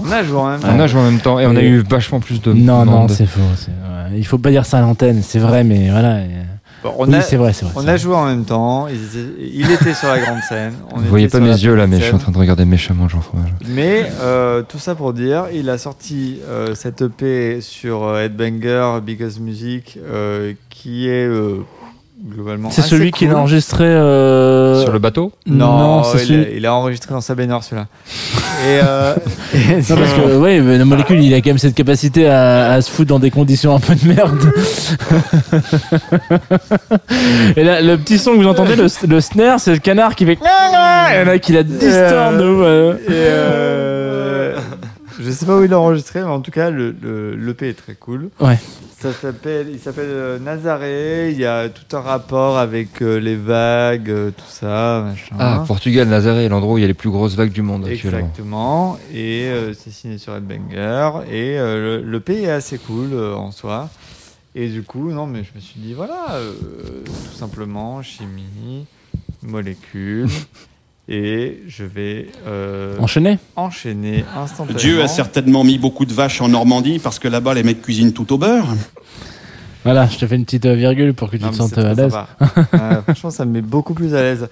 [0.04, 0.68] On a joué en même temps.
[0.76, 3.08] On a joué en même temps et on a eu vachement plus de Non, non,
[3.08, 3.40] c'est faux.
[3.56, 4.18] c'est- ouais.
[4.18, 6.18] Il faut pas dire ça à l'antenne, c'est vrai, mais voilà.
[6.18, 6.26] et-
[6.82, 7.74] Bon, on oui, a- c'est vrai, c'est vrai.
[7.76, 8.88] On a joué en même temps.
[8.88, 10.72] Il était, il était sur la grande scène.
[10.92, 13.08] on Vous voyez pas mes yeux là, mais je suis en train de regarder méchamment
[13.08, 13.50] Jean Fromage.
[13.68, 19.00] Mais euh, tout ça pour dire, il a sorti euh, cette EP sur euh, Headbanger,
[19.04, 21.58] Because Music, euh, qui est euh,
[22.22, 22.70] globalement.
[22.70, 23.40] C'est assez celui qu'il a cool.
[23.40, 23.84] enregistré.
[23.84, 25.32] euh, Sur le bateau?
[25.46, 26.44] Non, c'est il, celui.
[26.44, 27.86] a, il a enregistré dans sa baignoire celui-là.
[28.62, 29.14] Et, euh,
[29.54, 32.72] et- Non, parce que, ouais, mais la molécule, il a quand même cette capacité à,
[32.72, 34.38] à se foutre dans des conditions un peu de merde.
[37.56, 40.26] Et là, le petit son que vous entendez, le, le snare, c'est le canard qui
[40.26, 40.32] fait.
[40.34, 42.94] Et là, qui la distord de ouf, euh.
[43.08, 44.58] Et, euh,
[45.22, 47.74] je sais pas où il a enregistré, mais en tout cas, le, le, l'EP est
[47.74, 48.28] très cool.
[48.40, 48.58] Ouais.
[49.00, 51.30] Ça s'appelle, il s'appelle euh, Nazaré.
[51.30, 55.34] Il y a tout un rapport avec euh, les vagues, euh, tout ça, machin.
[55.38, 58.18] Ah, Portugal, Nazaré, l'endroit où il y a les plus grosses vagues du monde actuellement.
[58.18, 58.98] Exactement.
[59.10, 61.22] Et euh, c'est signé sur Headbanger.
[61.30, 63.88] Et euh, le, le pays est assez cool euh, en soi.
[64.54, 66.38] Et du coup, non, mais je me suis dit, voilà,
[67.06, 68.84] tout simplement, chimie,
[69.42, 70.28] molécules.
[71.10, 72.28] et je vais.
[72.46, 74.78] euh, Enchaîner Enchaîner instantanément.
[74.78, 78.12] Dieu a certainement mis beaucoup de vaches en Normandie parce que là-bas les mecs cuisinent
[78.12, 78.68] tout au beurre.
[79.82, 81.90] Voilà, je te fais une petite euh, virgule pour que tu Non, te sentes euh,
[81.92, 82.14] à l'aise.
[83.04, 84.48] franchement, ça me met beaucoup plus à l'aise.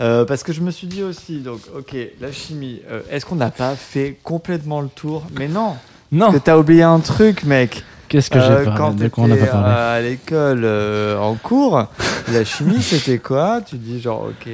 [0.00, 3.36] Euh, parce que je me suis dit aussi, donc, ok, la chimie, euh, est-ce qu'on
[3.36, 5.22] n'a pas fait complètement le tour?
[5.38, 5.76] Mais non
[6.10, 9.06] Non Parce que t'as oublié un truc, mec Qu'est-ce que j'ai Euh, parlé Quand De
[9.08, 11.84] quoi on n'a pas t'étais, parlé euh, à l'école, euh, en cours,
[12.32, 13.60] la chimie, c'était quoi?
[13.64, 14.48] Tu dis genre, ok,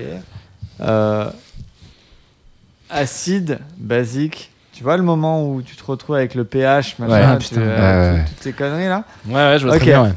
[0.82, 1.30] euh,
[2.90, 4.50] acide, basique.
[4.72, 7.48] Tu vois le moment où tu te retrouves avec le pH, machin, Ouais, ah, tu-
[7.48, 7.60] putain.
[7.62, 9.80] euh, Ouais, ouais, tout- toutes ces conneries là Ouais, ouais, je vois Ok.
[9.80, 10.12] très bien, ouais.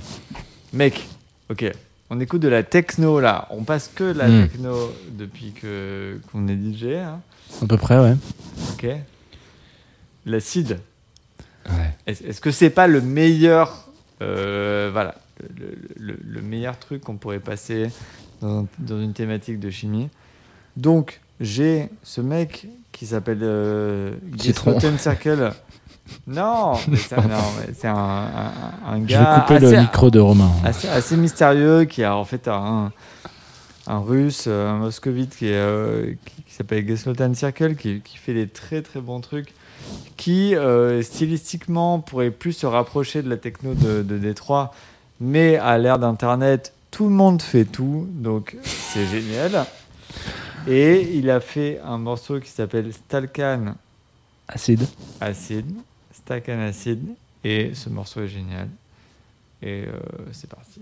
[0.74, 1.08] Mec,
[1.50, 1.72] ok,
[2.12, 3.48] on écoute de la techno là.
[3.50, 4.42] On passe que de la Hmm.
[4.48, 6.96] techno depuis que qu'on est DJ.
[6.98, 7.20] hein.
[7.62, 8.16] À peu près, ouais.
[8.74, 8.88] Ok.
[10.26, 10.80] L'acide.
[12.08, 13.88] Est-ce est-ce que c'est pas le meilleur,
[14.22, 15.16] euh, voilà,
[15.58, 17.90] le, le- le meilleur truc qu'on pourrait passer
[18.42, 20.10] dans, dans une thématique de chimie?
[20.78, 24.80] Donc j'ai ce mec qui s'appelle euh, Citron.
[24.98, 25.52] Circle.
[26.28, 27.22] Non, c'est un,
[27.94, 29.36] un, un- un Je gars.
[29.36, 30.52] vais couper le assez- micro de Romain.
[30.66, 32.92] Assez, assez mystérieux qui a en fait un,
[33.88, 38.48] un russe, un moscovite qui, euh, qui, qui s'appelle Geslotan Circle, qui, qui fait des
[38.50, 39.54] très très bons trucs,
[40.18, 44.74] qui euh, stylistiquement pourrait plus se rapprocher de la techno de, de Détroit,
[45.22, 49.66] mais à l'ère d'Internet, tout le monde fait tout, donc c'est génial.
[50.68, 53.76] Et il a fait un morceau qui s'appelle Stalkan
[54.48, 54.86] Acide.
[55.20, 55.66] Acid,
[56.14, 57.00] Stalkan Acid,
[57.44, 58.70] et ce morceau est génial.
[59.62, 60.00] Et euh,
[60.32, 60.82] c'est parti.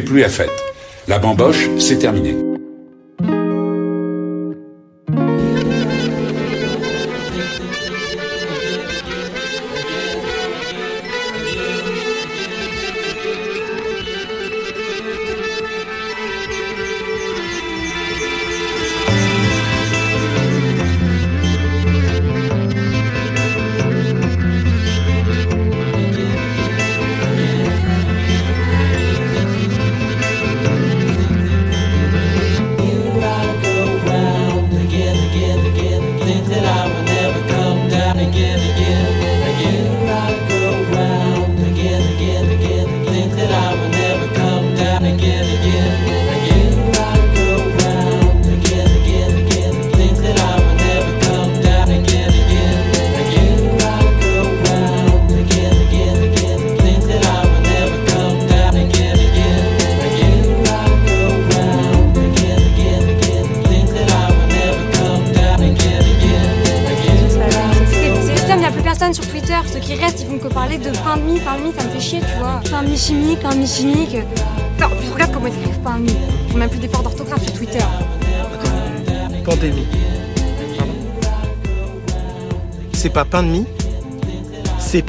[0.00, 0.50] Plus la fête.
[1.08, 2.45] La bamboche, c'est terminé.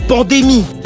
[0.08, 0.77] Pandémie.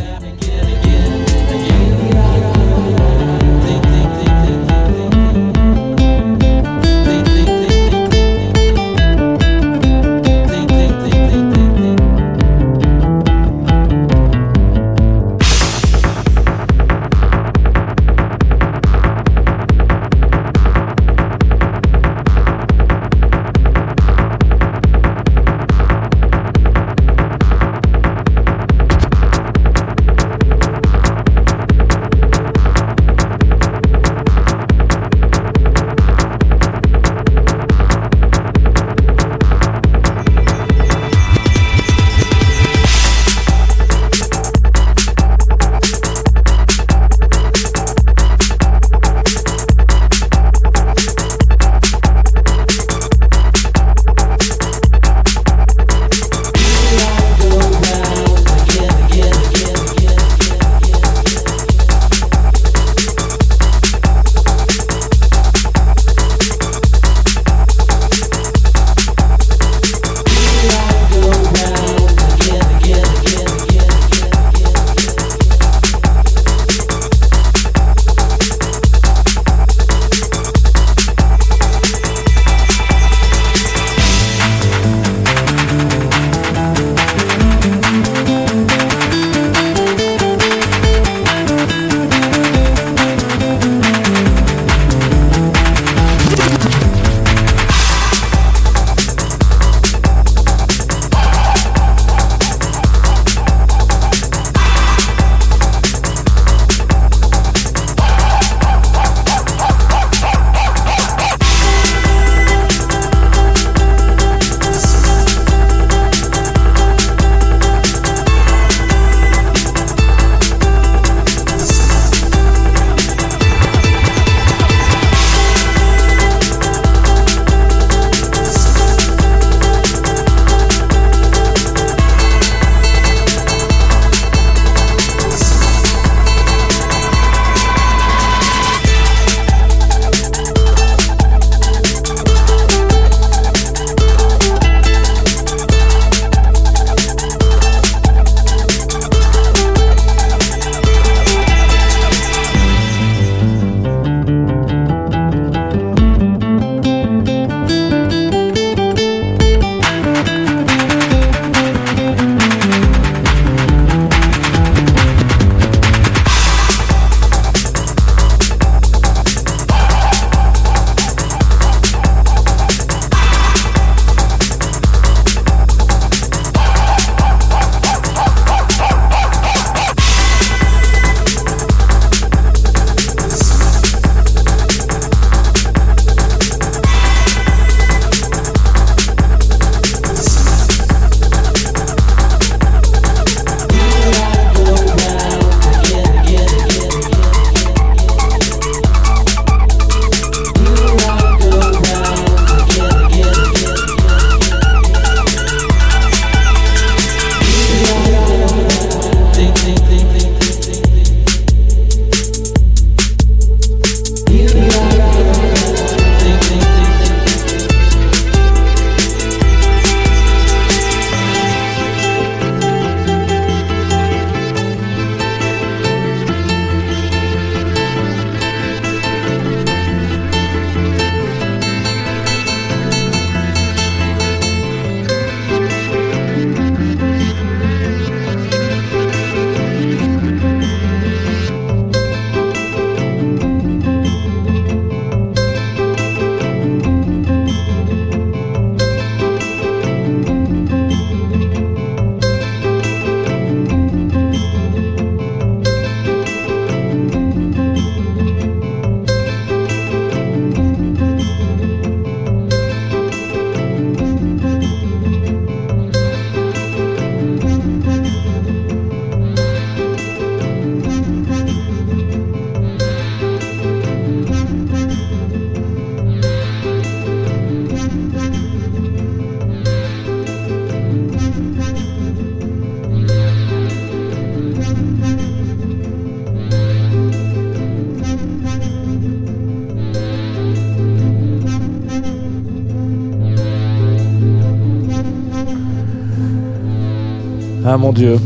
[297.81, 298.17] Mon dieu.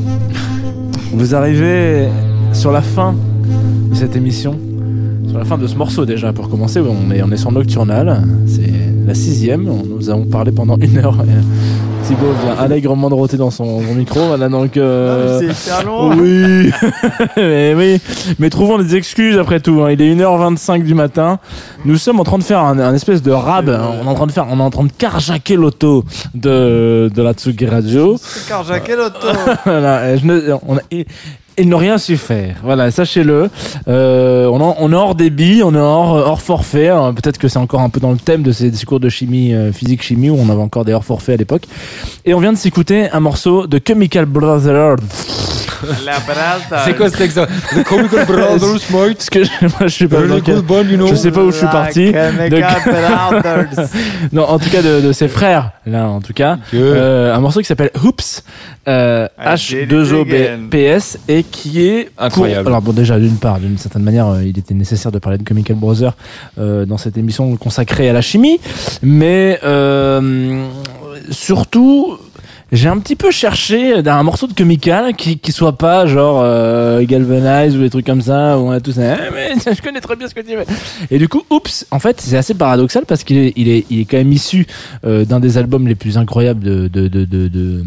[1.13, 2.07] Vous arrivez
[2.53, 3.15] sur la fin
[3.89, 4.59] de cette émission.
[5.29, 8.21] Sur la fin de ce morceau déjà, pour commencer, on est, on est sur Nocturnal.
[8.47, 8.71] C'est
[9.07, 9.67] la sixième.
[9.69, 11.15] On- Nous avons parlé pendant une heure.
[11.23, 14.19] Et Thibaut vient allègrement de rôter dans son, son micro.
[14.27, 14.77] Voilà, donc.
[14.77, 16.11] euh, Ah, c'est hyper long.
[16.17, 16.69] Oui.
[17.37, 17.99] mais oui.
[18.39, 19.81] Mais trouvons des excuses après tout.
[19.83, 19.91] hein.
[19.91, 21.39] Il est 1h25 du matin.
[21.85, 23.69] Nous sommes en train de faire un, un espèce de rab.
[23.69, 27.21] On est en train de faire, on est en train de carjacker l'auto de, de
[27.21, 28.17] la Tsugi Radio.
[28.47, 29.27] Carjacker l'auto.
[29.65, 31.05] voilà, je ne- on a- et-
[31.57, 32.57] ils n'ont rien su faire.
[32.63, 33.49] Voilà, sachez-le.
[33.87, 36.89] Euh, on, en- on est hors débit, on est hors, hors forfait.
[36.89, 39.07] Alors, Peut-être que c'est encore un peu dans le thème de ces, ces cours de
[39.07, 41.63] chimie, euh, physique chimie, où on avait encore des hors forfaits à l'époque.
[42.25, 44.97] Et on vient de s'écouter un morceau de Chemical Brothers.
[46.05, 46.83] La brasa.
[46.85, 47.51] C'est quoi cet exemple?
[47.71, 50.97] The Chemical Brothers, mate Parce que je, moi, je sais pas, Really good band, you
[50.97, 51.07] know.
[51.07, 52.11] je sais pas où je suis parti.
[52.11, 53.87] Brothers.
[54.31, 57.59] non, en tout cas de, de ses frères, là, en tout cas, Euh, un morceau
[57.59, 58.43] qui s'appelle Hoops,
[58.87, 62.67] euh, I did it H2OPS, et qui est pour- Incroyable.
[62.67, 65.47] alors bon, déjà d'une part, d'une certaine manière, euh, il était nécessaire de parler de
[65.47, 66.13] Chemical Brothers
[66.59, 68.59] euh, dans cette émission consacrée à la chimie,
[69.01, 70.65] mais euh,
[71.31, 72.17] surtout.
[72.71, 77.03] J'ai un petit peu cherché d'un morceau de Chemical qui, qui soit pas genre euh,
[77.03, 80.01] Galvanize ou des trucs comme ça où on a tous un, Ah, mais je connais
[80.01, 80.65] très bien ce que tu veux.
[81.11, 83.99] Et du coup, oups, en fait, c'est assez paradoxal parce qu'il est, il est, il
[84.01, 84.65] est quand même issu
[85.05, 87.83] euh, d'un des albums les plus incroyables de, de, de, de, de,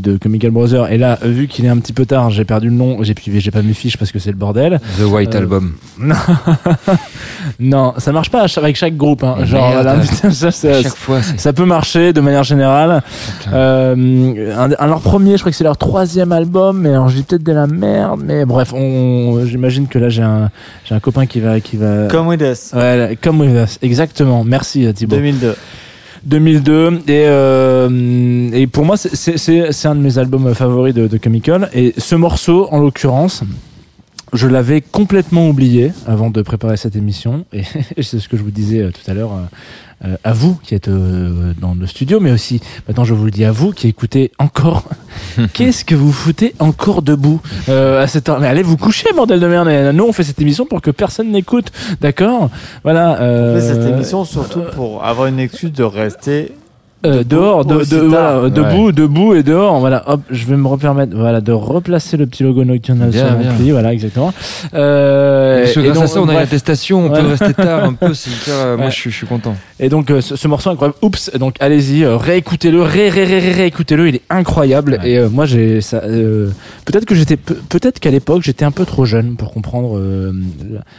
[0.00, 0.90] de Chemical Brothers.
[0.92, 3.50] Et là, vu qu'il est un petit peu tard, j'ai perdu le nom, j'ai j'ai
[3.50, 4.80] pas mes fiches parce que c'est le bordel.
[4.98, 5.72] The White Euh, Album.
[5.98, 6.14] Non,
[7.60, 9.24] non, ça marche pas avec chaque groupe.
[9.24, 9.44] Hein.
[9.44, 9.82] Genre, merde.
[9.84, 13.02] voilà, putain, ça, ça- Chaque fois, ça peut marcher de manière générale.
[13.52, 17.22] Euh, un, un- leur premier, je crois que c'est leur troisième album, mais alors j'ai
[17.22, 18.20] peut-être de la merde.
[18.24, 20.50] Mais bref, on, j'imagine que là j'ai un,
[20.84, 22.06] j'ai un copain qui va, qui va.
[22.10, 22.72] Come with us.
[22.74, 24.44] Ouais, Come with us, exactement.
[24.44, 25.16] Merci euh, Thibaut.
[25.16, 25.54] 2002.
[26.24, 29.36] 2002 et, euh, et pour moi c'est-
[29.72, 31.68] c'est un de mes albums favoris de, de Chemical.
[31.74, 33.42] Et ce morceau en l'occurrence
[34.32, 37.44] je l'avais complètement oublié avant de préparer cette émission.
[37.52, 37.62] Et
[38.02, 39.42] c'est ce que je vous disais euh, tout à l'heure euh,
[40.04, 43.32] euh, à vous qui êtes euh, dans le studio mais aussi maintenant je vous le
[43.32, 44.84] dis à vous qui écoutez encore.
[45.54, 48.38] Qu'est-ce que vous foutez encore debout euh, à cette heure?
[48.38, 49.66] Mais allez vous coucher bordel de merde.
[49.68, 51.72] Et nous on fait cette émission pour que personne n'écoute.
[52.00, 52.48] D'accord?
[52.84, 56.52] Voilà On fait cette émission surtout pour avoir une excuse de rester
[57.06, 58.50] euh, dehors, de, de- voilà, Ouais.
[58.50, 59.78] debout, debout et dehors.
[59.80, 63.38] Voilà, hop, je vais me repermettre, voilà, de replacer le petit logo Nocturnal Bien, sur
[63.38, 64.32] mon pli, voilà, exactement.
[64.74, 66.48] Euh, et grâce à donc, ça, on a une bref.
[66.48, 68.14] attestation, on peut rester tard un peu.
[68.14, 68.90] c'est hyper, euh, Moi, Ouais.
[68.90, 69.54] je suis, je suis content.
[69.80, 73.38] Et donc euh, ce, ce morceau incroyable, oups, donc allez-y, euh, réécoutez-le, ré, ré, ré,
[73.38, 74.98] ré, réécoutez-le, il est incroyable.
[75.04, 76.00] Et moi j'ai ça,
[76.84, 80.00] peut-être que j'étais, pe- peut-être qu'à l'époque j'étais un peu trop jeune pour comprendre.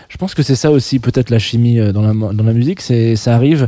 [0.07, 3.15] je pense que c'est ça aussi, peut-être la chimie dans la dans la musique, c'est
[3.15, 3.67] ça arrive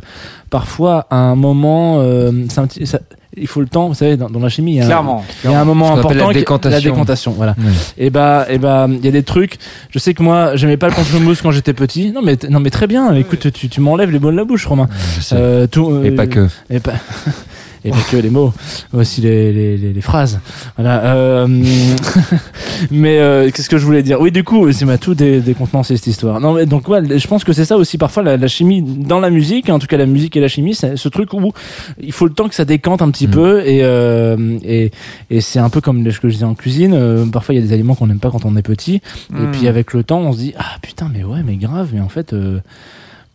[0.50, 3.00] parfois à un moment, euh, c'est un petit- ça-
[3.38, 5.24] il faut le temps, vous savez, dans, dans la chimie, il y a, un- Clairement,
[5.45, 6.77] il y a un moment important, la qui- décantation.
[6.77, 7.56] la décantation, voilà.
[7.98, 9.58] Et bah, et bah, il y a des trucs.
[9.90, 12.11] Je sais que moi, j'aimais pas le pamplemousse quand j'étais petit.
[12.11, 13.14] Non, mais non, mais très bien.
[13.16, 14.90] Écoute, tu, tu m'enlèves les mots de la bouche, Romain.
[15.33, 16.48] Euh, tout, Et euh, pas que.
[16.69, 16.93] Et pas.
[17.84, 18.53] Et pas que les mots,
[18.93, 20.40] aussi les, les, les, les phrases.
[20.77, 21.03] Voilà.
[21.16, 21.48] Euh,
[22.92, 24.19] mais euh, qu'est-ce que je voulais dire?
[24.22, 26.40] Oui, du coup, c'est m'a tout dé- décontenancé cette histoire.
[26.40, 29.19] Non, mais donc ouais, je pense que c'est ça aussi parfois la, la chimie dans
[29.19, 31.51] la musique, en tout cas la musique et la chimie, c'est ce truc où
[32.00, 34.92] il faut le temps que ça décante un petit peu et euh, et,
[35.30, 36.93] et c'est un peu comme ce que je disais en cuisine.
[36.93, 39.01] euh, parfois, il y a des aliments qu'on n'aime pas quand on est petit, et
[39.42, 39.51] Mm.
[39.51, 42.10] puis avec le temps, on se dit ah putain, mais ouais, mais grave, mais en
[42.10, 42.34] fait.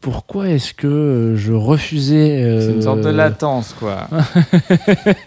[0.07, 4.07] Pourquoi est-ce que euh, je refusais euh, C'est une sorte de latence, quoi.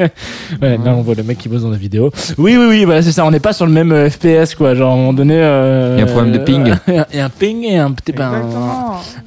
[0.61, 2.11] ouais, là on voit le mec qui bosse dans la vidéo.
[2.37, 3.25] Oui, oui, oui, voilà, c'est ça.
[3.25, 4.75] On n'est pas sur le même euh, FPS, quoi.
[4.75, 5.33] Genre, à un moment donné.
[5.35, 6.73] euh, Il y a un problème de ping.
[6.87, 8.13] Il y a un ping et un petit.
[8.13, 8.31] ben,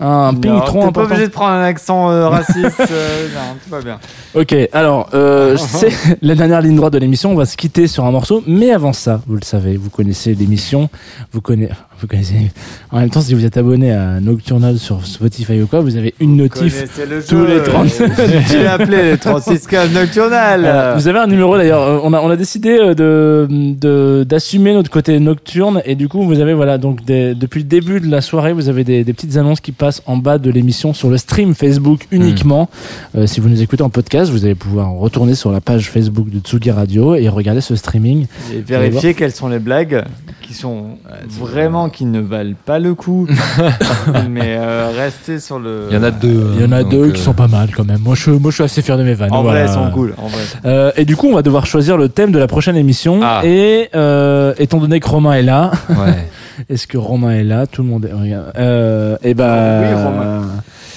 [0.00, 1.02] un, un ping Non, trop T'es pas important.
[1.10, 2.80] obligé de prendre un accent euh, raciste.
[2.90, 3.98] euh, non, tout va bien.
[4.34, 7.30] Ok, alors, euh, c'est la dernière ligne droite de l'émission.
[7.32, 8.42] On va se quitter sur un morceau.
[8.46, 10.88] Mais avant ça, vous le savez, vous connaissez l'émission.
[11.30, 11.74] Vous connaissez.
[12.02, 12.50] Vous connaissez.
[12.90, 16.14] En même temps, si vous êtes abonné à Nocturnal sur Spotify ou quoi, vous avez
[16.18, 17.86] une notif Connaissez le tous les 30
[18.50, 20.60] Tu l'as appelé les 36 cases nocturnales.
[20.62, 20.94] Voilà.
[20.96, 21.82] Vous avez un numéro d'ailleurs.
[21.82, 22.94] euh, On a, on a décidé euh,
[23.48, 27.66] de, d'assumer notre côté nocturne et du coup vous avez voilà donc des- depuis le
[27.68, 30.50] début de la soirée vous avez des, des petites annonces qui passent en bas de
[30.50, 32.68] l'émission sur le stream Facebook uniquement.
[33.16, 36.28] Euh, si vous nous écoutez en podcast, vous allez pouvoir retourner sur la page Facebook
[36.30, 38.26] de Tsugi Radio et regarder ce streaming.
[38.52, 40.04] Et vérifier quelles sont les blagues
[40.42, 40.98] qui sont
[41.28, 43.28] vraiment qui ne valent pas le coup.
[44.30, 45.86] mais euh, restez sur le.
[45.90, 46.50] Il y en a deux.
[46.56, 48.00] Il y en a deux euh, qui sont pas mal quand même.
[48.00, 49.32] Moi je, moi, je suis assez fier de mes vannes.
[49.32, 49.60] En vrai, voilà.
[49.60, 50.14] elles sont cool.
[50.18, 50.42] En vrai.
[50.64, 53.20] Euh, et du coup, on va devoir choisir le thème de la prochaine émission.
[53.22, 53.42] Ah.
[53.44, 56.28] Et euh, étant donné que Romain est là, Ouais.
[56.68, 57.66] est-ce que Romain est là?
[57.66, 58.12] Tout le monde est.
[58.12, 58.52] regarde.
[58.58, 59.80] Euh, et bah.
[59.82, 60.42] Oui, Romain.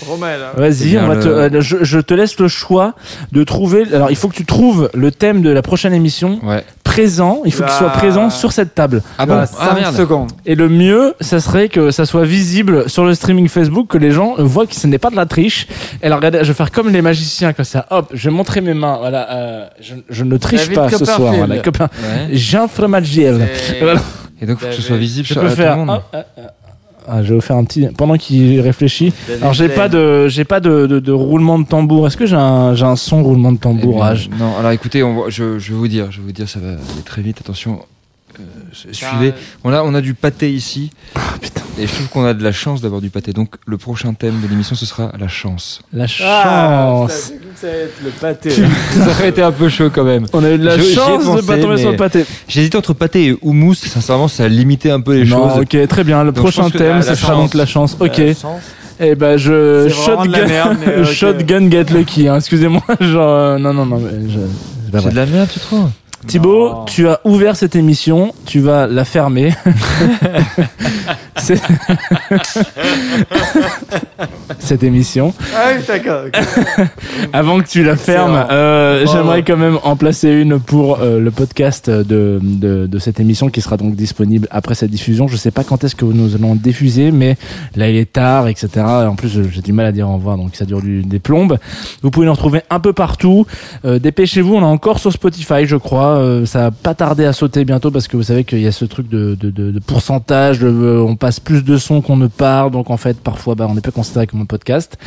[0.07, 0.51] Romain, là.
[0.55, 2.93] Vas-y, C'est on va te, euh, je, je te laisse le choix
[3.31, 3.85] de trouver.
[3.93, 6.63] Alors, il faut que tu trouves le thème de la prochaine émission Ouais.
[6.83, 9.01] présent, il faut qu'il soit présent sur cette table.
[9.17, 9.95] Ah bon Ah, Ah merde.
[9.95, 10.31] secondes.
[10.45, 14.11] Et le mieux, ça serait que ça soit visible sur le streaming Facebook, que les
[14.11, 15.67] gens voient que ce n'est pas de la triche.
[16.01, 17.85] Et alors, regardez, je vais faire comme les magiciens, comme ça.
[17.89, 18.97] Hop, je vais montrer mes mains.
[18.99, 21.33] Voilà, euh, je, je ne triche David pas ce soir.
[21.33, 21.89] Voilà, copain.
[22.01, 22.35] Ouais.
[22.37, 23.47] Jean Fromagiel.
[23.55, 24.01] C'est- Voilà.
[24.41, 25.89] Et donc, faut que ce soit visible Je sur peux tout le monde.
[25.89, 26.43] hop, hop, hop.
[27.07, 29.13] Ah, je vais vous faire un petit pendant qu'il réfléchit.
[29.41, 32.07] Alors j'ai pas de j'ai pas de, de, de roulement de tambour.
[32.07, 35.03] Est-ce que j'ai un j'ai un son roulement de Eh bien, tambourage non, alors écoutez,
[35.03, 37.37] on je, je vais vous dire, je vais vous dire, ça va aller très vite.
[37.41, 37.79] Attention,
[38.75, 39.33] suivez.
[39.63, 40.91] On a, on a du pâté ici.
[41.77, 43.33] Et je trouve qu'on a de la chance d'avoir du pâté.
[43.33, 45.81] Donc le prochain thème de l'émission, ce sera la chance.
[45.91, 47.31] La Ah, chance.
[47.31, 48.49] putain, que ça être le pâté.
[48.93, 50.25] ça aurait été un peu chaud quand même.
[50.31, 52.25] On a eu de la Je- chance de pensé, pas tomber sur le pâté.
[52.47, 53.73] J'hésitais entre pâté et houmous.
[53.75, 55.63] Sincèrement, ça a limité un peu les Non, choses.
[55.63, 56.23] ok, très bien.
[56.23, 57.97] Le Donc, prochain thème, ce sera donc la chance.
[57.99, 58.17] Ok.
[58.19, 58.61] La chance.
[58.97, 62.29] Eh ben je de shotgun, merde, shotgun get lucky.
[62.29, 62.37] Hein.
[62.37, 63.97] Excusez-moi, genre euh, non non non.
[63.97, 64.39] mais je-
[64.85, 65.89] c'est pas C'est de la merde, tu trouves?
[66.27, 69.53] Thibaut, tu as ouvert cette émission, tu vas la fermer.
[71.37, 71.61] C'est-
[74.59, 75.33] cette émission.
[75.55, 76.23] Ah oui, d'accord.
[77.33, 81.31] Avant que tu la fermes, euh, j'aimerais quand même en placer une pour euh, le
[81.31, 85.27] podcast de, de, de cette émission qui sera donc disponible après cette diffusion.
[85.27, 87.37] Je sais pas quand est-ce que nous allons diffuser, mais
[87.75, 88.69] là il est tard, etc.
[88.75, 91.19] Et en plus, j'ai du mal à dire au revoir, donc ça dure du- des
[91.19, 91.57] plombes.
[92.01, 93.45] Vous pouvez nous retrouver un peu partout.
[93.83, 96.17] Euh, Dépêchez-vous, on est encore sur Spotify, je crois.
[96.17, 98.71] Euh, ça va pas tarder à sauter bientôt parce que vous savez qu'il y a
[98.71, 100.59] ce truc de, de, de, de pourcentage.
[100.63, 103.81] euh, on plus de sons qu'on ne parle, donc en fait, parfois, bah, on n'est
[103.81, 104.97] pas considéré comme un podcast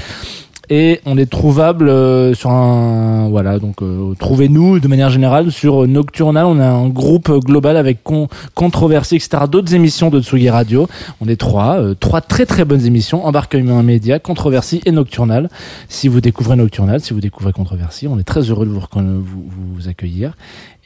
[0.71, 5.87] et on est trouvable euh, sur un voilà donc euh, trouvez-nous de manière générale sur
[5.87, 6.47] Nocturnal.
[6.47, 10.87] On a un groupe global avec con, controversie etc d'autres émissions de Tsugi Radio.
[11.21, 13.25] On est trois euh, trois très très bonnes émissions.
[13.27, 15.49] Embarquement média controversie et Nocturnal.
[15.89, 19.45] Si vous découvrez Nocturnal si vous découvrez controversie on est très heureux de vous, vous,
[19.75, 20.33] vous accueillir.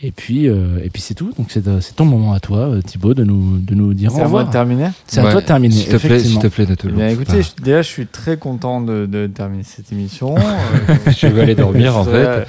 [0.04, 1.30] Et puis euh, et puis c'est tout.
[1.38, 4.10] Donc c'est euh, c'est ton moment à toi euh, Thibaut de nous de nous dire
[4.12, 4.46] au C'est à moi revoir.
[4.46, 6.94] de terminer c'est à toi de terminer S'il te plaît, s'il te plaît, Nathalie.
[6.96, 10.34] Eh bien, écoutez, je- déjà, je suis très content de, de terminer cette émission.
[10.88, 12.46] Euh, Je vais aller dormir, en fait.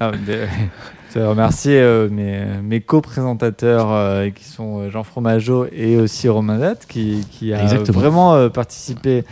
[0.00, 0.46] Ah, de-
[1.14, 6.58] je voudrais remercier euh, mes, mes co-présentateurs euh, qui sont Jean Fromageau et aussi Romain
[6.58, 7.98] Date qui, qui a Exactement.
[8.00, 9.24] vraiment euh, participé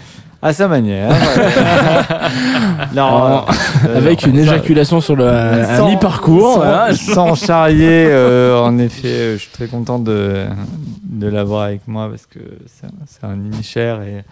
[0.43, 1.11] à sa manière.
[2.95, 3.45] non,
[3.95, 6.95] avec une éjaculation sur le un mi-parcours sans, voilà.
[6.95, 8.07] sans charrier
[8.63, 10.45] en effet je suis très content de,
[11.05, 14.25] de l'avoir avec moi parce que c'est un, c'est un ami cher et,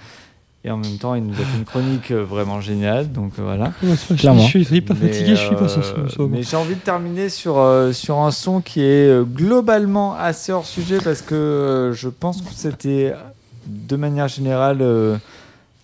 [0.65, 3.43] et en même temps il nous a fait une chronique euh, vraiment géniale donc euh,
[3.43, 3.73] voilà
[4.17, 4.43] Clairement.
[4.43, 6.29] Je suis hyper fatigué, je suis pas euh, sensible.
[6.31, 10.99] mais j'ai envie de terminer sur, sur un son qui est globalement assez hors sujet
[11.03, 13.15] parce que je pense que c'était
[13.67, 14.83] de manière générale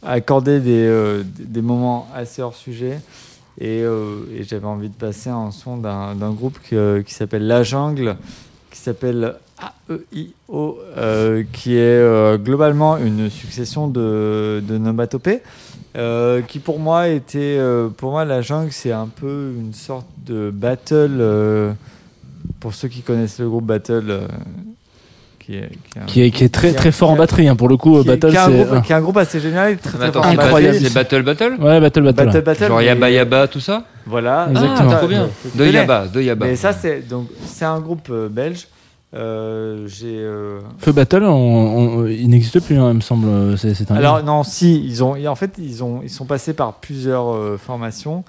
[0.03, 2.99] accorder des, des moments assez hors sujet.
[3.61, 6.75] Et, euh, et j'avais envie de passer un son d'un d'un groupe qui,
[7.07, 8.17] qui s'appelle La Jungle,
[8.70, 9.36] qui s'appelle
[9.89, 15.41] AEIO, euh, qui est euh, globalement une succession de, de nomatopées.
[15.97, 20.07] euh, qui pour moi était euh, pour moi la jungle c'est un peu une sorte
[20.26, 21.73] de battle euh,
[22.59, 24.26] pour ceux qui connaissent le groupe battle euh,
[25.39, 27.17] qui est, qui est un- qui est, qui est très qui est- très fort en
[27.17, 27.55] batterie hein.
[27.55, 29.17] pour le coup qui est- Battle qui est un c'est groupe, qui est un groupe
[29.18, 30.78] assez génial très, très Attends, fort Incroyable.
[30.81, 31.57] c'est Battle Battle?
[31.60, 33.84] Ouais Battle Battle, Battle, battle, Genre Yaba Yaba, tout ça?
[34.07, 34.91] Voilà, Exactement.
[34.91, 35.28] Ah, trop bien.
[35.55, 35.67] De.
[35.67, 36.47] Yaba, de Yaba.
[36.47, 38.67] Mais ça, c'est donc c'est un groupe euh, belge.
[39.15, 40.18] Euh, J'ai.
[40.18, 41.31] euh, Feu Battle on-
[42.01, 45.05] on- il n'existe plus hein, il me semble c'est c'est un Alors non, si ils
[45.05, 48.25] ont, en fait, ils ont, ils sont passés par plusieurs euh, formations.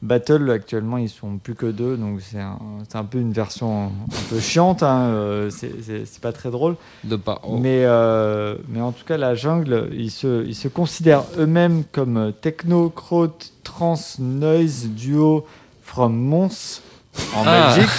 [0.00, 3.86] Battle actuellement, ils sont plus que deux, donc c'est un, c'est un peu une version
[3.86, 3.90] un
[4.30, 4.82] peu chiante.
[4.84, 6.76] Hein, euh, c'est- c'est c'est pas très drôle.
[7.04, 7.40] De pas.
[7.44, 7.56] oh.
[7.58, 12.32] Mais, euh, mais en tout cas, la jungle, ils se, ils se considèrent eux-mêmes comme
[12.40, 13.28] techno, kraut,
[13.64, 15.46] trans, noise, duo
[15.82, 16.80] from Mons
[17.36, 17.74] en Ah.
[17.74, 17.92] Belgique.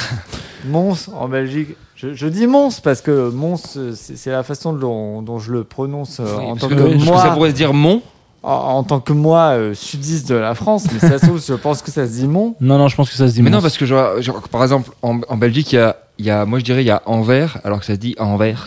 [0.68, 1.76] Mons en Belgique.
[2.02, 5.66] Je, je dis Mons parce que Mons, euh, c'est la façon dont, dont je le
[5.66, 7.22] prononce euh, Oui, en tant que- que, moi.
[7.22, 8.02] ça pourrait se dire Mont.
[8.42, 11.54] En, en tant que moi, euh, sudiste de la France, mais ça se trouve, je
[11.56, 12.56] pense que ça se dit Mont.
[12.62, 13.64] non non je pense que ça se dit Mais non, Mons.
[13.64, 16.46] parce que genre, genre, par exemple, en, en Belgique, il y a, il y a,
[16.46, 18.66] moi je dirais, il y a Anvers, alors que ça se dit Anvers.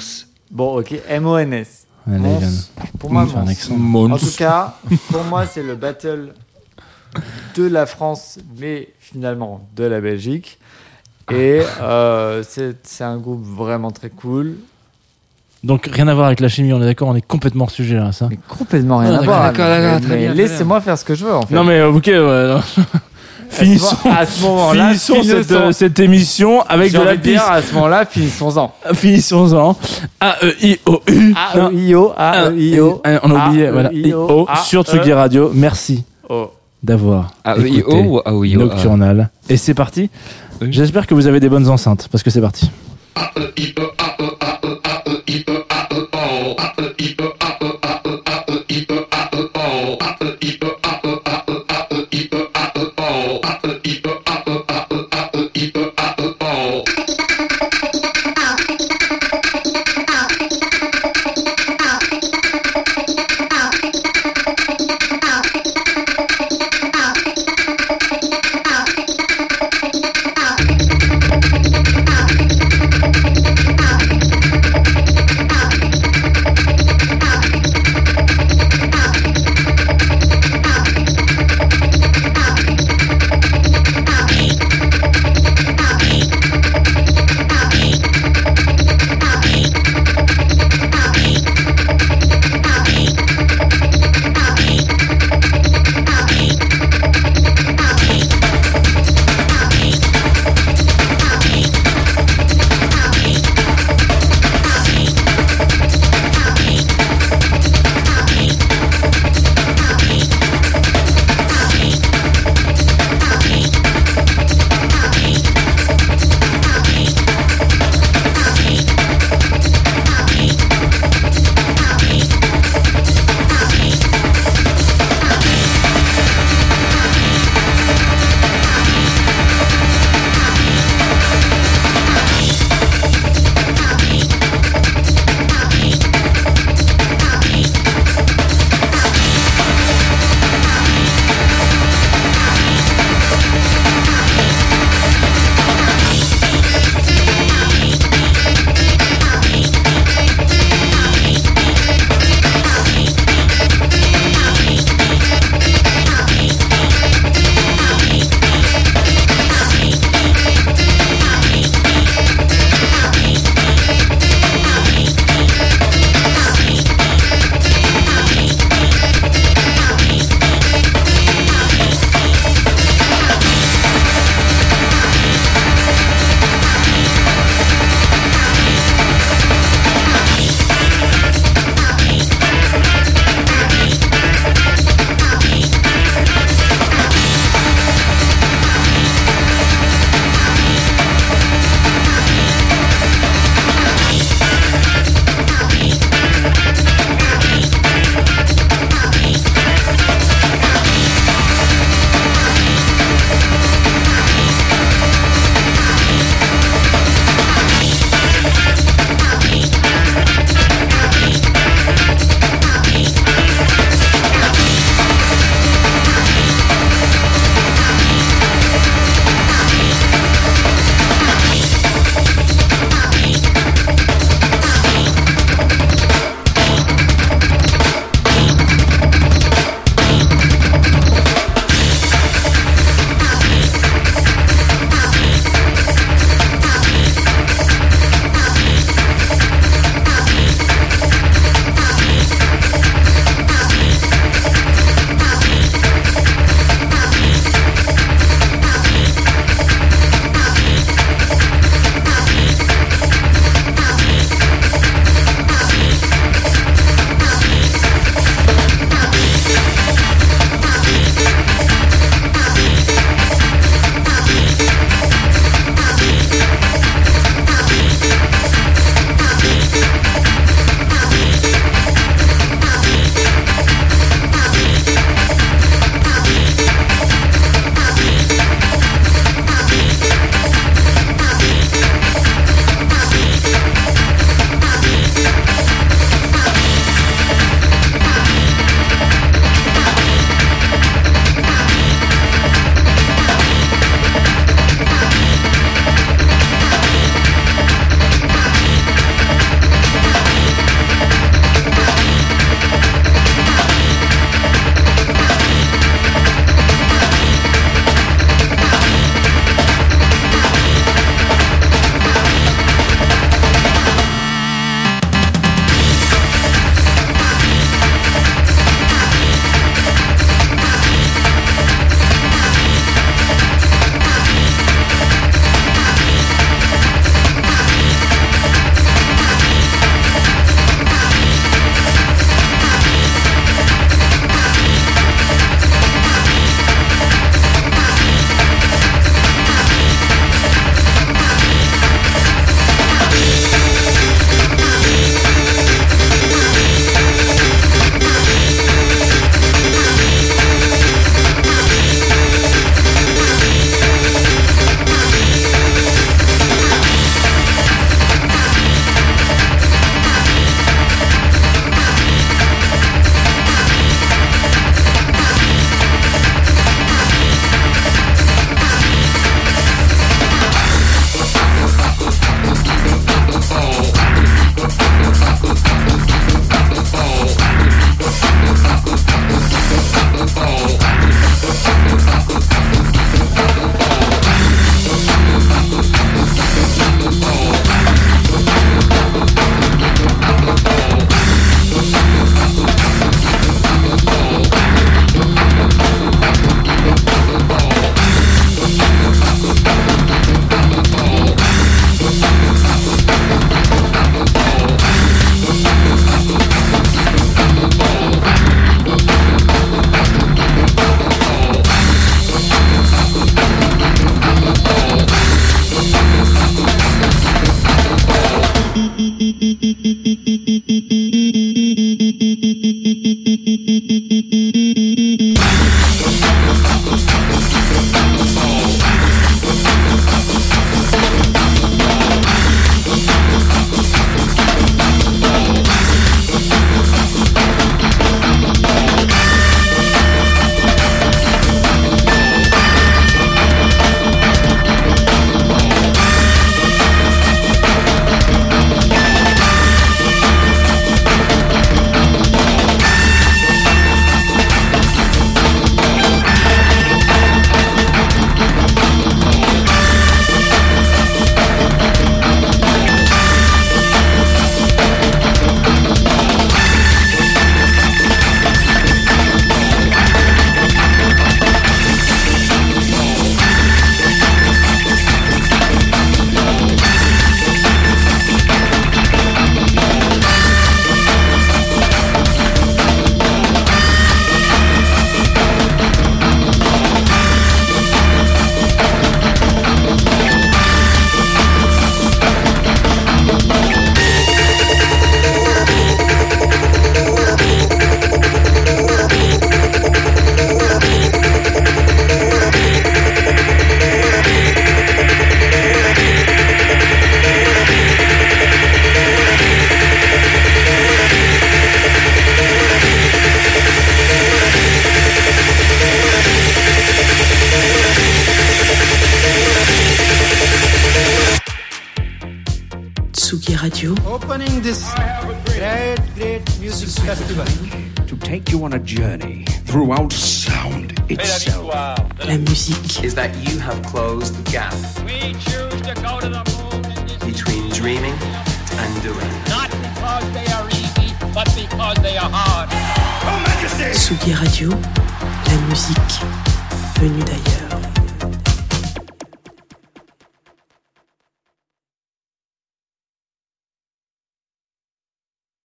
[0.51, 1.87] Bon, ok, M-O-N-S.
[2.07, 2.71] Mons.
[2.99, 3.49] Pour moi, Mons.
[3.49, 3.75] accent.
[4.13, 4.75] En tout cas,
[5.11, 6.35] pour moi, c'est le battle
[7.57, 10.59] de la France, mais finalement de la Belgique.
[11.31, 14.55] Et euh, c'est un groupe vraiment très cool.
[15.65, 17.95] donc rien à voir avec la chimie on est d'accord on est complètement hors sujet
[17.97, 19.43] là ça Mais complètement rien Ah, à voir.
[19.45, 21.55] d'accord, mais- d'accord, mais très bien, très Laissez-moi faire ce que je veux, en fait.
[21.55, 22.61] non mais euh, ok ouais, non.
[23.49, 25.23] finissons À ce moment-là, finissons
[25.73, 28.73] cette, euh, émission avec de la dire, piste à ce moment-là, finissons-en.
[28.95, 29.77] finissons-en
[30.21, 33.01] A E I O U A-E-I-O, A-E-I-O.
[33.05, 36.51] Ah, on a oublié voilà I O A-E-I-O, sur Tsugi Radio merci Oh.
[36.83, 40.09] d'avoir A-E-I-O écouté ou A-O-I-O Nocturnal et c'est parti
[40.71, 42.71] J'espère que vous avez des bonnes enceintes, parce que c'est parti.
[43.15, 44.12] Thank